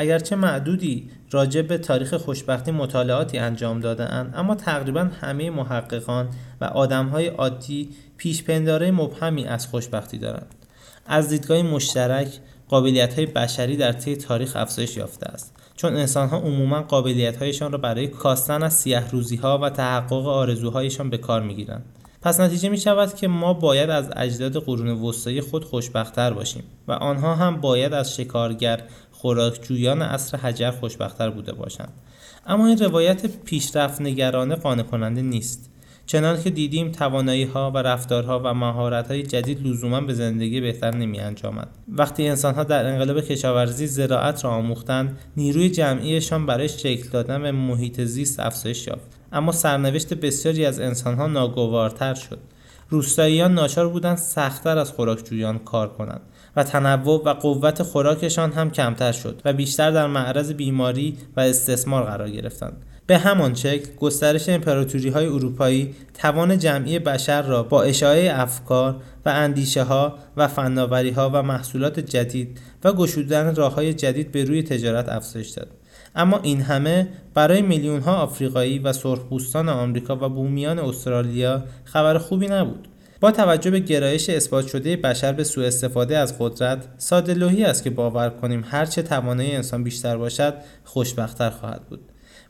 اگرچه 0.00 0.36
معدودی 0.36 1.10
راجع 1.30 1.62
به 1.62 1.78
تاریخ 1.78 2.14
خوشبختی 2.14 2.70
مطالعاتی 2.70 3.38
انجام 3.38 3.80
دادهاند 3.80 4.34
اما 4.36 4.54
تقریبا 4.54 5.08
همه 5.20 5.50
محققان 5.50 6.28
و 6.60 6.64
آدمهای 6.64 7.26
عادی 7.26 7.88
پیشپنداره 8.16 8.90
مبهمی 8.90 9.44
از 9.44 9.66
خوشبختی 9.66 10.18
دارند 10.18 10.54
از 11.06 11.28
دیدگاه 11.28 11.62
مشترک 11.62 12.28
قابلیت 12.68 13.14
های 13.14 13.26
بشری 13.26 13.76
در 13.76 13.92
طی 13.92 14.16
تاریخ 14.16 14.56
افزایش 14.56 14.96
یافته 14.96 15.26
است 15.26 15.56
چون 15.76 15.96
انسان 15.96 16.28
ها 16.28 16.38
عموما 16.38 16.82
قابلیت 16.82 17.36
هایشان 17.36 17.72
را 17.72 17.78
برای 17.78 18.06
کاستن 18.06 18.62
از 18.62 18.74
سیاه 18.74 19.10
روزی 19.10 19.36
ها 19.36 19.58
و 19.58 19.70
تحقق 19.70 20.26
آرزوهایشان 20.26 21.10
به 21.10 21.18
کار 21.18 21.42
می 21.42 21.54
گیرند. 21.54 21.84
پس 22.22 22.40
نتیجه 22.40 22.68
می 22.68 22.78
شود 22.78 23.14
که 23.14 23.28
ما 23.28 23.54
باید 23.54 23.90
از 23.90 24.10
اجداد 24.16 24.56
قرون 24.56 24.88
وسطایی 24.88 25.40
خود 25.40 25.64
خوشبختتر 25.64 26.32
باشیم 26.32 26.62
و 26.88 26.92
آنها 26.92 27.34
هم 27.34 27.60
باید 27.60 27.92
از 27.92 28.14
شکارگر 28.16 28.82
خوراکجویان 29.20 30.02
عصر 30.02 30.36
حجر 30.36 30.70
خوشبختتر 30.70 31.30
بوده 31.30 31.52
باشند. 31.52 31.92
اما 32.46 32.66
این 32.66 32.78
روایت 32.78 33.26
پیشرفت 33.26 34.00
نگرانه 34.00 34.54
قانع 34.54 34.82
کننده 34.82 35.22
نیست. 35.22 35.70
چنان 36.06 36.42
که 36.42 36.50
دیدیم 36.50 36.92
توانایی 36.92 37.44
ها 37.44 37.70
و 37.70 37.78
رفتارها 37.78 38.40
و 38.44 38.54
مهارت 38.54 39.08
های 39.08 39.22
جدید 39.22 39.66
لزوما 39.66 40.00
به 40.00 40.14
زندگی 40.14 40.60
بهتر 40.60 40.94
نمی 40.94 41.20
انجامد. 41.20 41.68
وقتی 41.88 42.28
انسان 42.28 42.54
ها 42.54 42.64
در 42.64 42.86
انقلاب 42.86 43.20
کشاورزی 43.20 43.86
زراعت 43.86 44.44
را 44.44 44.50
آموختند 44.50 45.18
نیروی 45.36 45.70
جمعیشان 45.70 46.46
برای 46.46 46.68
شکل 46.68 47.08
دادن 47.08 47.42
به 47.42 47.52
محیط 47.52 48.00
زیست 48.00 48.40
افزایش 48.40 48.86
یافت. 48.86 49.18
اما 49.32 49.52
سرنوشت 49.52 50.14
بسیاری 50.14 50.64
از 50.64 50.80
انسان 50.80 51.14
ها 51.14 51.26
ناگوارتر 51.26 52.14
شد. 52.14 52.38
روستاییان 52.88 53.54
ناچار 53.54 53.88
بودند 53.88 54.16
سختتر 54.16 54.78
از 54.78 54.92
خوراکجویان 54.92 55.58
کار 55.58 55.88
کنند. 55.88 56.20
و 56.56 56.64
تنوع 56.64 57.22
و 57.24 57.34
قوت 57.34 57.82
خوراکشان 57.82 58.52
هم 58.52 58.70
کمتر 58.70 59.12
شد 59.12 59.40
و 59.44 59.52
بیشتر 59.52 59.90
در 59.90 60.06
معرض 60.06 60.52
بیماری 60.52 61.16
و 61.36 61.40
استثمار 61.40 62.02
قرار 62.02 62.30
گرفتند. 62.30 62.84
به 63.06 63.18
همان 63.18 63.54
شکل 63.54 63.94
گسترش 64.00 64.48
امپراتوری 64.48 65.08
های 65.08 65.26
اروپایی 65.26 65.94
توان 66.14 66.58
جمعی 66.58 66.98
بشر 66.98 67.42
را 67.42 67.62
با 67.62 67.82
اشاعه 67.82 68.40
افکار 68.40 68.96
و 69.26 69.28
اندیشه 69.28 69.82
ها 69.82 70.18
و 70.36 70.48
فناوری 70.48 71.10
ها 71.10 71.30
و 71.34 71.42
محصولات 71.42 72.00
جدید 72.00 72.60
و 72.84 72.92
گشودن 72.92 73.54
راه 73.54 73.74
های 73.74 73.94
جدید 73.94 74.32
به 74.32 74.44
روی 74.44 74.62
تجارت 74.62 75.08
افزایش 75.08 75.48
داد. 75.48 75.68
اما 76.14 76.40
این 76.42 76.60
همه 76.60 77.08
برای 77.34 77.62
میلیون 77.62 78.00
ها 78.00 78.16
آفریقایی 78.16 78.78
و 78.78 78.92
سرخپوستان 78.92 79.68
آمریکا 79.68 80.16
و 80.16 80.28
بومیان 80.28 80.78
استرالیا 80.78 81.64
خبر 81.84 82.18
خوبی 82.18 82.46
نبود. 82.46 82.88
با 83.20 83.30
توجه 83.30 83.70
به 83.70 83.80
گرایش 83.80 84.30
اثبات 84.30 84.66
شده 84.66 84.96
بشر 84.96 85.32
به 85.32 85.44
سوء 85.44 85.66
استفاده 85.66 86.18
از 86.18 86.38
قدرت 86.38 86.84
ساده 86.98 87.66
است 87.68 87.84
که 87.84 87.90
باور 87.90 88.30
کنیم 88.30 88.64
هرچه 88.70 89.02
توانایی 89.02 89.52
انسان 89.52 89.84
بیشتر 89.84 90.16
باشد 90.16 90.54
خوشبختتر 90.84 91.50
خواهد 91.50 91.82
بود 91.88 92.00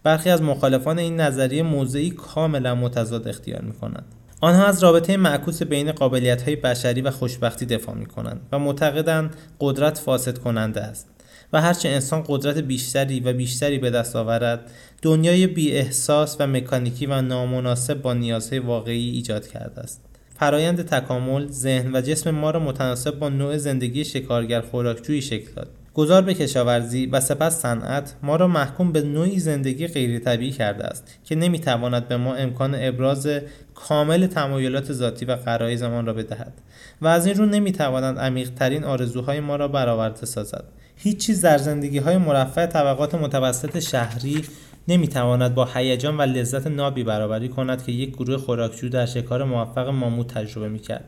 برخی 0.03 0.31
از 0.31 0.43
مخالفان 0.43 0.99
این 0.99 1.21
نظریه 1.21 1.63
موضعی 1.63 2.11
کاملا 2.11 2.75
متضاد 2.75 3.29
اختیار 3.29 3.61
می 3.61 3.73
کنند. 3.73 4.05
آنها 4.41 4.67
از 4.67 4.83
رابطه 4.83 5.17
معکوس 5.17 5.63
بین 5.63 5.93
قابلیت 5.93 6.43
های 6.43 6.57
بشری 6.57 7.01
و 7.01 7.11
خوشبختی 7.11 7.67
دفاع 7.67 7.95
می 7.95 8.07
کنند 8.07 8.41
و 8.53 8.59
معتقدند 8.59 9.37
قدرت 9.61 9.99
فاسد 9.99 10.39
کننده 10.39 10.81
است 10.81 11.09
و 11.53 11.61
هرچه 11.61 11.89
انسان 11.89 12.25
قدرت 12.27 12.59
بیشتری 12.59 13.21
و 13.21 13.33
بیشتری 13.33 13.79
به 13.79 13.91
دست 13.91 14.17
آورد 14.17 14.71
دنیای 15.03 15.47
بی 15.47 15.73
احساس 15.73 16.37
و 16.41 16.47
مکانیکی 16.47 17.07
و 17.07 17.23
نامناسب 17.23 18.03
با 18.03 18.15
نیازهای 18.15 18.59
واقعی 18.59 19.11
ایجاد 19.11 19.49
کرده 19.49 19.81
است 19.81 20.01
فرایند 20.41 20.83
تکامل 20.83 21.47
ذهن 21.47 21.97
و 21.97 22.01
جسم 22.01 22.31
ما 22.31 22.51
را 22.51 22.61
متناسب 22.61 23.19
با 23.19 23.29
نوع 23.29 23.57
زندگی 23.57 24.05
شکارگر 24.05 24.61
خوراکجویی 24.61 25.23
شکل 25.23 25.53
داد. 25.57 25.69
گذار 25.95 26.23
به 26.23 26.35
کشاورزی 26.35 27.07
و 27.07 27.21
سپس 27.21 27.61
صنعت 27.63 28.15
ما 28.23 28.37
را 28.37 28.49
محکوم 28.49 28.93
به 28.93 29.03
نوعی 29.03 29.39
زندگی 29.39 29.87
غیر 29.87 30.19
طبیعی 30.19 30.53
کرده 30.53 30.85
است 30.85 31.05
که 31.25 31.35
نمی‌تواند 31.35 32.09
به 32.09 32.17
ما 32.17 32.35
امکان 32.35 32.75
ابراز 32.79 33.29
کامل 33.75 34.27
تمایلات 34.27 34.93
ذاتی 34.93 35.25
و 35.25 35.37
غرایزمان 35.37 36.07
را 36.07 36.13
بدهد 36.13 36.53
و 37.01 37.07
از 37.07 37.27
این 37.27 37.37
رو 37.37 37.47
نمی‌تواند 37.47 38.19
عمیقترین 38.19 38.85
آرزوهای 38.85 39.41
ما 39.41 39.57
را 39.57 39.69
برآورده 39.69 40.27
سازد. 40.27 40.65
هیچ 40.97 41.27
چیز 41.27 41.43
در 41.43 41.59
زندگی 41.59 41.99
های 41.99 42.17
مرفع 42.17 42.67
طبقات 42.67 43.15
متوسط 43.15 43.79
شهری 43.79 44.43
نمی‌تواند 44.91 45.55
با 45.55 45.69
هیجان 45.75 46.17
و 46.17 46.23
لذت 46.23 46.67
نابی 46.67 47.05
برابری 47.05 47.49
کند 47.49 47.85
که 47.85 47.93
یک 47.93 48.13
گروه 48.13 48.37
خوراکجو 48.37 48.89
در 48.89 49.07
شکار 49.07 49.45
موفق 49.45 49.89
ماموت 49.89 50.27
تجربه 50.27 50.69
می‌کرد 50.69 51.05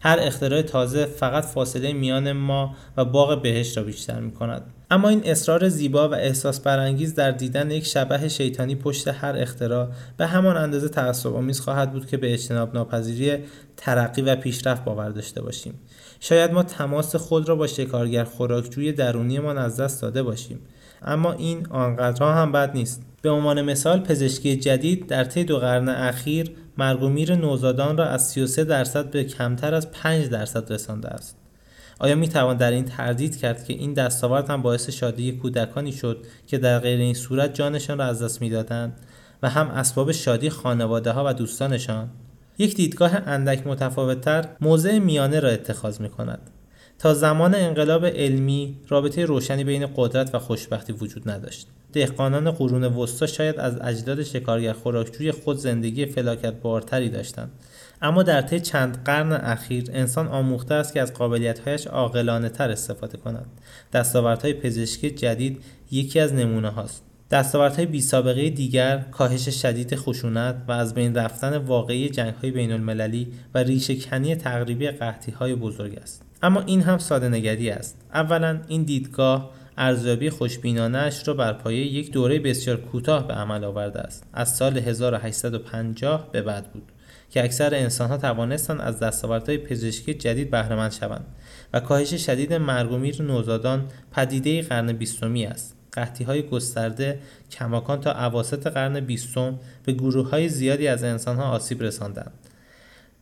هر 0.00 0.18
اختراع 0.20 0.62
تازه 0.62 1.04
فقط 1.04 1.44
فاصله 1.44 1.92
میان 1.92 2.32
ما 2.32 2.76
و 2.96 3.04
باغ 3.04 3.42
بهشت 3.42 3.78
را 3.78 3.84
بیشتر 3.84 4.20
می 4.20 4.30
کند. 4.30 4.62
اما 4.90 5.08
این 5.08 5.22
اصرار 5.24 5.68
زیبا 5.68 6.08
و 6.08 6.14
احساس 6.14 6.60
برانگیز 6.60 7.14
در 7.14 7.30
دیدن 7.30 7.70
یک 7.70 7.86
شبه 7.86 8.28
شیطانی 8.28 8.74
پشت 8.74 9.08
هر 9.08 9.36
اختراع 9.36 9.88
به 10.16 10.26
همان 10.26 10.56
اندازه 10.56 10.88
تعصب 10.88 11.34
آمیز 11.34 11.60
خواهد 11.60 11.92
بود 11.92 12.06
که 12.06 12.16
به 12.16 12.32
اجتناب 12.32 12.74
ناپذیری 12.74 13.38
ترقی 13.76 14.22
و 14.22 14.36
پیشرفت 14.36 14.84
باور 14.84 15.08
داشته 15.08 15.42
باشیم. 15.42 15.74
شاید 16.20 16.52
ما 16.52 16.62
تماس 16.62 17.16
خود 17.16 17.48
را 17.48 17.56
با 17.56 17.66
شکارگر 17.66 18.24
خوراکجوی 18.24 18.92
درونیمان 18.92 19.58
از 19.58 19.80
دست 19.80 20.02
داده 20.02 20.22
باشیم. 20.22 20.58
اما 21.02 21.32
این 21.32 21.66
آنقدرها 21.70 22.34
هم 22.34 22.52
بد 22.52 22.70
نیست. 22.74 23.02
به 23.24 23.30
عنوان 23.30 23.62
مثال 23.62 24.00
پزشکی 24.00 24.56
جدید 24.56 25.06
در 25.06 25.24
طی 25.24 25.44
دو 25.44 25.58
قرن 25.58 25.88
اخیر 25.88 26.50
مرگ 26.78 27.02
و 27.02 27.08
میر 27.08 27.34
نوزادان 27.34 27.96
را 27.96 28.06
از 28.06 28.28
33 28.28 28.64
درصد 28.64 29.10
به 29.10 29.24
کمتر 29.24 29.74
از 29.74 29.90
5 29.90 30.28
درصد 30.28 30.72
رسانده 30.72 31.08
است. 31.08 31.36
آیا 31.98 32.14
می 32.14 32.28
توان 32.28 32.56
در 32.56 32.70
این 32.70 32.84
تردید 32.84 33.36
کرد 33.36 33.64
که 33.64 33.72
این 33.72 33.92
دستاورد 33.92 34.50
هم 34.50 34.62
باعث 34.62 34.90
شادی 34.90 35.32
کودکانی 35.32 35.92
شد 35.92 36.26
که 36.46 36.58
در 36.58 36.78
غیر 36.78 37.00
این 37.00 37.14
صورت 37.14 37.54
جانشان 37.54 37.98
را 37.98 38.04
از 38.04 38.22
دست 38.22 38.40
می‌دادند 38.40 39.00
و 39.42 39.48
هم 39.48 39.68
اسباب 39.68 40.12
شادی 40.12 40.50
خانواده 40.50 41.10
ها 41.10 41.24
و 41.26 41.34
دوستانشان؟ 41.34 42.10
یک 42.58 42.76
دیدگاه 42.76 43.14
اندک 43.14 43.66
متفاوتتر 43.66 44.48
موضع 44.60 44.98
میانه 44.98 45.40
را 45.40 45.48
اتخاذ 45.48 46.00
می 46.00 46.08
کند. 46.08 46.50
تا 47.04 47.14
زمان 47.14 47.54
انقلاب 47.54 48.06
علمی 48.06 48.76
رابطه 48.88 49.24
روشنی 49.24 49.64
بین 49.64 49.88
قدرت 49.96 50.34
و 50.34 50.38
خوشبختی 50.38 50.92
وجود 50.92 51.30
نداشت. 51.30 51.66
دهقانان 51.92 52.50
قرون 52.50 52.84
وسطا 52.84 53.26
شاید 53.26 53.58
از 53.58 53.80
اجداد 53.80 54.22
شکارگر 54.22 54.72
خوراکجوی 54.72 55.32
خود 55.32 55.56
زندگی 55.56 56.06
فلاکت 56.06 56.52
بارتری 56.52 57.08
داشتند. 57.08 57.50
اما 58.02 58.22
در 58.22 58.42
طی 58.42 58.60
چند 58.60 59.04
قرن 59.04 59.32
اخیر 59.32 59.84
انسان 59.92 60.28
آموخته 60.28 60.74
است 60.74 60.92
که 60.92 61.00
از 61.00 61.14
قابلیتهایش 61.14 61.86
عاقلانه 61.86 62.48
تر 62.48 62.70
استفاده 62.70 63.18
کند. 63.18 63.46
دستاوردهای 63.92 64.54
پزشکی 64.54 65.10
جدید 65.10 65.64
یکی 65.90 66.20
از 66.20 66.34
نمونه 66.34 66.68
هاست. 66.68 67.02
دستاوردهای 67.30 67.86
بی 67.86 68.00
سابقه 68.00 68.50
دیگر 68.50 68.98
کاهش 68.98 69.48
شدید 69.48 69.96
خشونت 69.96 70.56
و 70.68 70.72
از 70.72 70.94
بین 70.94 71.14
رفتن 71.14 71.56
واقعی 71.56 72.08
جنگهای 72.08 72.50
بین 72.50 72.72
المللی 72.72 73.32
و 73.54 73.58
ریشهکنی 73.58 74.36
تقریبی 74.36 74.90
قحطی 74.90 75.32
های 75.32 75.54
بزرگ 75.54 75.98
است. 76.02 76.23
اما 76.44 76.60
این 76.60 76.82
هم 76.82 76.98
ساده 76.98 77.28
نگری 77.28 77.70
است. 77.70 77.96
اولا 78.14 78.60
این 78.68 78.82
دیدگاه 78.82 79.50
ارزیابی 79.78 80.30
خوشبینانش 80.30 81.28
را 81.28 81.34
بر 81.34 81.52
پایه 81.52 81.86
یک 81.86 82.12
دوره 82.12 82.38
بسیار 82.38 82.76
کوتاه 82.76 83.28
به 83.28 83.34
عمل 83.34 83.64
آورده 83.64 84.00
است. 84.00 84.26
از 84.32 84.56
سال 84.56 84.78
1850 84.78 86.28
به 86.32 86.42
بعد 86.42 86.72
بود 86.72 86.92
که 87.30 87.44
اکثر 87.44 87.74
انسانها 87.74 88.16
توانستند 88.16 88.80
از 88.80 89.00
دستاوردهای 89.00 89.58
پزشکی 89.58 90.14
جدید 90.14 90.50
بهرهمند 90.50 90.92
شوند 90.92 91.24
و 91.72 91.80
کاهش 91.80 92.14
شدید 92.14 92.52
مرگ 92.52 92.92
و 92.92 92.98
میر 92.98 93.22
نوزادان 93.22 93.84
پدیده 94.12 94.62
قرن 94.62 94.92
بیستمی 94.92 95.46
است. 95.46 95.76
قحطی 95.92 96.24
های 96.24 96.42
گسترده 96.42 97.18
کماکان 97.50 98.00
تا 98.00 98.12
اواسط 98.12 98.66
قرن 98.66 99.00
بیستم 99.00 99.58
به 99.84 99.92
گروه 99.92 100.30
های 100.30 100.48
زیادی 100.48 100.88
از 100.88 101.04
انسانها 101.04 101.44
آسیب 101.44 101.82
رساندند. 101.82 102.32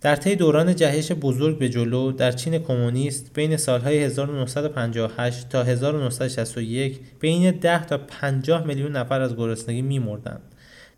در 0.03 0.17
طی 0.17 0.37
دوران 0.37 0.77
جهش 0.77 1.13
بزرگ 1.13 1.59
به 1.59 1.69
جلو 1.69 2.13
در 2.13 2.33
چین 2.33 2.59
کمونیست 2.59 3.31
بین 3.35 3.57
سالهای 3.57 3.99
1958 3.99 5.49
تا 5.49 5.63
1961 5.63 7.01
بین 7.21 7.51
10 7.51 7.85
تا 7.85 7.99
50 7.99 8.67
میلیون 8.67 8.97
نفر 8.97 9.21
از 9.21 9.37
گرسنگی 9.37 9.83
میمردند. 9.83 10.43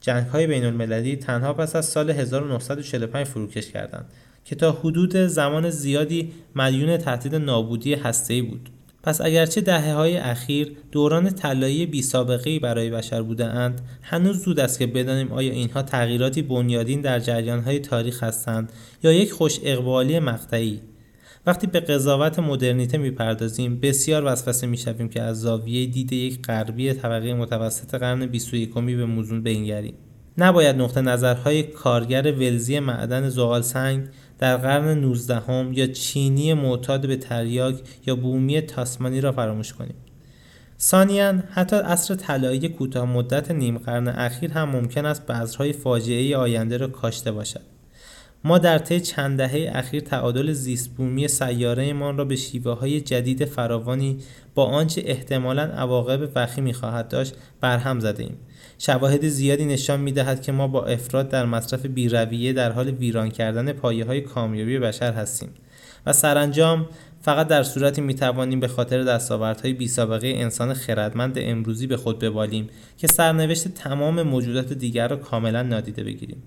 جنگ 0.01 0.27
های 0.27 0.47
بین 0.47 0.65
المللی 0.65 1.17
تنها 1.17 1.53
پس 1.53 1.77
از 1.77 1.87
سال 1.87 2.11
1945 2.11 3.27
فروکش 3.27 3.71
کردند 3.71 4.13
که 4.45 4.55
تا 4.57 4.73
حدود 4.73 5.17
زمان 5.17 5.71
زیادی 5.71 6.33
مدیون 6.55 6.97
تهدید 6.97 7.35
نابودی 7.35 7.95
هسته‌ای 7.95 8.43
بود. 8.43 8.71
پس 9.05 9.21
اگرچه 9.21 9.61
دهه 9.61 9.95
های 9.95 10.17
اخیر 10.17 10.77
دوران 10.93 11.31
طلایی 11.31 11.87
بی 11.87 12.03
سابقه 12.03 12.59
برای 12.59 12.91
بشر 12.91 13.23
بوده 13.23 13.45
اند 13.45 13.81
هنوز 14.03 14.45
زود 14.45 14.61
است 14.61 14.79
که 14.79 14.87
بدانیم 14.87 15.33
آیا 15.33 15.53
اینها 15.53 15.83
تغییراتی 15.83 16.43
بنیادین 16.43 17.01
در 17.01 17.19
جریان 17.19 17.61
های 17.61 17.79
تاریخ 17.79 18.23
هستند 18.23 18.73
یا 19.03 19.13
یک 19.13 19.33
خوش 19.33 19.61
اقبالی 19.63 20.19
مقطعی. 20.19 20.81
وقتی 21.47 21.67
به 21.67 21.81
قضاوت 21.81 22.39
مدرنیته 22.39 22.99
می‌پردازیم 22.99 23.81
بسیار 23.81 24.25
وسوسه 24.27 24.67
می‌شویم 24.67 25.09
که 25.09 25.23
از 25.23 25.41
زاویه 25.41 25.87
دید 25.87 26.13
یک 26.13 26.43
غربی 26.43 26.93
طبقه 26.93 27.35
متوسط 27.35 27.95
قرن 27.95 28.27
21 28.27 28.75
به 28.75 29.07
موضوع 29.07 29.41
بنگریم. 29.41 29.95
نباید 30.39 30.77
نقطه 30.77 31.01
نظرهای 31.01 31.63
کارگر 31.63 32.33
ولزی 32.33 32.81
معدن 32.81 33.29
زغال 33.29 33.63
سنگ 33.63 34.07
در 34.39 34.57
قرن 34.57 34.99
19 34.99 35.35
هم 35.35 35.73
یا 35.73 35.87
چینی 35.87 36.55
معتاد 36.55 37.07
به 37.07 37.17
تریاک 37.17 37.75
یا 38.07 38.17
بومی 38.17 38.61
تاسمانی 38.61 39.21
را 39.21 39.33
فراموش 39.33 39.73
کنیم. 39.73 39.95
ثانیا 40.81 41.33
حتی 41.51 41.77
عصر 41.77 42.15
طلایی 42.15 42.69
کوتاه 42.69 43.05
مدت 43.05 43.51
نیم 43.51 43.79
قرن 43.79 44.09
اخیر 44.09 44.53
هم 44.53 44.71
ممکن 44.71 45.07
است 45.07 45.27
بذرهای 45.27 45.73
فاجعه 45.73 46.37
آینده 46.37 46.77
را 46.77 46.87
کاشته 46.89 47.33
باشد. 47.33 47.61
ما 48.45 48.59
در 48.59 48.79
طی 48.79 49.01
چند 49.01 49.39
دهه 49.39 49.71
اخیر 49.75 50.01
تعادل 50.01 50.53
زیست 50.53 50.91
بومی 50.91 51.29
سیارهمان 51.29 52.19
را 52.19 52.25
به 52.25 52.37
شیوه 52.37 52.73
های 52.73 53.01
جدید 53.01 53.45
فراوانی 53.45 54.19
با 54.55 54.65
آنچه 54.65 55.03
احتمالا 55.07 55.63
عواقب 55.63 56.31
وخیمی 56.35 56.73
خواهد 56.73 57.09
داشت 57.09 57.35
برهم 57.61 58.01
زده 58.01 58.23
ایم. 58.23 58.37
شواهد 58.79 59.29
زیادی 59.29 59.65
نشان 59.65 60.01
می 60.01 60.13
دهد 60.13 60.43
که 60.43 60.53
ما 60.53 60.69
با 60.69 60.85
افراد 60.85 61.29
در 61.29 61.47
مصرف 61.47 61.87
بیرویه 61.87 62.53
در 62.53 62.73
حال 62.73 62.89
ویران 62.89 63.31
کردن 63.31 63.73
پایه 63.73 64.05
های 64.05 64.21
کامیابی 64.21 64.79
بشر 64.79 65.13
هستیم 65.13 65.49
و 66.07 66.13
سرانجام 66.13 66.87
فقط 67.23 67.49
در 67.49 67.63
صورتی 67.63 68.01
می 68.01 68.15
توانیم 68.15 68.61
به 68.61 68.69
خاطر 68.69 69.03
دستاوردهای 69.03 69.73
بی 69.73 69.89
سابقه 69.89 70.29
انسان 70.29 70.75
خردمند 70.75 71.35
امروزی 71.39 71.87
به 71.87 71.97
خود 71.97 72.19
ببالیم 72.19 72.69
که 72.99 73.07
سرنوشت 73.07 73.69
تمام 73.69 74.23
موجودات 74.23 74.73
دیگر 74.73 75.09
را 75.09 75.17
کاملا 75.17 75.63
نادیده 75.63 76.05
بگیریم. 76.05 76.43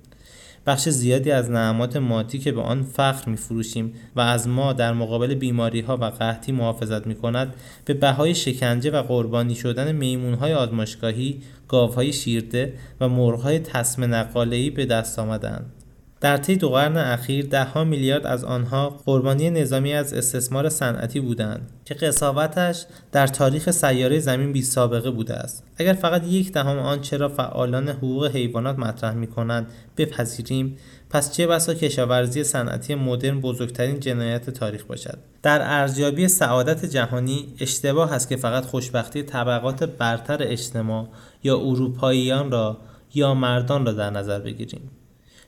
بخش 0.67 0.89
زیادی 0.89 1.31
از 1.31 1.51
نعمات 1.51 1.97
مادی 1.97 2.39
که 2.39 2.51
به 2.51 2.61
آن 2.61 2.83
فخر 2.83 3.29
می 3.29 3.37
فروشیم 3.37 3.93
و 4.15 4.19
از 4.19 4.47
ما 4.47 4.73
در 4.73 4.93
مقابل 4.93 5.35
بیماری 5.35 5.81
ها 5.81 5.97
و 5.97 6.05
قحطی 6.05 6.51
محافظت 6.51 7.07
می 7.07 7.15
کند 7.15 7.53
به 7.85 7.93
بهای 7.93 8.35
شکنجه 8.35 8.91
و 8.91 9.01
قربانی 9.01 9.55
شدن 9.55 9.91
میمون 9.91 10.33
های 10.33 10.53
آزمایشگاهی، 10.53 11.41
گاوهای 11.67 12.13
شیرده 12.13 12.73
و 13.01 13.09
مرغهای 13.09 13.59
تسم 13.59 14.13
نقاله‌ای 14.15 14.69
به 14.69 14.85
دست 14.85 15.19
آمدند. 15.19 15.76
در 16.21 16.37
طی 16.37 16.55
دو 16.55 16.69
قرن 16.69 16.97
اخیر 16.97 17.45
دهها 17.45 17.83
میلیارد 17.83 18.27
از 18.27 18.43
آنها 18.43 18.89
قربانی 19.05 19.49
نظامی 19.49 19.93
از 19.93 20.13
استثمار 20.13 20.69
صنعتی 20.69 21.19
بودند 21.19 21.71
که 21.85 21.93
قصاوتش 21.93 22.85
در 23.11 23.27
تاریخ 23.27 23.71
سیاره 23.71 24.19
زمین 24.19 24.53
بی 24.53 24.61
سابقه 24.61 25.11
بوده 25.11 25.33
است. 25.33 25.63
اگر 25.77 25.93
فقط 25.93 26.23
یک 26.27 26.51
دهم 26.51 26.79
آن 26.79 27.01
چرا 27.01 27.29
فعالان 27.29 27.89
حقوق 27.89 28.25
حیوانات 28.25 28.79
مطرح 28.79 29.13
می 29.13 29.27
کنند 29.27 29.67
بپذیریم 29.97 30.77
پس 31.09 31.31
چه 31.31 31.47
بسا 31.47 31.73
کشاورزی 31.73 32.43
صنعتی 32.43 32.95
مدرن 32.95 33.41
بزرگترین 33.41 33.99
جنایت 33.99 34.49
تاریخ 34.49 34.83
باشد؟ 34.83 35.17
در 35.43 35.61
ارزیابی 35.61 36.27
سعادت 36.27 36.85
جهانی 36.85 37.53
اشتباه 37.59 38.13
است 38.13 38.29
که 38.29 38.35
فقط 38.35 38.65
خوشبختی 38.65 39.23
طبقات 39.23 39.83
برتر 39.83 40.37
اجتماع 40.41 41.07
یا 41.43 41.57
اروپاییان 41.57 42.51
را 42.51 42.77
یا 43.13 43.33
مردان 43.33 43.85
را 43.85 43.91
در 43.93 44.09
نظر 44.09 44.39
بگیریم. 44.39 44.91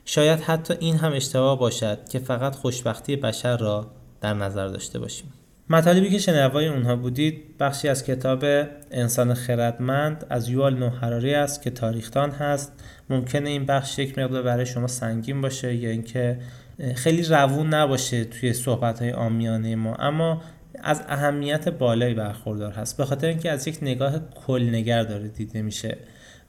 شاید 0.04 0.40
حتی 0.40 0.74
این 0.80 0.96
هم 0.96 1.12
اشتباه 1.12 1.58
باشد 1.58 2.08
که 2.08 2.18
فقط 2.18 2.54
خوشبختی 2.54 3.16
بشر 3.16 3.56
را 3.56 3.90
در 4.20 4.34
نظر 4.34 4.68
داشته 4.68 4.98
باشیم. 4.98 5.32
مطالبی 5.70 6.10
که 6.10 6.18
شنوای 6.18 6.68
اونها 6.68 6.96
بودید 6.96 7.58
بخشی 7.58 7.88
از 7.88 8.04
کتاب 8.04 8.44
انسان 8.90 9.34
خردمند 9.34 10.26
از 10.30 10.48
یوال 10.48 10.74
نوحراری 10.74 11.34
است 11.34 11.62
که 11.62 11.70
تاریختان 11.70 12.30
هست. 12.30 12.72
ممکنه 13.10 13.50
این 13.50 13.66
بخش 13.66 13.98
یک 13.98 14.18
مقدار 14.18 14.42
برای 14.42 14.66
شما 14.66 14.86
سنگین 14.86 15.40
باشه 15.40 15.74
یا 15.74 15.90
اینکه 15.90 16.38
خیلی 16.94 17.22
روون 17.22 17.74
نباشه 17.74 18.24
توی 18.24 18.52
صحبت 18.52 19.02
های 19.02 19.12
آمیانه 19.12 19.76
ما 19.76 19.94
اما 19.94 20.42
از 20.82 21.02
اهمیت 21.08 21.68
بالایی 21.68 22.14
برخوردار 22.14 22.72
هست. 22.72 22.96
به 22.96 23.04
خاطر 23.04 23.26
اینکه 23.26 23.50
از 23.50 23.68
یک 23.68 23.78
نگاه 23.82 24.12
کلنگر 24.46 25.02
داره 25.02 25.28
دیده 25.28 25.62
میشه. 25.62 25.98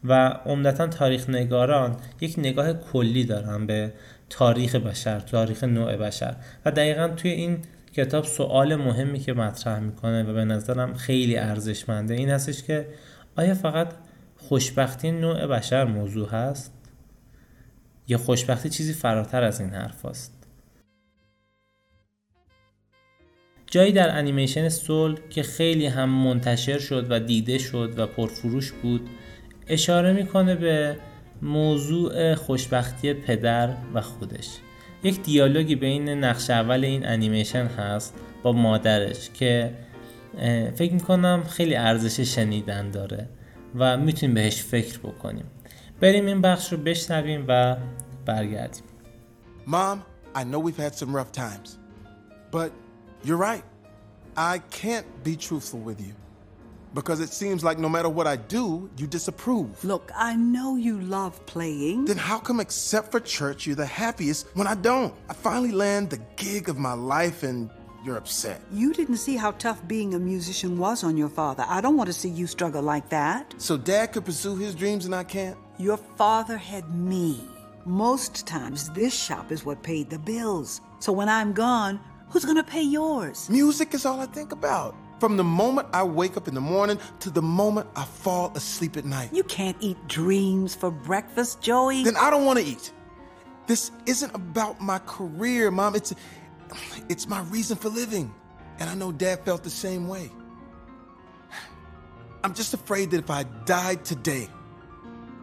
و 0.03 0.27
عمدتا 0.45 0.87
تاریخ 0.87 1.29
نگاران 1.29 1.97
یک 2.21 2.35
نگاه 2.37 2.73
کلی 2.73 3.23
دارن 3.23 3.65
به 3.65 3.93
تاریخ 4.29 4.75
بشر 4.75 5.19
تاریخ 5.19 5.63
نوع 5.63 5.95
بشر. 5.95 6.35
و 6.65 6.71
دقیقا 6.71 7.07
توی 7.07 7.31
این 7.31 7.57
کتاب 7.93 8.23
سوال 8.23 8.75
مهمی 8.75 9.19
که 9.19 9.33
مطرح 9.33 9.79
می‌کنه 9.79 10.23
و 10.23 10.33
به 10.33 10.45
نظرم 10.45 10.93
خیلی 10.93 11.37
ارزشمنده 11.37 12.13
این 12.13 12.29
هستش 12.29 12.63
که 12.63 12.87
آیا 13.35 13.53
فقط 13.53 13.93
خوشبختی 14.37 15.11
نوع 15.11 15.47
بشر 15.47 15.85
موضوع 15.85 16.29
هست؟ 16.29 16.73
یا 18.07 18.17
خوشبختی 18.17 18.69
چیزی 18.69 18.93
فراتر 18.93 19.43
از 19.43 19.61
این 19.61 19.69
حرف 19.69 20.05
هست 20.05 20.47
جایی 23.67 23.91
در 23.91 24.17
انیمیشن 24.17 24.69
سول 24.69 25.19
که 25.29 25.43
خیلی 25.43 25.85
هم 25.85 26.09
منتشر 26.09 26.79
شد 26.79 27.07
و 27.09 27.19
دیده 27.19 27.57
شد 27.57 27.93
و 27.97 28.07
پرفروش 28.07 28.71
بود 28.71 29.09
اشاره 29.67 30.13
می‌کنه 30.13 30.55
به 30.55 30.97
موضوع 31.41 32.35
خوشبختی 32.35 33.13
پدر 33.13 33.69
و 33.93 34.01
خودش. 34.01 34.49
یک 35.03 35.23
دیالوگی 35.23 35.75
بین 35.75 36.09
نقش 36.09 36.49
اول 36.49 36.85
این 36.85 37.07
انیمیشن 37.07 37.65
هست 37.65 38.13
با 38.43 38.51
مادرش 38.51 39.29
که 39.29 39.73
فکر 40.75 40.93
می‌کنم 40.93 41.43
خیلی 41.49 41.75
ارزش 41.75 42.19
شنیدن 42.19 42.91
داره 42.91 43.29
و 43.75 43.97
می‌تونیم 43.97 44.35
بهش 44.35 44.61
فکر 44.61 44.99
بکنیم. 44.99 45.45
بریم 45.99 46.25
این 46.25 46.41
بخش 46.41 46.71
رو 46.71 46.77
بشنویم 46.77 47.45
و 47.47 47.77
برگردیم. 48.25 48.83
Mom, 49.67 49.97
I 50.35 50.43
know 50.43 50.59
we've 50.59 50.83
had 50.87 50.95
some 50.95 51.15
rough 51.15 51.31
times, 51.31 51.77
but 52.51 52.71
you're 53.25 53.43
right. 53.51 53.65
I 54.37 54.59
can't 54.81 55.07
be 55.23 55.35
truthful 55.35 55.81
with 55.89 55.99
you. 56.07 56.20
Because 56.93 57.19
it 57.19 57.29
seems 57.29 57.63
like 57.63 57.77
no 57.77 57.89
matter 57.89 58.09
what 58.09 58.27
I 58.27 58.35
do, 58.35 58.89
you 58.97 59.07
disapprove. 59.07 59.83
Look, 59.83 60.11
I 60.15 60.35
know 60.35 60.75
you 60.75 60.99
love 60.99 61.43
playing. 61.45 62.05
Then 62.05 62.17
how 62.17 62.39
come, 62.39 62.59
except 62.59 63.11
for 63.11 63.19
church, 63.19 63.65
you're 63.65 63.75
the 63.75 63.85
happiest 63.85 64.47
when 64.55 64.67
I 64.67 64.75
don't? 64.75 65.13
I 65.29 65.33
finally 65.33 65.71
land 65.71 66.09
the 66.09 66.19
gig 66.35 66.69
of 66.69 66.77
my 66.77 66.93
life 66.93 67.43
and 67.43 67.69
you're 68.03 68.17
upset. 68.17 68.61
You 68.71 68.93
didn't 68.93 69.17
see 69.17 69.35
how 69.35 69.51
tough 69.51 69.87
being 69.87 70.13
a 70.15 70.19
musician 70.19 70.77
was 70.77 71.03
on 71.03 71.17
your 71.17 71.29
father. 71.29 71.63
I 71.67 71.81
don't 71.81 71.97
want 71.97 72.07
to 72.07 72.13
see 72.13 72.29
you 72.29 72.47
struggle 72.47 72.81
like 72.81 73.09
that. 73.09 73.53
So 73.57 73.77
dad 73.77 74.13
could 74.13 74.25
pursue 74.25 74.55
his 74.55 74.73
dreams 74.73 75.05
and 75.05 75.13
I 75.13 75.23
can't? 75.23 75.57
Your 75.77 75.97
father 75.97 76.57
had 76.57 76.93
me. 76.95 77.39
Most 77.85 78.45
times, 78.45 78.89
this 78.91 79.13
shop 79.13 79.51
is 79.51 79.65
what 79.65 79.81
paid 79.81 80.09
the 80.09 80.19
bills. 80.19 80.81
So 80.99 81.11
when 81.11 81.29
I'm 81.29 81.53
gone, 81.53 81.99
who's 82.29 82.45
gonna 82.45 82.63
pay 82.63 82.83
yours? 82.83 83.49
Music 83.49 83.93
is 83.93 84.05
all 84.05 84.19
I 84.19 84.27
think 84.27 84.51
about. 84.51 84.95
From 85.21 85.37
the 85.37 85.43
moment 85.43 85.87
I 85.93 86.01
wake 86.01 86.35
up 86.35 86.47
in 86.47 86.55
the 86.55 86.61
morning 86.61 86.97
to 87.19 87.29
the 87.29 87.43
moment 87.43 87.87
I 87.95 88.05
fall 88.05 88.51
asleep 88.55 88.97
at 88.97 89.05
night. 89.05 89.29
You 89.31 89.43
can't 89.43 89.77
eat 89.79 89.95
dreams 90.07 90.73
for 90.73 90.89
breakfast, 90.89 91.61
Joey. 91.61 92.03
Then 92.03 92.17
I 92.17 92.31
don't 92.31 92.43
want 92.43 92.57
to 92.57 92.65
eat. 92.65 92.91
This 93.67 93.91
isn't 94.07 94.33
about 94.33 94.81
my 94.81 94.97
career, 94.97 95.69
Mom. 95.69 95.93
It's 95.95 96.15
it's 97.07 97.27
my 97.27 97.41
reason 97.43 97.77
for 97.77 97.89
living. 97.89 98.33
And 98.79 98.89
I 98.89 98.95
know 98.95 99.11
Dad 99.11 99.45
felt 99.45 99.63
the 99.63 99.69
same 99.69 100.07
way. 100.07 100.31
I'm 102.43 102.55
just 102.55 102.73
afraid 102.73 103.11
that 103.11 103.19
if 103.19 103.29
I 103.29 103.43
died 103.43 104.03
today, 104.03 104.49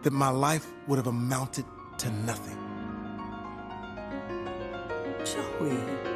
that 0.03 0.11
my 0.11 0.27
life 0.27 0.67
would 0.89 0.97
have 0.97 1.07
amounted 1.07 1.63
to 1.99 2.11
nothing. 2.25 2.57
Joey. 5.23 6.08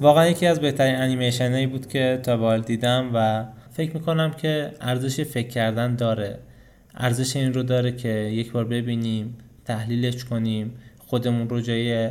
واقعا 0.00 0.28
یکی 0.28 0.46
از 0.46 0.60
بهترین 0.60 0.94
انیمیشن 0.94 1.52
هایی 1.52 1.66
بود 1.66 1.88
که 1.88 2.20
تا 2.22 2.36
به 2.36 2.58
دیدم 2.58 3.10
و 3.14 3.44
فکر 3.72 3.94
می‌کنم 3.94 4.30
که 4.30 4.72
ارزش 4.80 5.20
فکر 5.20 5.48
کردن 5.48 5.96
داره. 5.96 6.38
ارزش 6.94 7.36
این 7.36 7.54
رو 7.54 7.62
داره 7.62 7.92
که 7.92 8.08
یک 8.08 8.52
بار 8.52 8.64
ببینیم 8.64 9.38
تحلیلش 9.64 10.24
کنیم 10.24 10.74
خودمون 10.98 11.48
رو 11.48 11.60
جای 11.60 12.10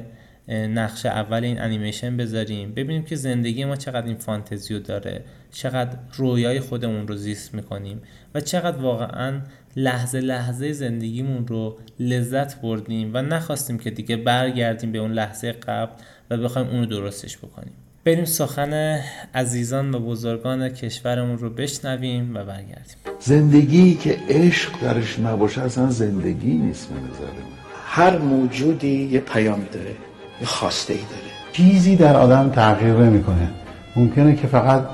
نقش 0.50 1.06
اول 1.06 1.44
این 1.44 1.62
انیمیشن 1.62 2.18
بذاریم. 2.18 2.74
ببینیم 2.74 3.04
که 3.04 3.16
زندگی 3.16 3.66
ما 3.66 3.76
چقدر 3.76 4.08
این 4.08 4.16
فانتزیو 4.16 4.80
داره. 4.80 5.24
چقدر 5.52 5.98
رویای 6.14 6.60
خودمون 6.60 7.08
رو 7.08 7.16
زیست 7.16 7.54
می‌کنیم 7.54 8.02
و 8.36 8.42
چقدر 8.42 8.78
واقعا 8.78 9.42
لحظه 9.76 10.20
لحظه 10.20 10.72
زندگیمون 10.72 11.48
رو 11.48 11.78
لذت 12.00 12.62
بردیم 12.62 13.12
و 13.14 13.22
نخواستیم 13.22 13.78
که 13.78 13.92
دیگه 13.92 14.18
برگردیم 14.18 14.92
به 14.92 15.00
اون 15.00 15.12
لحظه 15.12 15.52
قبل 15.52 15.92
و 16.32 16.38
بخوایم 16.38 16.68
اونو 16.68 16.86
درستش 16.86 17.38
بکنیم. 17.38 17.74
بریم 18.06 18.26
سخن 18.26 19.00
عزیزان 19.36 19.96
و 19.96 20.00
بزرگان 20.00 20.70
کشورمون 20.70 21.38
رو 21.38 21.50
بشنویم 21.50 22.32
و 22.36 22.44
برگردیم. 22.44 22.96
زندگی 23.20 23.96
که 23.96 24.18
عشق 24.30 24.72
درش 24.82 25.20
نباشه 25.20 25.62
اصلا 25.62 25.90
زندگی 25.90 26.54
نیست 26.54 26.90
به 26.90 26.96
نظر 26.96 27.32
من. 27.32 27.62
هر 27.86 28.18
موجودی 28.18 29.10
یه 29.12 29.20
پیامی 29.20 29.66
داره 29.74 29.96
یه 30.42 30.48
خواسته 30.48 30.94
ای 30.94 31.00
داره. 31.00 31.32
چیزی 31.54 31.96
در 31.96 32.16
آدم 32.16 32.50
تغییر 32.50 32.94
نمی‌کنه. 32.94 33.50
ممکنه 33.96 34.36
که 34.36 34.48
فقط 34.48 34.86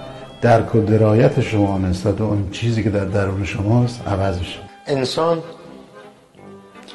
درک 0.41 0.75
و 0.75 0.81
درایت 0.81 1.41
شما 1.41 1.77
نسبت 1.77 2.15
به 2.15 2.23
اون 2.23 2.49
چیزی 2.51 2.83
که 2.83 2.89
در 2.89 3.05
درون 3.05 3.45
شماست 3.45 4.07
عوض 4.07 4.39
بشه. 4.39 4.59
انسان 4.87 5.43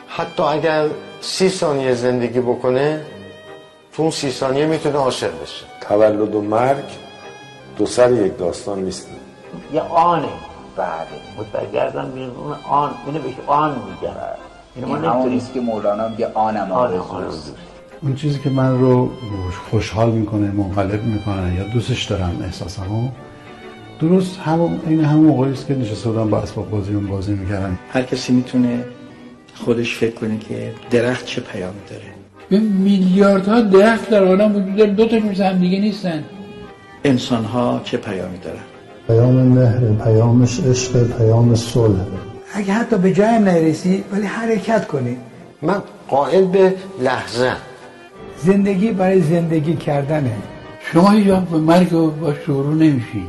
حتی 0.08 0.42
اگر 0.42 0.88
سی 1.20 1.48
ثانیه 1.48 1.94
زندگی 1.94 2.40
بکنه 2.40 3.00
تو 3.92 4.02
اون 4.02 4.10
سی 4.10 4.30
ثانیه 4.30 4.66
می‌تونه 4.66 4.96
عاشق 4.96 5.42
بشه 5.42 5.64
تولد 5.80 6.34
و 6.34 6.42
مرگ 6.42 6.84
دو 7.76 7.86
سر 7.86 8.12
یک 8.12 8.38
داستان 8.38 8.84
نیست. 8.84 9.08
یه 9.72 9.80
آنه 9.80 10.28
بعد. 10.76 11.06
متگردم 11.38 12.10
بیرون 12.10 12.36
اون 12.36 12.56
آن 12.68 12.90
اینو 13.06 13.18
بهش 13.18 13.34
آن 13.46 13.70
میگن. 13.70 14.16
این 14.76 14.84
ما 14.84 14.98
نمی‌تونیم. 14.98 15.40
که 15.54 15.60
مولانا 15.60 16.08
میگه 16.08 16.32
آنم 16.34 16.72
آرزوست 16.72 17.54
اون 18.02 18.14
چیزی 18.14 18.38
که 18.38 18.50
من 18.50 18.80
رو 18.80 19.10
خوشحال 19.70 20.10
می‌کنه 20.10 20.50
منقلب 20.50 21.04
می‌کنه 21.04 21.54
یا 21.54 21.64
دوستش 21.64 22.04
دارم 22.04 22.40
احساسمو 22.44 23.08
درست 24.00 24.38
همون 24.38 24.80
این 24.86 25.04
همون 25.04 25.26
موقعی 25.26 25.52
است 25.52 25.66
که 25.66 25.74
نشسته 25.74 26.08
بودم 26.08 26.30
با 26.30 26.38
اسباب 26.38 26.70
بازیمون 26.70 27.06
بازی 27.06 27.32
می‌کردم. 27.32 27.78
هر 27.92 28.02
کسی 28.02 28.32
می‌تونه 28.32 28.84
خودش 29.54 29.96
فکر 29.96 30.14
کنه 30.14 30.38
که 30.38 30.74
درخت 30.90 31.26
چه 31.26 31.40
پیامی 31.40 31.80
داره. 31.90 32.21
به 32.52 32.58
میلیاردها 32.58 33.60
درخت 33.60 34.10
در 34.10 34.24
عالم 34.24 34.56
وجود 34.56 34.76
داره. 34.76 34.90
دو 34.90 35.06
تا 35.06 35.16
مثل 35.16 35.42
هم 35.42 35.58
دیگه 35.58 35.80
نیستن. 35.80 36.24
انسان 37.04 37.44
ها 37.44 37.80
چه 37.84 37.96
پیامی 37.96 38.38
دارن؟ 38.38 38.58
پیام 39.06 39.34
مهر 39.34 40.04
پیامش 40.04 40.60
عشق 40.60 41.18
پیام 41.18 41.54
صلح. 41.54 42.00
اگه 42.54 42.72
حتی 42.72 42.96
به 42.96 43.12
جای 43.12 43.38
نرسی 43.38 44.04
ولی 44.12 44.26
حرکت 44.26 44.86
کنی. 44.86 45.16
من 45.62 45.82
قائل 46.08 46.44
به 46.44 46.74
لحظه. 47.02 47.52
زندگی 48.44 48.90
برای 48.90 49.22
زندگی 49.22 49.76
کردنه. 49.76 50.32
شما 50.92 51.10
هیچ 51.10 51.26
به 51.26 51.58
مرگ 51.58 51.90
با 51.90 52.34
شروع 52.46 52.74
نمیشین. 52.74 53.28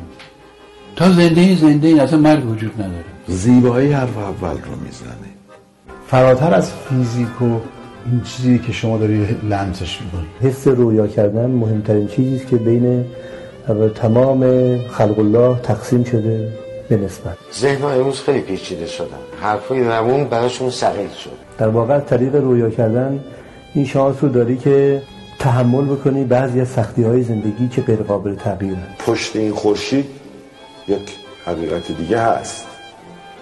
تا 0.95 1.11
زنده 1.11 1.55
زنده 1.55 1.87
این 1.87 1.99
اصلا 1.99 2.19
مرگ 2.19 2.51
وجود 2.51 2.73
نداره. 2.73 3.03
زیبایی 3.27 3.91
حرف 3.91 4.17
اول 4.17 4.57
رو 4.65 4.75
می‌زنه. 4.85 5.29
فراتر 6.07 6.53
از 6.53 6.71
فیزیک 6.71 7.41
و 7.41 7.59
این 8.05 8.21
چیزی 8.21 8.59
که 8.59 8.71
شما 8.71 8.97
داری 8.97 9.37
لمسش 9.43 9.99
می‌کنی. 10.01 10.27
حس 10.41 10.67
رویا 10.67 11.07
کردن 11.07 11.49
مهمترین 11.49 12.07
چیزی 12.07 12.35
است 12.35 12.47
که 12.47 12.55
بین 12.55 13.05
تمام 13.95 14.41
خلق 14.87 15.19
الله 15.19 15.59
تقسیم 15.59 16.03
شده 16.03 16.53
به 16.89 16.97
نسبت. 16.97 17.37
ذهن 17.53 17.83
امروز 17.83 18.19
خیلی 18.19 18.41
پیچیده 18.41 18.87
شدن. 18.87 19.17
حرفای 19.41 19.83
روون 19.83 20.23
براشون 20.25 20.69
ثقیل 20.69 21.09
شد. 21.09 21.37
در 21.57 21.67
واقع 21.67 21.99
طریق 21.99 22.35
رویا 22.35 22.69
کردن 22.69 23.23
این 23.73 23.85
شانس 23.85 24.15
رو 24.21 24.29
داری 24.29 24.57
که 24.57 25.01
تحمل 25.39 25.85
بکنی 25.85 26.23
بعضی 26.23 26.61
از 26.61 26.67
سختی 26.67 27.03
های 27.03 27.23
زندگی 27.23 27.67
که 27.67 27.81
غیر 27.81 28.01
قابل 28.01 28.35
تغییرن 28.35 28.87
پشت 28.99 29.35
این 29.35 29.51
خورشید 29.51 30.05
یک 30.87 31.15
حقیقت 31.45 31.91
دیگه 31.97 32.19
هست. 32.19 32.65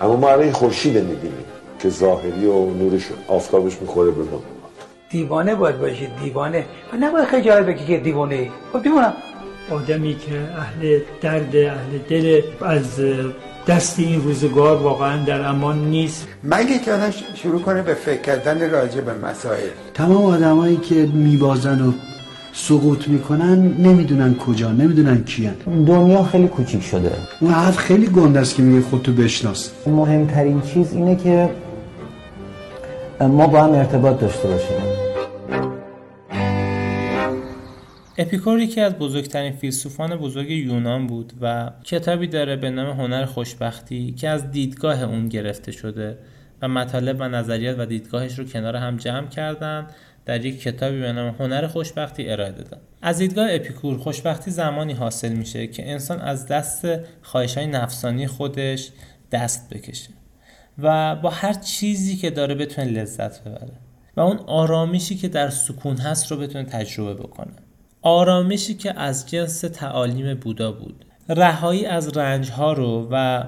اما 0.02 0.16
ما 0.16 0.30
الان 0.30 0.52
خورشید 0.52 0.98
می‌بینیم. 0.98 1.46
که 1.82 1.90
ظاهری 1.90 2.46
و 2.46 2.74
نورش 2.74 3.04
آفتابش 3.28 3.82
می‌خوره 3.82 4.12
به 4.12 4.22
ما. 4.24 4.42
دیوانه 5.10 5.56
باید 5.56 5.80
باشی 5.80 6.08
دیوانه. 6.24 6.66
و 6.94 6.98
نباید 6.98 7.26
خجالت 7.26 7.66
بگی 7.66 7.86
که 7.86 7.98
دیوانه 7.98 8.36
ای. 8.36 8.48
خب 8.74 8.84
دیوانم 8.84 9.14
آدمی 9.72 10.16
که 10.16 10.36
اهل 10.58 11.00
درد 11.22 11.56
اهل 11.56 11.98
دل 12.10 12.42
از 12.62 13.00
دست 13.68 14.00
این 14.00 14.22
روزگار 14.22 14.78
واقعا 14.78 15.26
در 15.26 15.42
امان 15.48 15.86
نیست. 15.86 16.28
مگه 16.44 16.80
که 16.80 16.92
آدم 16.92 17.12
شروع 17.36 17.62
کنه 17.62 17.82
به 17.82 17.94
فکر 17.94 18.22
کردن 18.22 18.72
راجع 18.72 19.02
به 19.02 19.14
مسائل. 19.14 19.70
تمام 19.94 20.26
آدمایی 20.26 20.78
که 20.78 20.96
میبازن 21.14 21.82
و 21.82 21.92
سقوط 22.54 23.08
می‌کنن 23.08 23.58
نمی‌دونن 23.80 24.36
کجا 24.36 24.72
نمی‌دونن 24.72 25.24
کیان. 25.24 25.56
دنیا 25.88 26.24
خیلی 26.24 26.48
کوچیک 26.48 26.84
شده. 26.84 27.12
اون 27.40 27.52
حرف 27.52 27.78
خیلی 27.78 28.08
گنده 28.08 28.40
است 28.40 28.56
که 28.56 28.64
میگه 28.64 28.88
خودتو 28.88 29.12
بشناس. 29.12 29.72
مهمترین 29.88 30.62
چیز 30.62 30.94
اینه 30.94 31.16
که 31.16 31.50
ما 33.28 33.48
با 33.48 33.64
هم 33.64 33.74
ارتباط 33.74 34.20
داشته 34.20 34.48
باشیم. 34.48 35.02
اپیکور 38.18 38.60
یکی 38.60 38.82
از 38.82 38.94
بزرگترین 38.94 39.54
فیلسوفان 39.54 40.16
بزرگ 40.16 40.50
یونان 40.50 41.08
بود 41.08 41.34
و 41.42 41.72
کتابی 41.84 42.28
داره 42.28 42.56
به 42.56 42.70
نام 42.70 43.00
هنر 43.00 43.26
خوشبختی 43.26 44.12
که 44.12 44.30
از 44.30 44.52
دیدگاه 44.52 45.04
اون 45.04 45.28
گرفته 45.28 45.72
شده 45.72 46.18
و 46.62 46.68
مطالب 46.68 47.18
و 47.20 47.24
نظریات 47.30 47.80
و 47.80 47.86
دیدگاهش 47.86 48.40
رو 48.40 48.46
کنار 48.46 48.76
هم 48.76 48.98
جمع 48.98 49.28
کردن 49.28 49.88
در 50.26 50.46
یک 50.46 50.62
کتابی 50.62 51.00
به 51.00 51.12
نام 51.12 51.36
هنر 51.40 51.68
خوشبختی 51.68 52.30
ارائه 52.30 52.52
دادن. 52.52 52.78
از 53.02 53.18
دیدگاه 53.18 53.48
اپیکور 53.52 53.98
خوشبختی 53.98 54.52
زمانی 54.52 54.94
حاصل 54.94 55.34
میشه 55.34 55.68
که 55.68 55.92
انسان 55.92 56.20
از 56.20 56.48
دست 56.48 56.88
خواهش 57.22 57.58
های 57.58 57.68
نفسانی 57.68 58.28
خودش 58.28 58.90
دست 59.32 59.74
بکشه. 59.74 60.21
و 60.82 61.16
با 61.16 61.30
هر 61.30 61.54
چیزی 61.54 62.16
که 62.16 62.30
داره 62.30 62.56
بتونه 62.56 62.88
لذت 62.88 63.44
ببره 63.44 63.74
و 64.18 64.22
اون 64.22 64.38
آرامشی 64.38 65.16
که 65.16 65.28
در 65.28 65.50
سکون 65.50 65.98
هست 65.98 66.32
رو 66.32 66.38
بتونه 66.38 66.64
تجربه 66.64 67.14
بکنه. 67.14 67.54
آرامشی 68.02 68.74
که 68.74 69.00
از 69.00 69.30
جنس 69.30 69.62
تعالیم 69.62 70.38
بودا 70.38 70.72
بود. 70.72 71.06
رهایی 71.30 71.86
از 71.86 72.18
رنج 72.18 72.50
ها 72.50 72.74
رو 72.74 73.08
و 73.12 73.44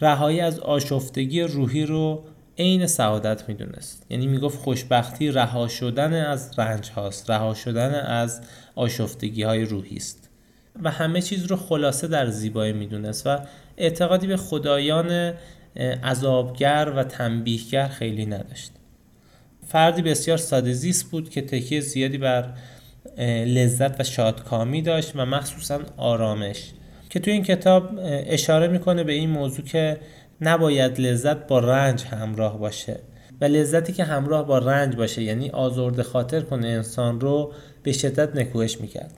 رهایی 0.00 0.40
از 0.40 0.60
آشفتگی 0.60 1.42
روحی 1.42 1.86
رو 1.86 2.24
عین 2.58 2.86
سعادت 2.86 3.48
می‌دونست. 3.48 4.06
یعنی 4.10 4.26
می‌گفت 4.26 4.58
خوشبختی 4.58 5.30
رها 5.30 5.68
شدن 5.68 6.24
از 6.24 6.58
رنج 6.58 6.90
هاست 6.90 7.30
رها 7.30 7.54
شدن 7.54 7.94
از 7.94 8.40
آشفتگی 8.74 9.42
های 9.42 9.64
روحی 9.64 9.96
است 9.96 10.30
و 10.82 10.90
همه 10.90 11.22
چیز 11.22 11.44
رو 11.44 11.56
خلاصه 11.56 12.08
در 12.08 12.26
زیبایی 12.26 12.72
می‌دونست 12.72 13.26
و 13.26 13.38
اعتقادی 13.76 14.26
به 14.26 14.36
خدایان 14.36 15.32
عذابگر 16.02 16.92
و 16.96 17.04
تنبیهگر 17.04 17.88
خیلی 17.88 18.26
نداشت. 18.26 18.72
فردی 19.68 20.02
بسیار 20.02 20.38
ساده 20.38 20.74
بود 21.10 21.30
که 21.30 21.42
تکیه 21.42 21.80
زیادی 21.80 22.18
بر 22.18 22.54
لذت 23.46 24.00
و 24.00 24.04
شادکامی 24.04 24.82
داشت 24.82 25.12
و 25.16 25.26
مخصوصا 25.26 25.80
آرامش. 25.96 26.70
که 27.10 27.20
توی 27.20 27.32
این 27.32 27.42
کتاب 27.42 27.90
اشاره 28.02 28.68
می‌کنه 28.68 29.04
به 29.04 29.12
این 29.12 29.30
موضوع 29.30 29.64
که 29.64 30.00
نباید 30.40 31.00
لذت 31.00 31.46
با 31.46 31.58
رنج 31.58 32.04
همراه 32.04 32.58
باشه 32.58 33.00
و 33.40 33.44
لذتی 33.44 33.92
که 33.92 34.04
همراه 34.04 34.46
با 34.46 34.58
رنج 34.58 34.96
باشه 34.96 35.22
یعنی 35.22 35.50
آزرده 35.50 36.02
خاطر 36.02 36.40
کنه 36.40 36.68
انسان 36.68 37.20
رو 37.20 37.52
به 37.82 37.92
شدت 37.92 38.36
نکوهش 38.36 38.80
می‌کرد. 38.80 39.14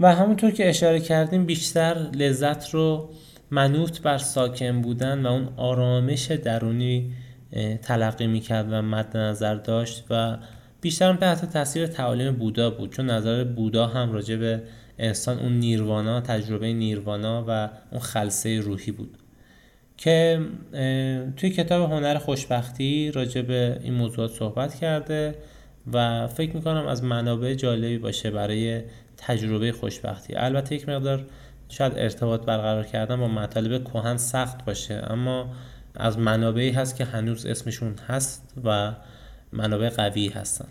و 0.00 0.14
همونطور 0.14 0.50
که 0.50 0.68
اشاره 0.68 1.00
کردیم 1.00 1.46
بیشتر 1.46 1.94
لذت 2.14 2.70
رو 2.70 3.10
منوط 3.52 4.00
بر 4.00 4.18
ساکن 4.18 4.82
بودن 4.82 5.26
و 5.26 5.30
اون 5.30 5.48
آرامش 5.56 6.30
درونی 6.30 7.12
تلقی 7.82 8.26
می‌کرد 8.26 8.66
و 8.72 8.82
مد 8.82 9.16
نظر 9.16 9.54
داشت 9.54 10.04
و 10.10 10.36
بیشتر 10.80 11.14
تحت 11.14 11.52
تاثیر 11.52 11.86
تعالیم 11.86 12.32
بودا 12.32 12.70
بود. 12.70 12.92
چون 12.92 13.10
نظر 13.10 13.44
بودا 13.44 13.86
هم 13.86 14.12
راجع 14.12 14.36
به 14.36 14.62
انسان 14.98 15.38
اون 15.38 15.52
نیروانا 15.52 16.20
تجربه 16.20 16.72
نیروانا 16.72 17.44
و 17.48 17.70
اون 17.90 18.00
خلصه 18.00 18.60
روحی 18.60 18.92
بود. 18.92 19.18
که 19.96 20.40
توی 21.36 21.50
کتاب 21.50 21.92
هنر 21.92 22.18
خوشبختی 22.18 23.10
راجع 23.10 23.42
به 23.42 23.80
این 23.82 23.94
موضوعات 23.94 24.30
صحبت 24.30 24.74
کرده 24.74 25.34
و 25.92 26.26
فکر 26.26 26.56
می‌کنم 26.56 26.86
از 26.86 27.04
منابع 27.04 27.54
جالبی 27.54 27.98
باشه 27.98 28.30
برای 28.30 28.82
تجربه 29.16 29.72
خوشبختی. 29.72 30.34
البته 30.34 30.74
یک 30.74 30.88
مقدار 30.88 31.26
شاید 31.72 31.92
ارتباط 31.96 32.44
برقرار 32.44 32.84
کردن 32.84 33.16
با 33.16 33.28
مطالب 33.28 33.84
کهن 33.84 34.16
سخت 34.16 34.64
باشه 34.64 35.04
اما 35.10 35.52
از 35.94 36.18
منابعی 36.18 36.70
هست 36.70 36.96
که 36.96 37.04
هنوز 37.04 37.46
اسمشون 37.46 37.94
هست 38.08 38.54
و 38.64 38.92
منابع 39.52 39.88
قوی 39.88 40.28
هستن. 40.28 40.68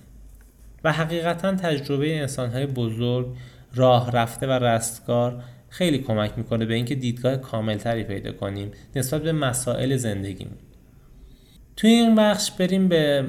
و 0.84 0.92
حقیقتا 0.92 1.56
تجربه 1.56 2.20
انسانهای 2.20 2.66
بزرگ 2.66 3.28
راه 3.76 4.12
رفته 4.12 4.48
و 4.48 4.52
رستگار 4.52 5.44
خیلی 5.70 6.00
کمک 6.00 6.32
می‌کنه 6.38 6.66
به 6.66 6.74
اینکه 6.74 6.96
دیدگاه 6.96 7.38
کاملتری 7.38 8.04
پیدا 8.04 8.32
کنیم 8.32 8.72
نسبت 8.96 9.22
به 9.22 9.32
مسائل 9.32 9.96
زندگیمون. 9.96 10.58
توی 11.76 11.90
این 11.90 12.16
بخش 12.16 12.52
بریم 12.52 12.88
به 12.88 13.26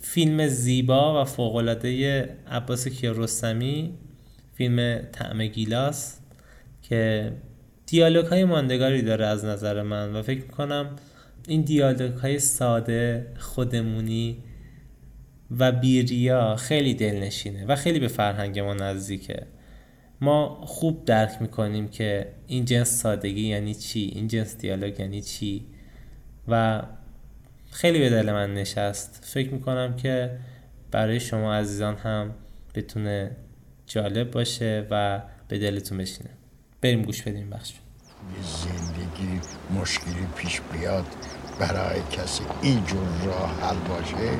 فیلم 0.00 0.46
زیبا 0.46 1.22
و 1.22 1.24
فوقالعاده 1.24 2.22
عباس 2.50 2.88
کیارستمی 2.88 3.94
فیلم 4.60 4.98
طعم 5.12 5.46
گیلاس 5.46 6.18
که 6.82 7.32
دیالوگ 7.86 8.26
های 8.26 8.44
ماندگاری 8.44 9.02
داره 9.02 9.26
از 9.26 9.44
نظر 9.44 9.82
من 9.82 10.16
و 10.16 10.22
فکر 10.22 10.40
می‌کنم 10.40 10.96
این 11.48 11.62
دیالوگ 11.62 12.12
های 12.12 12.38
ساده 12.38 13.26
خودمونی 13.38 14.36
و 15.58 15.72
بیریا 15.72 16.56
خیلی 16.56 16.94
دلنشینه 16.94 17.66
و 17.66 17.76
خیلی 17.76 17.98
به 18.00 18.08
فرهنگ 18.08 18.58
ما 18.58 18.74
نزدیکه. 18.74 19.46
ما 20.20 20.60
خوب 20.64 21.04
درک 21.04 21.42
می‌کنیم 21.42 21.88
که 21.88 22.28
این 22.46 22.64
جنس 22.64 23.02
سادگی 23.02 23.46
یعنی 23.48 23.74
چی 23.74 24.12
این 24.14 24.28
جنس 24.28 24.58
دیالوگ 24.58 25.00
یعنی 25.00 25.22
چی 25.22 25.66
و 26.48 26.82
خیلی 27.70 27.98
به 27.98 28.10
دل 28.10 28.32
من 28.32 28.54
نشست. 28.54 29.24
فکر 29.26 29.50
می‌کنم 29.54 29.96
که 29.96 30.38
برای 30.90 31.20
شما 31.20 31.54
عزیزان 31.54 31.96
هم 31.96 32.34
بتونه 32.74 33.36
جالب 33.90 34.30
باشه 34.30 34.86
و 34.90 35.20
به 35.48 35.58
دلتون 35.58 35.98
بشینه. 35.98 36.30
بریم 36.80 37.02
گوش 37.02 37.22
بدیم 37.22 37.50
بخش. 37.50 37.72
زندگی 38.42 39.40
مشکلی 39.80 40.26
پیش 40.36 40.60
بیاد 40.72 41.04
برای 41.58 42.00
کسی 42.12 42.42
اینجور 42.62 43.08
راه 43.24 43.60
حل 43.60 43.76
باشه 43.76 44.30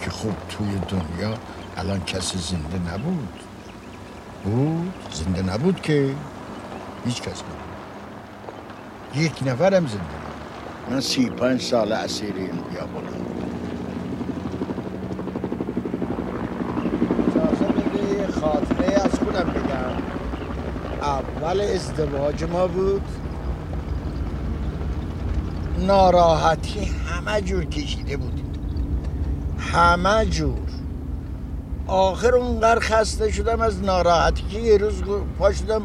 که 0.00 0.10
خب 0.10 0.32
توی 0.48 0.78
دنیا 0.88 1.38
الان 1.76 2.04
کسی 2.04 2.38
زنده 2.38 2.92
نبود. 2.92 3.28
بود؟ 4.44 4.92
زنده 5.12 5.42
نبود 5.42 5.80
که؟ 5.80 6.14
هیچ 7.04 7.22
کس 7.22 7.42
نبود. 7.42 7.58
یک 9.24 9.32
نفرم 9.46 9.86
زنده 9.86 10.04
من 10.90 11.00
سی 11.00 11.30
پنج 11.30 11.62
سال 11.62 11.92
اسیر 11.92 12.34
این 12.36 12.62
بیابانم 12.70 13.28
خاطره 18.40 18.92
از 19.04 19.18
خودم 19.18 19.52
بگم 19.52 20.02
اول 21.48 21.60
ازدواج 21.60 22.44
ما 22.44 22.66
بود. 22.66 23.02
ناراحتی 25.86 26.84
همه 26.84 27.40
جور 27.40 27.64
کشیده 27.64 28.16
بودیم 28.16 28.52
همه 29.58 30.26
جور. 30.26 30.58
آخر 31.86 32.34
اونقدر 32.34 32.80
خسته 32.80 33.32
شدم 33.32 33.60
از 33.60 33.82
ناراحتی 33.82 34.42
که 34.42 34.58
یه 34.58 34.76
روز 34.76 35.02
پا 35.38 35.52
شدم. 35.52 35.82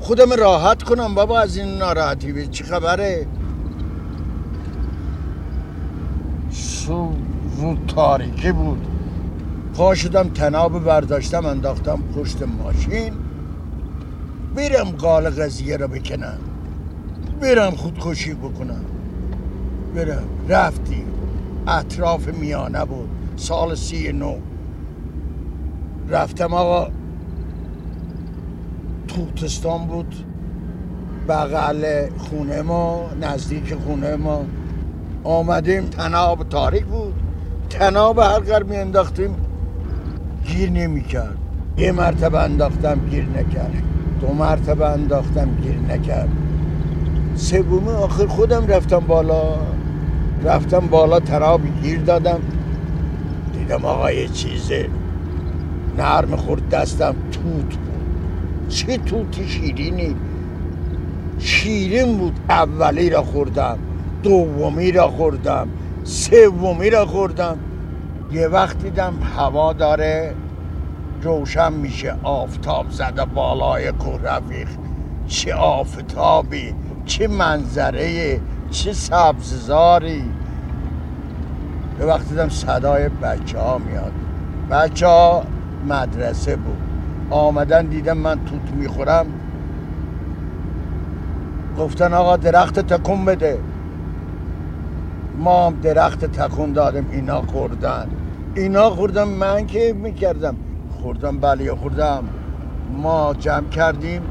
خودم 0.00 0.32
راحت 0.32 0.82
کنم 0.82 1.14
بابا 1.14 1.40
از 1.40 1.56
این 1.56 1.78
ناراحتی 1.78 2.32
به 2.32 2.46
چی 2.46 2.64
خبره؟ 2.64 3.26
سو 6.50 7.12
رو 7.60 7.76
تاریکی 7.86 8.52
بود. 8.52 8.86
پا 9.74 9.94
شدم 9.94 10.28
تناب 10.28 10.84
برداشتم 10.84 11.46
انداختم 11.46 12.02
پشت 12.16 12.42
ماشین. 12.42 13.29
بیرم 14.56 14.90
قال 14.90 15.30
قضیه 15.30 15.76
رو 15.76 15.88
بکنم. 15.88 16.38
برم 17.40 17.70
خودکشی 17.70 18.34
بکنم. 18.34 18.84
برم. 19.94 20.22
رفتیم 20.48 21.06
اطراف 21.68 22.28
میانه 22.28 22.84
بود. 22.84 23.08
سال 23.36 23.74
سی 23.74 24.12
نو. 24.12 24.36
رفتم 26.08 26.54
آقا. 26.54 26.90
توتستان 29.08 29.86
بود. 29.86 30.14
بغل 31.28 32.08
خونه 32.18 32.62
ما 32.62 33.10
نزدیک 33.20 33.74
خونه 33.74 34.16
ما. 34.16 34.44
آمدیم. 35.24 35.86
تناب 35.86 36.48
تاریک 36.48 36.84
بود. 36.84 37.14
تناب 37.70 38.18
هر 38.18 38.38
قرار 38.38 38.62
می 38.62 38.76
انداختیم 38.76 39.36
گیر 40.46 40.70
نمی 40.70 41.02
کرد 41.02 41.38
یه 41.76 41.92
مرتبه 41.92 42.38
انداختم 42.38 43.00
گیر 43.10 43.24
نکرد. 43.24 43.89
دو 44.20 44.32
مرتبه 44.32 44.88
انداختم 44.88 45.48
گیر 45.62 45.78
نکرد. 45.88 46.28
سومی 47.34 47.88
آخر 47.88 48.26
خودم 48.26 48.66
رفتم 48.66 48.98
بالا. 48.98 49.42
رفتم 50.44 50.80
بالا 50.80 51.20
تناب 51.20 51.60
گیر 51.82 52.00
دادم. 52.00 52.40
دیدم 53.52 53.84
آقا 53.84 54.12
یه 54.12 54.28
چیزه 54.28 54.88
نرم 55.98 56.36
خورد 56.36 56.68
دستم 56.68 57.14
توت 57.32 57.76
بود. 57.76 58.68
چه 58.68 58.98
توتی 58.98 59.48
شیرینی. 59.48 60.16
شیرین 61.38 62.18
بود 62.18 62.40
اولی 62.48 63.10
را 63.10 63.22
خوردم 63.22 63.78
دومی 64.22 64.92
را 64.92 65.08
خوردم 65.08 65.68
سومی 66.04 66.90
را 66.90 67.06
خوردم. 67.06 67.58
یه 68.32 68.48
وقت 68.48 68.82
دیدم 68.82 69.14
هوا 69.36 69.72
داره. 69.72 70.34
روشن 71.22 71.72
میشه 71.72 72.14
آفتاب 72.22 72.90
زده 72.90 73.24
بالای 73.24 73.92
کوه 73.92 74.20
رفیق. 74.22 74.68
چه 75.26 75.54
آفتابی 75.54 76.74
چه 77.04 77.28
منظره 77.28 78.40
چه 78.70 78.92
سبززاری. 78.92 80.24
یه 82.00 82.06
وقت 82.06 82.28
دیدم 82.28 82.48
صدای 82.48 83.08
بچه 83.08 83.58
ها 83.58 83.78
میاد. 83.78 84.12
بچه 84.70 85.06
ها 85.06 85.42
مدرسه 85.88 86.56
بود. 86.56 86.76
آمدن 87.30 87.86
دیدم 87.86 88.18
من 88.18 88.44
توت 88.44 88.76
می‌خورم. 88.76 89.26
گفتن 91.78 92.14
آقا 92.14 92.36
درخت 92.36 92.80
تکون 92.80 93.24
بده. 93.24 93.58
ما 95.38 95.66
هم 95.66 95.74
درخت 95.82 96.24
تکون 96.24 96.72
دادیم 96.72 97.06
اینا 97.12 97.42
خوردن. 97.42 98.08
اینا 98.54 98.90
خوردم 98.90 99.28
من 99.28 99.66
که 99.66 99.94
می‌کردم؟ 100.02 100.56
خوردم؟ 101.02 101.38
بله 101.38 101.74
خوردم. 101.74 102.24
ما 103.02 103.34
جمع 103.38 103.68
کردیم 103.68 104.22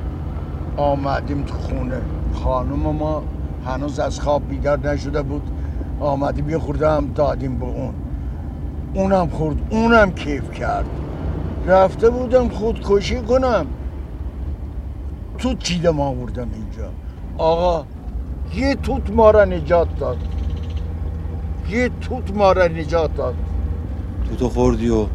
آمدیم 0.78 1.44
تو 1.44 1.54
خونه. 1.54 2.02
خانم 2.34 2.96
ما 2.96 3.24
هنوز 3.66 4.00
از 4.00 4.20
خواب 4.20 4.50
بیدار 4.50 4.88
نشده 4.88 5.22
بود. 5.22 5.42
آمدیم 6.00 6.50
یه 6.50 6.58
خوردم 6.58 7.08
دادیم 7.16 7.58
به 7.58 7.66
اون. 7.66 7.94
اونم 8.94 9.28
خورد 9.28 9.58
اونم 9.70 10.12
کیف 10.12 10.52
کرد. 10.52 10.86
رفته 11.68 12.10
بودم 12.10 12.50
خودکشی 12.50 13.22
کنم. 13.22 13.66
تو 15.38 15.54
چیدم 15.54 16.00
آوردم 16.00 16.48
اینجا؟ 16.54 16.90
آقا 17.38 17.86
یه 18.56 18.76
توت 18.76 19.10
ما 19.10 19.32
را 19.32 19.46
نجات 19.46 19.88
داد. 20.00 20.18
یه 21.70 21.90
توت 22.02 22.38
ما 22.38 22.52
را 22.52 22.68
نجات 22.68 23.16
داد. 23.16 23.36
توتو 24.30 24.50
خوردی 24.50 24.90
و 24.90 25.06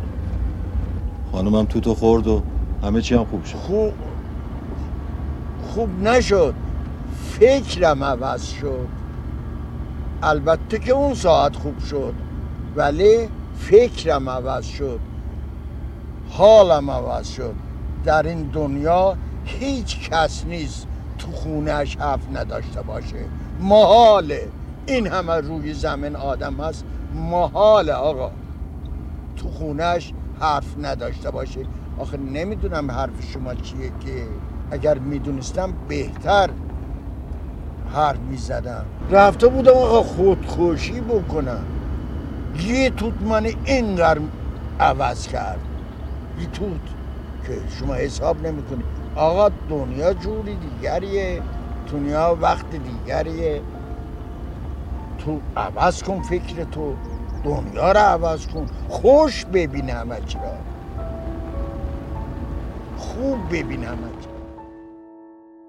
خانمم 1.34 1.64
توتو 1.64 1.94
خورد 1.94 2.26
و 2.26 2.42
همه 2.82 3.00
چی 3.00 3.14
هم 3.14 3.24
خوب 3.24 3.44
شد. 3.44 3.56
خوب. 3.56 3.92
خوب 5.74 6.02
نشد. 6.02 6.54
فکرم 7.30 8.04
عوض 8.04 8.44
شد. 8.44 8.88
البته 10.22 10.78
که 10.78 10.92
اون 10.92 11.14
ساعت 11.14 11.56
خوب 11.56 11.78
شد 11.78 12.14
ولی 12.76 13.28
فکرم 13.58 14.28
عوض 14.28 14.66
شد. 14.66 15.00
حالم 16.30 16.90
عوض 16.90 17.28
شد. 17.28 17.54
در 18.04 18.26
این 18.26 18.42
دنیا 18.42 19.16
هیچ 19.44 20.10
کس 20.10 20.44
نیست 20.46 20.86
تو 21.18 21.32
خونهش 21.32 21.96
حرف 21.96 22.20
نداشته 22.34 22.82
باشه. 22.82 23.24
محاله. 23.60 24.48
این 24.86 25.06
همه 25.06 25.34
روی 25.34 25.74
زمین 25.74 26.16
آدم 26.16 26.54
هست. 26.54 26.84
محاله 27.14 27.92
آقا. 27.92 28.30
تو 29.36 29.48
خونهش 29.48 30.12
حرف 30.40 30.74
نداشته 30.82 31.30
باشه 31.30 31.60
آخه 31.98 32.16
نمی‌دونم 32.16 32.90
حرف 32.90 33.22
شما 33.32 33.54
چیه 33.54 33.88
که 34.00 34.26
اگر 34.70 34.98
می‌دونستم 34.98 35.72
بهتر 35.88 36.50
حرف 37.92 38.18
می‌زدم. 38.18 38.84
رفته 39.10 39.48
بودم 39.48 39.72
آقا 39.72 40.02
خودکشی 40.02 41.00
بکنم. 41.00 41.64
یه 42.66 42.90
توت 42.90 43.22
من 43.22 43.46
اینقدر 43.64 44.20
عوض 44.80 45.26
کرد. 45.28 45.60
یه 46.40 46.46
توت 46.46 46.80
که 47.46 47.52
شما 47.78 47.94
حساب 47.94 48.46
نمی‌کنی. 48.46 48.84
آقا 49.16 49.48
دنیا 49.68 50.14
جوری 50.14 50.56
دیگریه. 50.56 51.42
دنیا 51.92 52.38
وقت 52.40 52.66
دیگریه. 52.70 53.62
تو 55.18 55.40
عوض 55.56 56.02
کن 56.02 56.22
فکر 56.22 56.64
تو. 56.64 56.94
دنیا 57.44 57.92
رو 57.92 57.98
عوض 57.98 58.46
کن. 58.46 58.66
خوش 58.88 59.44
ببین 59.44 59.90
همه 59.90 60.16
را. 60.16 60.24
خوب 62.96 63.38
ببین 63.52 63.84
همه 63.84 64.08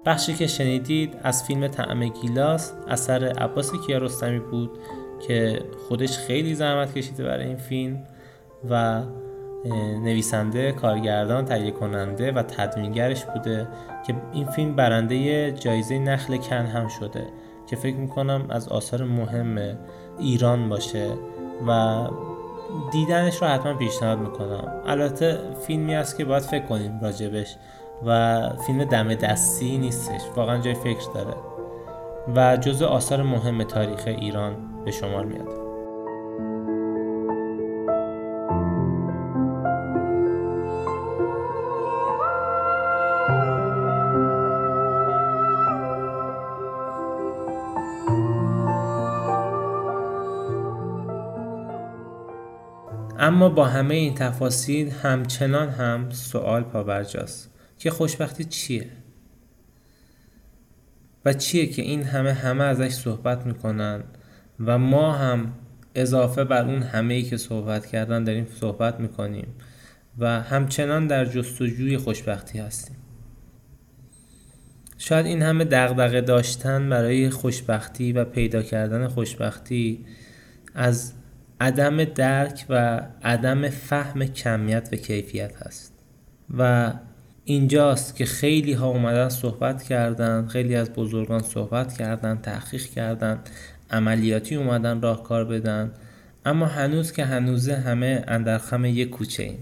بخشی 0.06 0.34
که 0.34 0.46
شنیدید 0.46 1.16
از 1.22 1.44
فیلم 1.44 1.68
طعم 1.68 2.08
گیلاس 2.08 2.72
اثر 2.88 3.24
عباس 3.24 3.72
کیارستمی 3.86 4.38
بود 4.38 4.70
که 5.26 5.60
خودش 5.88 6.18
خیلی 6.18 6.54
زحمت 6.54 6.94
کشیده 6.94 7.24
برای 7.24 7.46
این 7.46 7.56
فیلم 7.56 8.02
و 8.70 9.02
نویسنده، 10.02 10.72
کارگردان، 10.72 11.44
تهیه 11.44 11.70
کننده 11.70 12.32
و 12.32 12.42
تدوینگرش 12.42 13.24
بوده 13.24 13.68
که 14.06 14.14
این 14.32 14.46
فیلم 14.46 14.76
برنده 14.76 15.52
جایزه 15.52 15.98
نخل 15.98 16.36
کن 16.36 16.66
هم 16.66 16.88
شده 16.88 17.26
که 17.66 17.76
فکر 17.76 17.96
می‌کنم 17.96 18.46
از 18.48 18.68
آثار 18.68 19.04
مهم 19.04 19.78
ایران 20.18 20.68
باشه. 20.68 21.10
و 21.66 22.00
دیدنش 22.92 23.42
رو 23.42 23.48
حتما 23.48 23.74
پیشنهاد 23.74 24.18
می‌کنم. 24.18 24.82
البته 24.86 25.38
فیلمی 25.66 25.94
است 25.94 26.16
که 26.16 26.24
باید 26.24 26.42
فکر 26.42 26.64
کنیم 26.64 27.00
راجبش 27.02 27.56
و 28.06 28.40
فیلم 28.66 28.84
دم 28.84 29.14
دستی 29.14 29.78
نیستش 29.78 30.20
واقعا 30.36 30.58
جای 30.58 30.74
فکر 30.74 31.12
داره. 31.14 31.34
و 32.36 32.56
جزو 32.56 32.86
آثار 32.86 33.22
مهم 33.22 33.64
تاریخ 33.64 34.04
ایران 34.06 34.54
به 34.84 34.90
شمار 34.90 35.24
میاد. 35.24 35.65
اما 53.36 53.48
با 53.48 53.64
همه 53.64 53.94
این 53.94 54.14
تفاصیل 54.14 54.90
همچنان 54.90 55.68
هم 55.68 56.10
سوال 56.10 56.62
پابرجاست 56.62 57.50
که 57.78 57.90
خوشبختی 57.90 58.44
چیه؟ 58.44 58.86
و 61.24 61.32
چیه 61.32 61.66
که 61.66 61.82
این 61.82 62.02
همه 62.02 62.32
همه 62.32 62.64
ازش 62.64 62.88
صحبت 62.88 63.46
می‌کنن 63.46 64.04
و 64.60 64.78
ما 64.78 65.12
هم 65.12 65.52
اضافه 65.94 66.44
بر 66.44 66.64
اون 66.64 66.82
همه 66.82 67.14
ای 67.14 67.22
که 67.22 67.36
صحبت 67.36 67.86
کردن 67.86 68.24
داریم 68.24 68.46
صحبت 68.60 69.00
می‌کنیم 69.00 69.48
و 70.18 70.42
همچنان 70.42 71.06
در 71.06 71.24
جستجوی 71.24 71.96
خوشبختی 71.96 72.58
هستیم 72.58 72.96
شاید 74.98 75.26
این 75.26 75.42
همه 75.42 75.64
دغدغه 75.64 76.20
داشتن 76.20 76.90
برای 76.90 77.30
خوشبختی 77.30 78.12
و 78.12 78.24
پیدا 78.24 78.62
کردن 78.62 79.08
خوشبختی 79.08 80.04
از 80.74 81.12
عدم 81.60 82.04
درک 82.04 82.66
و 82.68 83.02
عدم 83.24 83.68
فهم 83.68 84.24
کمیت 84.24 84.88
و 84.92 84.96
کیفیت 84.96 85.56
هست. 85.56 85.92
و 86.58 86.92
اینجاست 87.44 88.16
که 88.16 88.24
خیلی 88.24 88.72
ها 88.72 88.86
اومدن 88.86 89.28
صحبت 89.28 89.82
کردن 89.82 90.46
خیلی 90.46 90.76
از 90.76 90.92
بزرگان 90.92 91.42
صحبت 91.42 91.98
کردن 91.98 92.38
تحقیق 92.38 92.82
کردن 92.86 93.40
عملیاتی 93.90 94.54
اومدن 94.54 95.00
راهکار 95.00 95.44
بدن 95.44 95.92
اما 96.44 96.66
هنوز 96.66 97.12
که 97.12 97.24
هنوزه 97.24 97.76
همه 97.76 98.24
اندرخم 98.28 98.84
یک 98.84 99.10
کوچه 99.10 99.42
ایم. 99.42 99.58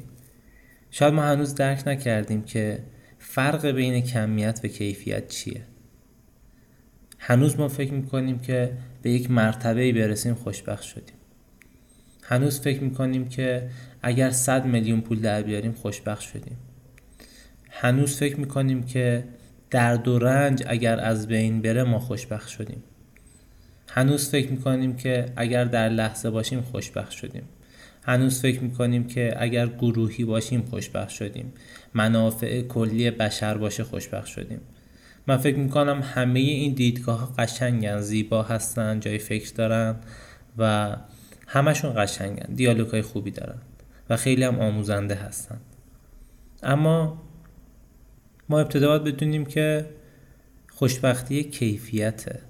شاید 0.90 1.14
ما 1.14 1.22
هنوز 1.22 1.54
درک 1.54 1.88
نکردیم 1.88 2.42
که 2.42 2.78
فرق 3.18 3.66
بین 3.66 4.00
کمیت 4.00 4.60
و 4.64 4.68
کیفیت 4.68 5.28
چیه. 5.28 5.60
هنوز 7.18 7.58
ما 7.58 7.68
فکر 7.68 7.92
می‌کنیم 7.92 8.38
که 8.38 8.72
به 9.02 9.10
یک 9.10 9.30
مرتبه 9.30 9.92
برسیم 9.92 10.34
خوشبخت 10.34 10.82
شدیم. 10.82 11.13
هنوز 12.28 12.60
فکر 12.60 12.80
می‌کنیم 12.82 13.28
که 13.28 13.68
اگر 14.02 14.30
100 14.30 14.66
میلیون 14.66 15.00
پول 15.00 15.20
در 15.20 15.42
بیاریم 15.42 15.72
خوشبخت 15.72 16.20
شدیم. 16.20 16.56
هنوز 17.70 18.16
فکر 18.16 18.40
می‌کنیم 18.40 18.82
که 18.82 19.24
درد 19.70 20.08
و 20.08 20.18
رنج 20.18 20.62
اگر 20.66 21.00
از 21.00 21.26
بین 21.26 21.62
بره 21.62 21.84
ما 21.84 21.98
خوشبخت 21.98 22.48
شدیم. 22.48 22.82
هنوز 23.88 24.30
فکر 24.30 24.50
می‌کنیم 24.50 24.96
که 24.96 25.26
اگر 25.36 25.64
در 25.64 25.88
لحظه 25.88 26.30
باشیم 26.30 26.60
خوشبخت 26.60 27.10
شدیم. 27.10 27.42
هنوز 28.02 28.40
فکر 28.40 28.60
می‌کنیم 28.60 29.06
که 29.06 29.34
اگر 29.38 29.66
گروهی 29.66 30.24
باشیم 30.24 30.62
خوشبخت 30.62 31.10
شدیم. 31.10 31.52
منافع 31.94 32.62
کلی 32.62 33.10
بشر 33.10 33.58
باشه 33.58 33.84
خوشبخت 33.84 34.26
شدیم. 34.26 34.60
من 35.26 35.36
فکر 35.36 35.56
می‌کنم 35.56 36.02
همه 36.02 36.40
این 36.40 36.72
دیدگاه 36.72 37.34
قشنگن 37.38 38.00
زیبا 38.00 38.42
هستن 38.42 39.00
جای 39.00 39.18
فکر 39.18 39.52
دارن 39.54 39.96
و 40.58 40.96
همشون 41.46 41.92
قشنگن 41.96 42.54
دیالوگ 42.54 42.88
های 42.88 43.02
خوبی 43.02 43.30
دارن 43.30 43.58
و 44.10 44.16
خیلی 44.16 44.44
هم 44.44 44.60
آموزنده 44.60 45.14
هستن. 45.14 45.60
اما 46.62 47.22
ما 48.48 48.60
ابتدا 48.60 48.88
باید 48.88 49.14
بدونیم 49.14 49.44
که 49.44 49.90
خوشبختی 50.70 51.44
کیفیته 51.44 52.40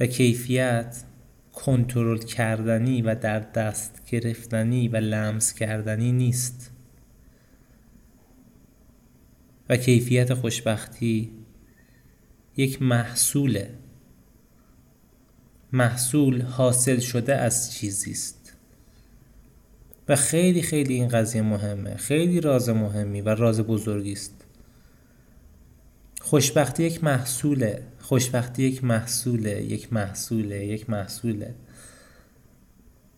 و 0.00 0.06
کیفیت 0.06 1.04
کنترل 1.52 2.18
کردنی 2.18 3.02
و 3.02 3.14
در 3.14 3.40
دست 3.40 4.02
گرفتنی 4.10 4.88
و 4.88 4.96
لمس 4.96 5.54
کردنی 5.54 6.12
نیست. 6.12 6.70
و 9.68 9.76
کیفیت 9.76 10.34
خوشبختی 10.34 11.30
یک 12.56 12.82
محصوله. 12.82 13.70
محصول 15.74 16.42
حاصل 16.42 17.00
شده 17.00 17.36
از 17.36 17.72
چیزی 17.72 18.10
است. 18.10 18.52
و 20.08 20.16
خیلی 20.16 20.62
خیلی 20.62 20.94
این 20.94 21.08
قضیه 21.08 21.42
مهمه. 21.42 21.96
خیلی 21.96 22.40
راز 22.40 22.68
مهمی 22.68 23.20
و 23.20 23.28
راز 23.28 23.60
بزرگی 23.60 24.12
است. 24.12 24.44
خوشبختی 26.20 26.82
یک 26.82 27.04
محصوله. 27.04 27.82
خوشبختی 28.00 28.62
یک 28.62 28.84
محصوله. 28.84 29.62
یک 29.62 29.92
محصوله. 29.92 30.66
یک 30.66 30.90
محصوله. 30.90 31.54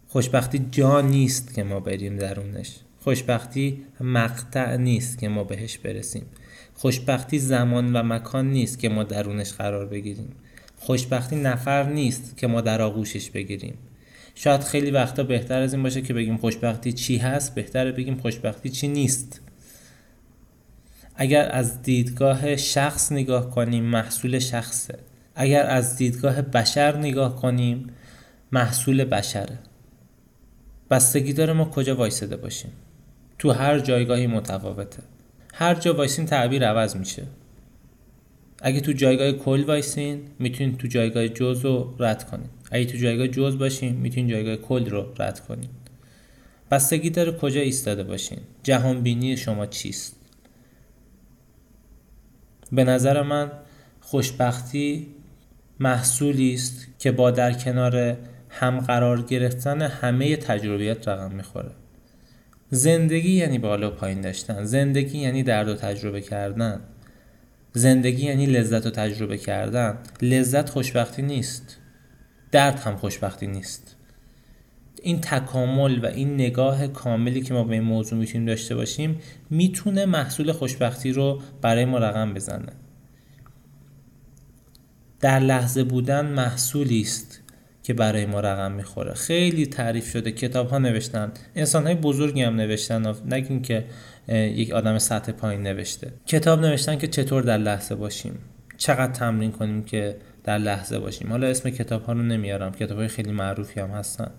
خوشبختی 0.09 0.67
جا 0.71 1.01
نیست 1.01 1.55
که 1.55 1.63
ما 1.63 1.81
بریم 1.81 2.17
درونش. 2.17 2.77
خوشبختی 3.01 3.85
مقطع 4.01 4.77
نیست 4.77 5.19
که 5.19 5.29
ما 5.29 5.45
بهش 5.45 5.79
برسیم. 5.79 6.27
خوشبختی 6.75 7.39
زمان 7.39 7.97
و 7.97 8.03
مکان 8.03 8.51
نیست 8.51 8.79
که 8.79 8.89
ما 8.89 9.05
درونش 9.05 9.53
قرار 9.53 9.87
بگیریم. 9.87 10.35
خوشبختی 10.87 11.37
نفر 11.37 11.83
نیست 11.83 12.37
که 12.37 12.47
ما 12.47 12.61
در 12.61 12.83
آغوشش 12.83 13.31
بگیریم. 13.31 13.79
شاید 14.35 14.61
خیلی 14.61 14.91
وقتا 14.91 15.23
بهتر 15.23 15.63
از 15.63 15.75
این 15.75 15.83
باشه 15.83 16.03
که 16.03 16.15
بگیم 16.15 16.37
خوشبختی 16.37 16.93
چی 16.93 17.17
هست 17.17 17.55
بهتره 17.55 17.93
بگیم 17.93 18.17
خوشبختی 18.17 18.71
چی 18.71 18.89
نیست. 18.89 19.41
اگر 21.17 21.49
از 21.53 21.83
دیدگاه 21.83 22.57
شخص 22.57 23.13
نگاه 23.13 23.51
کنیم 23.51 23.85
محصول 23.85 24.39
شخصه. 24.39 24.99
اگر 25.35 25.67
از 25.67 25.97
دیدگاه 25.97 26.43
بشر 26.43 26.97
نگاه 26.97 27.37
کنیم 27.37 27.87
محصول 28.53 29.05
بشره. 29.05 29.59
بستگی 30.91 31.33
داره 31.33 31.53
ما 31.53 31.65
کجا 31.65 31.97
وایساده 31.97 32.37
باشیم. 32.37 32.73
تو 33.39 33.51
هر 33.51 33.79
جایگاهی 33.79 34.27
متفاوته. 34.27 35.03
هر 35.55 35.75
جا 35.75 35.95
وایسین 35.95 36.27
تعبیر 36.27 36.69
عوض 36.69 36.97
میشه. 36.97 37.23
اگه 38.67 38.81
تو 38.81 38.93
جایگاه 38.93 39.33
کل 39.33 39.65
وایسین 39.65 40.21
می‌تونین 40.39 40.77
تو 40.77 40.89
جایگاه 40.89 41.29
جزء 41.29 41.65
رو 41.65 41.95
رد 41.99 42.31
کنین 42.31 42.49
اگه 42.71 42.85
تو 42.85 42.99
جایگاه 42.99 43.29
جزء 43.29 43.59
باشین 43.59 43.95
می‌تونین 43.95 44.29
جایگاه 44.29 44.57
کل 44.57 44.91
رو 44.91 45.07
رد 45.19 45.41
کنین 45.41 45.69
بستگی 46.71 47.11
داره 47.11 47.33
کجا 47.33 47.61
ایستاده 47.61 48.03
باشین. 48.03 48.39
جهان 48.63 49.03
بینی 49.03 49.37
شما 49.37 49.67
چیست؟ 49.67 50.17
به 52.73 52.85
نظر 52.85 53.23
من 53.23 53.53
خوشبختی 54.01 55.07
محصولی 55.81 56.55
است 56.55 56.87
که 56.99 57.13
با 57.13 57.31
در 57.31 57.53
کنار 57.53 58.17
هم 58.49 58.81
قرار 58.81 59.23
گرفتن 59.23 59.83
همه 59.83 60.37
تجربیات 60.37 61.09
رقم 61.09 61.35
می‌خوره. 61.35 61.71
زندگی 62.71 63.33
یعنی 63.33 63.59
بالا 63.59 63.91
و 63.91 63.95
پایین 63.95 64.21
داشتن. 64.21 64.65
زندگی 64.65 65.19
یعنی 65.19 65.43
درد 65.43 65.69
و 65.69 65.75
تجربه 65.75 66.21
کردن. 66.21 66.81
زندگی 67.77 68.27
یعنی 68.27 68.47
لذت 68.47 68.87
و 68.87 68.91
تجربه 68.91 69.39
کردن. 69.39 69.99
لذت 70.23 70.71
خوشبختی 70.71 71.23
نیست. 71.23 71.77
درد 72.53 72.79
هم 72.79 72.97
خوشبختی 72.97 73.47
نیست. 73.47 73.97
این 75.03 75.21
تکامل 75.21 76.05
و 76.05 76.07
این 76.07 76.35
نگاه 76.35 76.87
کاملی 76.87 77.41
که 77.41 77.55
ما 77.55 77.65
به 77.65 77.75
این 77.75 77.83
موضوع 77.83 78.19
می‌تونیم 78.19 78.47
داشته 78.47 78.75
باشیم 78.75 79.19
می‌تونه 79.51 80.07
محصول 80.07 80.53
خوشبختی 80.53 81.13
رو 81.13 81.41
برای 81.63 81.85
ما 81.85 81.99
رقم 81.99 82.35
بزنه. 82.35 82.73
در 85.21 85.41
لحظه 85.41 85.85
بودن 85.85 86.27
محصولی 86.27 87.01
است 87.01 87.43
که 87.87 87.95
برای 87.95 88.27
ما 88.27 88.41
رقم 88.41 88.73
می‌خوره. 88.73 89.15
خیلی 89.15 89.67
تعریف 89.67 90.11
شده. 90.11 90.33
کتاب 90.33 90.69
ها 90.69 90.79
نوشتن. 90.79 91.33
انسان 91.57 91.87
های 91.87 91.95
بزرگی 91.95 92.43
هم 92.43 92.57
نوشتن 92.57 93.15
نگیم 93.31 93.63
که 93.63 93.85
یک 94.29 94.71
آدم 94.73 94.99
سطح 94.99 95.33
پایین 95.33 95.63
نوشته. 95.63 96.13
کتاب 96.27 96.61
نوشتن 96.61 96.99
که 96.99 97.07
چطور 97.07 97.43
در 97.43 97.59
لحظه 97.59 97.95
باشیم. 97.95 98.39
چقدر 98.77 99.13
تمرین 99.13 99.53
کنیم 99.53 99.85
که 99.85 100.17
در 100.45 100.59
لحظه 100.59 100.99
باشیم. 100.99 101.31
حالا 101.31 101.47
اسم 101.47 101.71
کتاب 101.71 102.03
ها 102.03 102.13
رو 102.13 102.23
نمیارم. 102.23 102.73
کتاب 102.73 102.99
های 102.99 103.09
خیلی 103.09 103.33
معروفی 103.33 103.81
هم 103.81 103.91
هستن. 103.91 104.31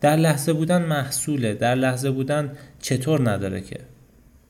در 0.00 0.16
لحظه 0.16 0.52
بودن 0.52 0.82
محصوله. 0.82 1.54
در 1.54 1.74
لحظه 1.74 2.10
بودن 2.10 2.52
چطور 2.80 3.30
نداره 3.30 3.60
که؟ 3.60 3.80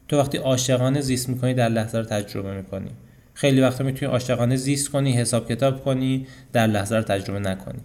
تو 0.09 0.19
وقتی 0.19 0.39
عاشقانه 0.39 1.01
زیست 1.01 1.29
می‌کنی 1.29 1.55
در 1.55 1.69
لحظه 1.69 1.99
رو 1.99 2.05
تجربه 2.05 2.57
می‌کنی. 2.57 2.91
خیلی 3.35 3.61
وقتا 3.61 3.85
می‌تونی 3.85 4.13
عاشقانه 4.13 4.57
زیست 4.57 4.91
کنی 4.91 5.13
حساب 5.13 5.49
کتاب 5.49 5.85
کنی 5.85 6.27
در 6.53 6.67
لحظه 6.67 6.97
رو 6.97 7.03
تجربه 7.03 7.39
نکنی. 7.39 7.81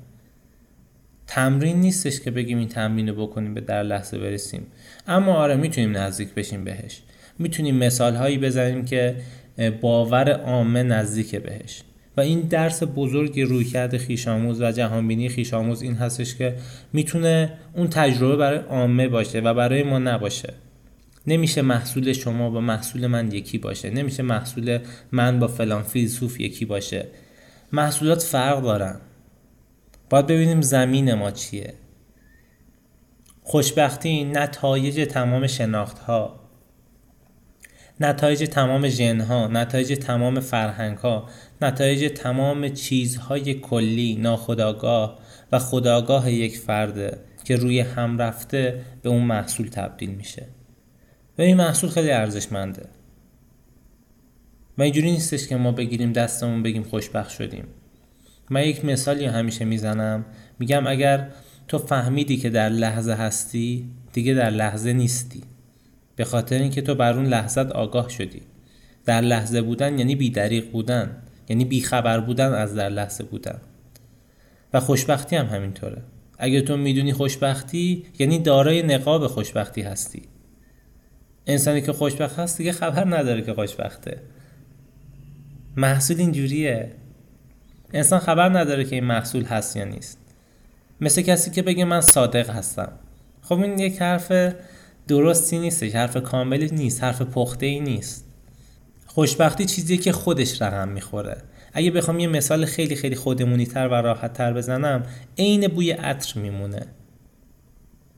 تمرین 1.28 1.82
نیستش 1.82 2.20
که 2.20 2.32
بگیم 2.32 2.58
این 2.58 2.68
تمرین 2.68 3.10
رو 3.10 3.28
بکنیم 3.28 3.54
به 3.54 3.62
در 3.62 3.84
لحظه 3.84 4.18
برسیم. 4.18 4.68
اما 5.08 5.34
آره 5.34 5.56
می‌تونیم 5.56 5.98
نزدیک 5.98 6.34
بشیم 6.34 6.64
بهش. 6.64 7.02
می‌تونیم 7.40 7.76
مثال 7.76 8.16
هایی 8.16 8.38
بزنیم 8.38 8.86
که 8.86 9.16
باور 9.82 10.32
عامه 10.32 10.84
نزدیک 10.84 11.36
بهش. 11.36 11.82
و 12.18 12.22
این 12.22 12.40
درس 12.40 12.84
بزرگ 12.96 13.42
رویکرد 13.42 13.98
خیشاموز 13.98 14.62
و 14.62 14.72
جهانبینی 14.72 15.30
خیشاموز 15.30 15.82
این 15.82 15.96
هستش 15.96 16.36
که 16.36 16.56
می‌تونه 16.94 17.54
اون 17.74 17.88
تجربه 17.88 18.36
برای 18.36 18.60
عامه 18.60 19.08
باشه 19.08 19.40
و 19.40 19.54
برای 19.54 19.84
ما 19.84 20.00
نباشه. 20.00 20.54
نمیشه 21.28 21.62
محصول 21.62 22.14
شما 22.14 22.50
با 22.50 22.62
محصول 22.62 23.08
من 23.08 23.32
یکی 23.32 23.58
باشه 23.58 23.90
نمیشه 23.90 24.24
محصول 24.24 24.80
من 25.12 25.40
با 25.40 25.48
فلان 25.48 25.84
فیلسوف 25.84 26.40
یکی 26.40 26.66
باشه. 26.66 27.08
محصولات 27.72 28.22
فرق 28.22 28.62
دارن. 28.62 29.02
باید 30.10 30.28
ببینیم 30.28 30.62
زمین 30.62 31.14
ما 31.14 31.32
چیه. 31.32 31.74
خوشبختی 33.42 34.24
نتایج 34.24 35.08
تمام 35.08 35.48
شناخت 35.48 36.00
ها 36.00 36.40
نتایج 38.00 38.44
تمام 38.44 38.88
ژن 38.88 39.22
ها 39.22 39.48
نتایج 39.48 39.94
تمام 39.94 40.40
فرهنگ 40.40 40.98
ها 40.98 41.30
نتایج 41.62 42.14
تمام 42.14 42.70
چیزهای 42.70 43.54
کلی 43.54 44.16
ناخداگاه 44.16 45.20
و 45.52 45.60
خداگاه 45.60 46.32
یک 46.32 46.58
فرده 46.58 47.20
که 47.44 47.56
روی 47.56 47.80
هم 47.80 48.18
رفته 48.18 48.82
به 49.02 49.10
اون 49.10 49.24
محصول 49.24 49.68
تبدیل 49.68 50.10
میشه. 50.10 50.46
و 51.40 51.42
این 51.42 51.58
محصول 51.58 51.90
خیلی 51.90 52.12
ارزشمنده. 52.12 52.86
و 54.78 54.82
اینجوری 54.82 55.12
نیستش 55.12 55.48
که 55.48 55.56
ما 55.56 55.72
بگیریم 55.72 56.14
دستمون 56.14 56.64
بگیم 56.64 56.84
خوشبخت 56.84 57.30
شدیم. 57.30 57.64
من 58.50 58.64
یک 58.64 58.86
مثالی 58.86 59.26
همیشه 59.26 59.66
می‌زنم. 59.66 60.26
میگم 60.60 60.88
اگر 60.88 61.30
تو 61.68 61.78
فهمیدی 61.78 62.38
که 62.38 62.50
در 62.50 62.70
لحظه 62.70 63.14
هستی 63.14 63.90
دیگه 64.14 64.34
در 64.34 64.50
لحظه 64.50 64.94
نیستی. 64.94 65.44
به 66.16 66.26
خاطر 66.26 66.60
اینکه 66.60 66.82
تو 66.82 66.96
بر 66.96 67.14
اون 67.14 67.26
لحظت 67.26 67.72
آگاه 67.72 68.10
شدی. 68.10 68.42
در 69.06 69.22
لحظه 69.22 69.62
بودن 69.62 70.00
یعنی 70.00 70.16
بیدریق 70.16 70.72
بودن. 70.72 71.18
یعنی 71.50 71.66
بیخبر 71.66 72.20
بودن 72.20 72.54
از 72.54 72.76
در 72.76 72.90
لحظه 72.90 73.24
بودن. 73.24 73.62
و 74.74 74.80
خوشبختی 74.80 75.36
هم 75.36 75.46
همینطوره. 75.46 76.02
اگر 76.38 76.60
تو 76.60 76.78
می‌دونی 76.78 77.14
خوشبختی 77.14 78.06
یعنی 78.20 78.40
دارای 78.40 78.84
نقاب 78.84 79.28
خوشبختی 79.28 79.82
هستی. 79.82 80.22
انسانی 81.50 81.82
که 81.82 81.94
خوشبخت 81.94 82.40
هست 82.40 82.58
دیگه 82.58 82.72
خبر 82.72 83.18
نداره 83.18 83.42
که 83.42 83.54
خوشبخته. 83.54 84.22
محصول 85.78 86.20
اینجوریه. 86.20 86.92
انسان 87.94 88.20
خبر 88.20 88.60
نداره 88.60 88.84
که 88.84 88.96
این 88.96 89.04
محصول 89.04 89.44
هست 89.44 89.76
یا 89.76 89.84
نیست. 89.84 90.18
مثل 91.02 91.22
کسی 91.22 91.52
که 91.52 91.62
بگه 91.62 91.86
من 91.86 92.02
صادق 92.02 92.50
هستم. 92.50 92.92
خب 93.42 93.60
این 93.60 93.80
یک 93.80 94.02
حرف 94.02 94.54
درستی 95.08 95.60
نیستش 95.60 95.96
حرف 95.96 96.18
کاملی 96.18 96.70
نیست 96.72 97.04
حرف 97.04 97.22
پخته 97.22 97.66
ای 97.66 97.80
نیست. 97.80 98.26
خوشبختی 99.06 99.66
چیزیه 99.66 99.98
که 99.98 100.12
خودش 100.12 100.62
رقم 100.62 100.90
می‌خوره. 100.90 101.38
اگه 101.74 101.92
بخوام 101.92 102.20
یه 102.20 102.28
مثال 102.28 102.66
خیلی 102.66 102.96
خیلی 102.96 103.16
خودمونی 103.16 103.66
تر 103.66 103.88
و 103.88 103.94
راحت 103.94 104.34
تر 104.34 104.54
بزنم 104.54 105.04
عین 105.38 105.68
بوی 105.68 105.92
عطر 105.92 106.40
میمونه. 106.40 106.86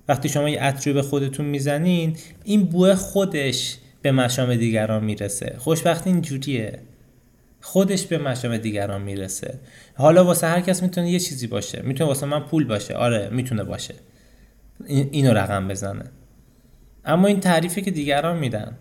وقتی 0.07 0.29
شما 0.29 0.49
یه 0.49 0.61
عطر 0.61 0.93
به 0.93 1.01
خودتون 1.01 1.45
می‌زنین 1.45 2.17
این 2.43 2.65
بوه 2.65 2.95
خودش 2.95 3.77
به 4.01 4.11
مشام 4.11 4.55
دیگران 4.55 5.03
می‌رسه. 5.03 5.55
خوشبختی 5.57 6.09
اینجوریه. 6.09 6.79
خودش 7.61 8.05
به 8.05 8.17
مشام 8.17 8.57
دیگران 8.57 9.01
می‌رسه. 9.01 9.59
حالا 9.95 10.25
واسه 10.25 10.47
هر 10.47 10.61
کس 10.61 10.83
می‌تونه 10.83 11.11
یه 11.11 11.19
چیزی 11.19 11.47
باشه. 11.47 11.81
می‌تونه 11.81 12.07
واسه 12.07 12.25
من 12.25 12.39
پول 12.39 12.65
باشه. 12.65 12.93
آره 12.93 13.29
می‌تونه 13.31 13.63
باشه. 13.63 13.95
اینو 14.87 15.33
رقم 15.33 15.67
بزنه. 15.67 16.03
اما 17.05 17.27
این 17.27 17.39
تعریفی 17.39 17.81
که 17.81 17.91
دیگران 17.91 18.37
میدن. 18.37 18.77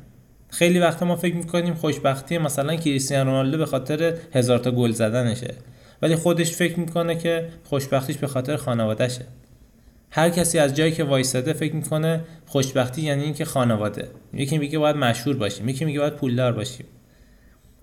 خیلی 0.48 0.78
وقتا 0.78 1.06
ما 1.06 1.16
فکر 1.16 1.36
می‌کنیم 1.36 1.74
خوشبختی 1.74 2.38
مثلا 2.38 2.76
کریستیانو 2.76 3.30
رونالدو 3.30 3.58
به 3.58 3.66
خاطر 3.66 4.14
هزار 4.34 4.58
تا 4.58 4.70
گل 4.70 4.90
زدنشه. 4.90 5.54
ولی 6.02 6.16
خودش 6.16 6.52
فکر 6.52 6.80
می‌کنه 6.80 7.16
که 7.16 7.48
خوشبختیش 7.64 8.16
به 8.16 8.26
خاطر 8.26 8.56
خانوادهشه. 8.56 9.24
هر 10.10 10.30
کسی 10.30 10.58
از 10.58 10.74
جایی 10.74 10.92
که 10.92 11.04
وایساده 11.04 11.52
فکر 11.52 11.74
می‌کنه 11.74 12.20
خوشبختی 12.46 13.02
یعنی 13.02 13.22
اینکه 13.22 13.44
خانواده. 13.44 14.08
یکی 14.32 14.58
میگه 14.58 14.78
باید 14.78 14.96
مشهور 14.96 15.36
باشیم 15.36 15.68
یکی 15.68 15.84
میگه 15.84 16.00
باید 16.00 16.16
پولدار 16.16 16.52
باشیم. 16.52 16.86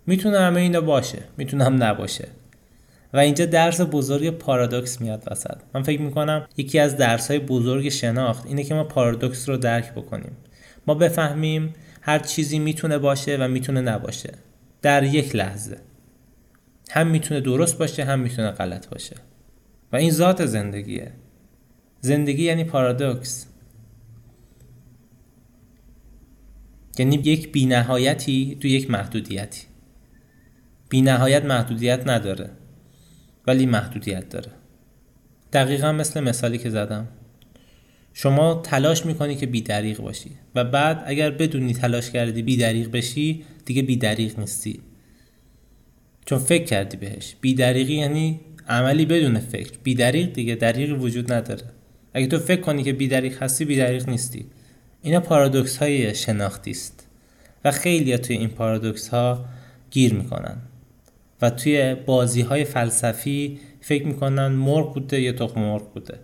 می‌تونه 0.07 0.39
همه 0.39 0.61
اینا 0.61 0.81
باشه 0.81 1.19
می‌تونه 1.37 1.63
هم 1.63 1.83
نباشه. 1.83 2.27
و 3.13 3.17
اینجا 3.17 3.45
درس 3.45 3.81
بزرگ 3.81 4.29
پارادوکس 4.29 5.01
میاد 5.01 5.23
وسط. 5.31 5.57
من 5.73 5.83
فکر 5.83 6.01
می‌کنم 6.01 6.47
یکی 6.57 6.79
از 6.79 6.97
درس 6.97 7.31
های 7.31 7.39
بزرگ 7.39 7.89
شناخت 7.89 8.45
اینه 8.45 8.63
که 8.63 8.73
ما 8.73 8.83
پارادوکس 8.83 9.49
رو 9.49 9.57
درک 9.57 9.91
بکنیم. 9.91 10.37
ما 10.87 10.93
بفهمیم 10.93 11.73
هر 12.01 12.19
چیزی 12.19 12.59
می‌تونه 12.59 12.97
باشه 12.97 13.37
و 13.37 13.47
می‌تونه 13.47 13.81
نباشه. 13.81 14.33
در 14.81 15.03
یک 15.03 15.35
لحظه. 15.35 15.77
هم 16.89 17.07
می‌تونه 17.07 17.39
درست 17.39 17.77
باشه 17.77 18.03
هم 18.03 18.19
می‌تونه 18.19 18.51
غلط 18.51 18.89
باشه. 18.89 19.15
و 19.91 19.95
این 19.95 20.11
ذات 20.11 20.45
زندگیه. 20.45 21.11
زندگی 22.01 22.43
یعنی 22.43 22.63
پارادوکس. 22.63 23.47
یعنی 26.99 27.15
یک 27.15 27.51
بینهایتی 27.51 28.57
تو 28.61 28.67
یک 28.67 28.91
محدودیتی. 28.91 29.61
بینهایت 30.89 31.45
محدودیت 31.45 32.07
نداره 32.07 32.49
ولی 33.47 33.65
محدودیت 33.65 34.29
داره. 34.29 34.51
دقیقا 35.53 35.91
مثل 35.91 36.19
مثالی 36.19 36.57
که 36.57 36.69
زدم. 36.69 37.07
شما 38.13 38.61
تلاش 38.65 39.05
می‌کنی 39.05 39.35
که 39.35 39.45
بیدریق 39.45 40.01
باشی 40.01 40.31
و 40.55 40.63
بعد 40.63 41.03
اگر 41.05 41.31
بدونی 41.31 41.73
تلاش 41.73 42.11
کردی 42.11 42.41
بیدریق 42.41 42.91
بشی 42.91 43.43
دیگه 43.65 43.81
بیدریق 43.81 44.39
نیستی. 44.39 44.81
چون 46.25 46.39
فکر 46.39 46.63
کردی 46.63 46.97
بهش. 46.97 47.35
بیدریقی 47.41 47.93
یعنی 47.93 48.39
عملی 48.67 49.05
بدون 49.05 49.39
فکر. 49.39 49.77
بیدریق 49.83 50.33
دیگه 50.33 50.55
دریقی 50.55 50.93
وجود 50.93 51.33
نداره. 51.33 51.76
اگه 52.17 52.27
تو 52.27 52.39
فکر 52.39 52.61
کنی 52.61 52.83
که 52.83 52.93
بیدریق 52.93 53.43
هستی 53.43 53.65
بیدریق 53.65 54.09
نیستی. 54.09 54.45
اینا 55.01 55.19
پارادوکس 55.19 55.77
های 55.77 56.15
شناختی 56.15 56.71
است 56.71 57.07
و 57.65 57.71
خیلی 57.71 58.17
توی 58.17 58.37
این 58.37 58.49
پارادوکس 58.49 59.07
ها 59.07 59.45
گیر 59.91 60.13
می‌کنن. 60.13 60.57
و 61.41 61.49
توی 61.49 61.95
بازی 61.95 62.41
های 62.41 62.63
فلسفی 62.63 63.59
فکر 63.81 64.07
می‌کنن 64.07 64.47
مرغ 64.47 64.93
بوده 64.93 65.21
یا 65.21 65.31
تخم 65.31 65.61
مرغ 65.61 65.93
بوده. 65.93 66.19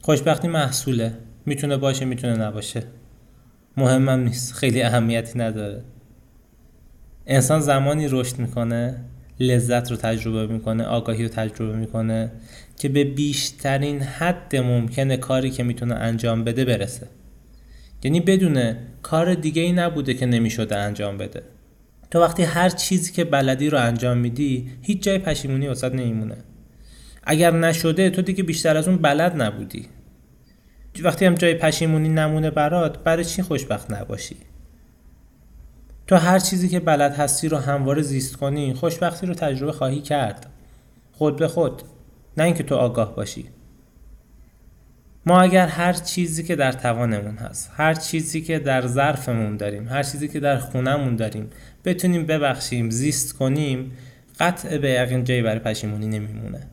خوشبختی 0.00 0.48
محصوله. 0.48 1.14
می‌تونه 1.46 1.76
باشه 1.76 2.04
می‌تونه 2.04 2.36
نباشه. 2.36 2.82
مهمم 3.76 4.20
نیست. 4.20 4.52
خیلی 4.52 4.82
اهمیتی 4.82 5.38
نداره. 5.38 5.82
انسان 7.26 7.60
زمانی 7.60 8.08
رشد 8.08 8.38
می‌کنه 8.38 9.04
لذت 9.40 9.90
رو 9.90 9.96
تجربه 9.96 10.46
می‌کنه 10.46 10.84
آگاهی 10.84 11.22
رو 11.22 11.28
تجربه 11.28 11.76
می‌کنه. 11.76 12.32
که 12.82 12.88
به 12.88 13.04
بیشترین 13.04 14.02
حد 14.02 14.56
ممکنه 14.56 15.16
کاری 15.16 15.50
که 15.50 15.62
می‌تونه 15.62 15.94
انجام 15.94 16.44
بده 16.44 16.64
برسه. 16.64 17.06
یعنی 18.04 18.20
بدونه 18.20 18.76
کار 19.02 19.34
دیگه 19.34 19.62
ای 19.62 19.72
نبوده 19.72 20.14
که 20.14 20.26
نمی‌شده 20.26 20.76
انجام 20.76 21.18
بده. 21.18 21.42
تو 22.10 22.20
وقتی 22.20 22.42
هر 22.42 22.68
چیزی 22.68 23.12
که 23.12 23.24
بلدی 23.24 23.70
رو 23.70 23.78
انجام 23.78 24.18
میدی 24.18 24.70
هیچ 24.82 25.02
جای 25.02 25.18
پشیمونی 25.18 25.68
وسط 25.68 25.94
نمیمونه. 25.94 26.36
اگر 27.24 27.50
نشده 27.50 28.10
تو 28.10 28.22
دیگه 28.22 28.42
بیشتر 28.42 28.76
از 28.76 28.88
اون 28.88 28.96
بلد 28.96 29.42
نبودی. 29.42 29.88
وقتی 31.02 31.24
هم 31.24 31.34
جای 31.34 31.54
پشیمونی 31.54 32.08
نمونه 32.08 32.50
برات 32.50 32.98
برای 32.98 33.24
چی 33.24 33.42
خوشبخت 33.42 33.90
نباشی؟ 33.90 34.36
تو 36.06 36.16
هر 36.16 36.38
چیزی 36.38 36.68
که 36.68 36.80
بلد 36.80 37.14
هستی 37.14 37.48
رو 37.48 37.56
همواره 37.56 38.02
زیست 38.02 38.36
کنی 38.36 38.74
خوشبختی 38.74 39.26
رو 39.26 39.34
تجربه 39.34 39.72
خواهی 39.72 40.00
کرد. 40.00 40.46
خود 41.12 41.36
به 41.36 41.48
خود. 41.48 41.82
نه 42.36 42.44
اینکه 42.44 42.62
تو 42.62 42.74
آگاه 42.74 43.16
باشی. 43.16 43.48
ما 45.26 45.40
اگر 45.40 45.66
هر 45.66 45.92
چیزی 45.92 46.42
که 46.42 46.56
در 46.56 46.72
توانمون 46.72 47.36
هست 47.36 47.70
هر 47.76 47.94
چیزی 47.94 48.40
که 48.40 48.58
در 48.58 48.86
ظرفمون 48.86 49.56
داریم 49.56 49.88
هر 49.88 50.02
چیزی 50.02 50.28
که 50.28 50.40
در 50.40 50.58
خونمون 50.58 51.16
داریم 51.16 51.50
بتونیم 51.84 52.26
ببخشیم 52.26 52.90
زیست 52.90 53.32
کنیم 53.32 53.92
قطع 54.40 54.78
به 54.78 54.90
یقین 54.90 55.24
جایی 55.24 55.42
برای 55.42 55.58
پشیمونی 55.58 56.06
نمیمونه. 56.06 56.66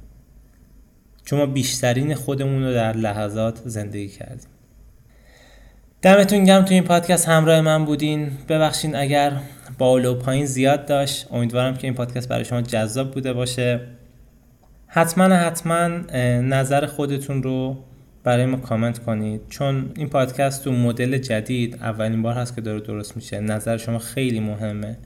چون 1.26 1.40
ما 1.40 1.46
بیشترین 1.46 2.16
خودمون 2.16 2.64
رو 2.64 2.74
در 2.74 2.94
لحظات 2.94 3.62
زندگی 3.66 4.08
کردیم. 4.08 4.50
دمتون 6.02 6.44
گم 6.44 6.62
تو 6.62 6.74
این 6.74 6.84
پادکست 6.84 7.28
همراه 7.28 7.62
من 7.62 7.86
بودین. 7.86 8.32
ببخشین 8.50 8.96
اگر 8.96 9.34
بالا 9.78 10.14
و 10.14 10.18
پایین 10.18 10.46
زیاد 10.46 10.86
داشت. 10.86 11.28
امیدوارم 11.32 11.78
که 11.78 11.88
این 11.88 11.94
پادکست 11.94 12.28
برای 12.28 12.46
شما 12.46 12.62
جذاب 12.62 13.12
بوده 13.12 13.34
باشه. 13.34 13.82
حتما 14.92 15.24
حتما 15.24 15.88
نظر 16.42 16.86
خودتون 16.86 17.44
رو 17.44 17.78
برای 18.24 18.46
ما 18.46 18.58
کامنت 18.58 19.00
کنید. 19.00 19.42
چون 19.50 19.92
این 19.96 20.10
پادکست 20.10 20.64
تو 20.64 20.72
مدل 20.72 21.18
جدید 21.18 21.76
اولین 21.76 22.22
بار 22.22 22.34
هست 22.34 22.56
که 22.56 22.62
داره 22.62 22.80
درست 22.80 23.16
میشه. 23.16 23.40
نظر 23.40 23.78
شما 23.78 24.00
خیلی 24.00 24.40
مهمه. 24.40 24.98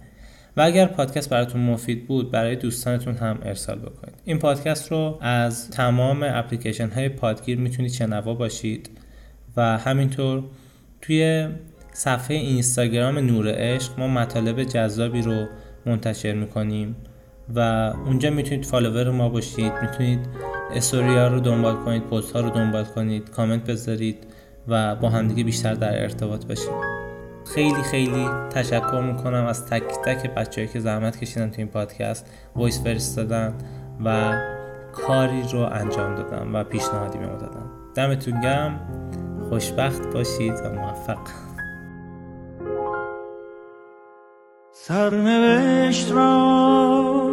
و 0.57 0.61
اگر 0.61 0.85
پادکست 0.85 1.29
براتون 1.29 1.61
مفید 1.61 2.07
بود 2.07 2.31
برای 2.31 2.55
دوستانتون 2.55 3.15
هم 3.15 3.39
ارسال 3.43 3.79
بکنید. 3.79 4.15
این 4.25 4.39
پادکست 4.39 4.91
رو 4.91 5.17
از 5.21 5.69
تمام 5.69 6.23
اپلیکیشن 6.23 6.89
های 6.89 7.09
پادگیر 7.09 7.57
می‌تونید 7.57 7.91
شنوا 7.91 8.33
باشید. 8.33 8.89
و 9.57 9.77
همینطور 9.77 10.43
توی 11.01 11.47
صفحه 11.93 12.37
اینستاگرام 12.37 13.17
نور 13.17 13.53
عشق 13.55 13.99
ما 13.99 14.07
مطالب 14.07 14.63
جذابی 14.63 15.21
رو 15.21 15.45
منتشر 15.85 16.33
می‌کنیم. 16.33 16.95
و 17.55 17.59
اونجا 18.05 18.29
می‌تونید 18.29 18.65
follower 18.65 19.11
ما 19.11 19.29
باشید 19.29 19.73
می‌تونید 19.81 20.19
استوریا 20.75 21.27
رو 21.27 21.39
دنبال 21.39 21.75
کنید 21.75 22.03
پست 22.03 22.31
ها 22.31 22.41
رو 22.41 22.49
دنبال 22.49 22.83
کنید 22.83 23.29
کامنت 23.29 23.63
بذارید 23.63 24.27
و 24.67 24.95
با 24.95 25.09
همدیگه 25.09 25.43
بیشتر 25.43 25.73
در 25.73 26.01
ارتباط 26.01 26.45
باشیم. 26.45 26.73
خیلی 27.55 27.83
خیلی 27.83 28.29
تشکر 28.49 29.01
می‌کنم 29.01 29.45
از 29.45 29.65
تک 29.65 29.83
تک 30.05 30.33
بچههایی 30.35 30.73
که 30.73 30.79
زحمت 30.79 31.19
کشیدن 31.19 31.49
تو 31.49 31.55
این 31.57 31.67
پادکست 31.67 32.25
voice 32.55 32.83
فرستادن 32.83 33.53
و 34.05 34.33
کاری 34.93 35.43
رو 35.53 35.59
انجام 35.59 36.15
دادن 36.15 36.51
و 36.53 36.63
پیشنهادی 36.63 37.17
به 37.17 37.25
ما 37.25 37.35
دادن. 37.35 37.65
دمتون 37.95 38.41
گرم 38.41 38.79
خوشبخت 39.49 40.13
باشید 40.13 40.53
و 40.53 40.69
موفق. 40.69 41.17
سرنوشت 44.71 46.11
را 46.11 47.32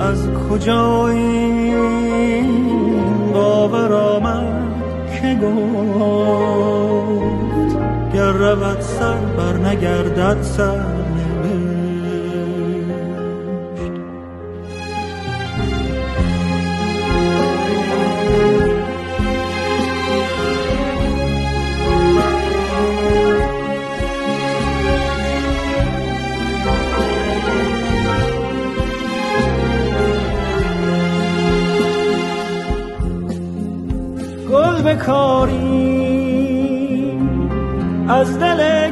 از 0.00 0.28
کجا 0.50 1.06
باور 3.32 3.92
آمد 3.92 4.62
که 5.12 5.34
گفت 5.34 6.66
گر 8.14 8.32
رود 8.32 8.80
سر 8.80 9.16
بر 9.36 9.52
نگردد 9.52 10.42
سر. 10.42 10.95
بکاری 35.06 35.56
از 38.08 38.38
دل 38.38 38.85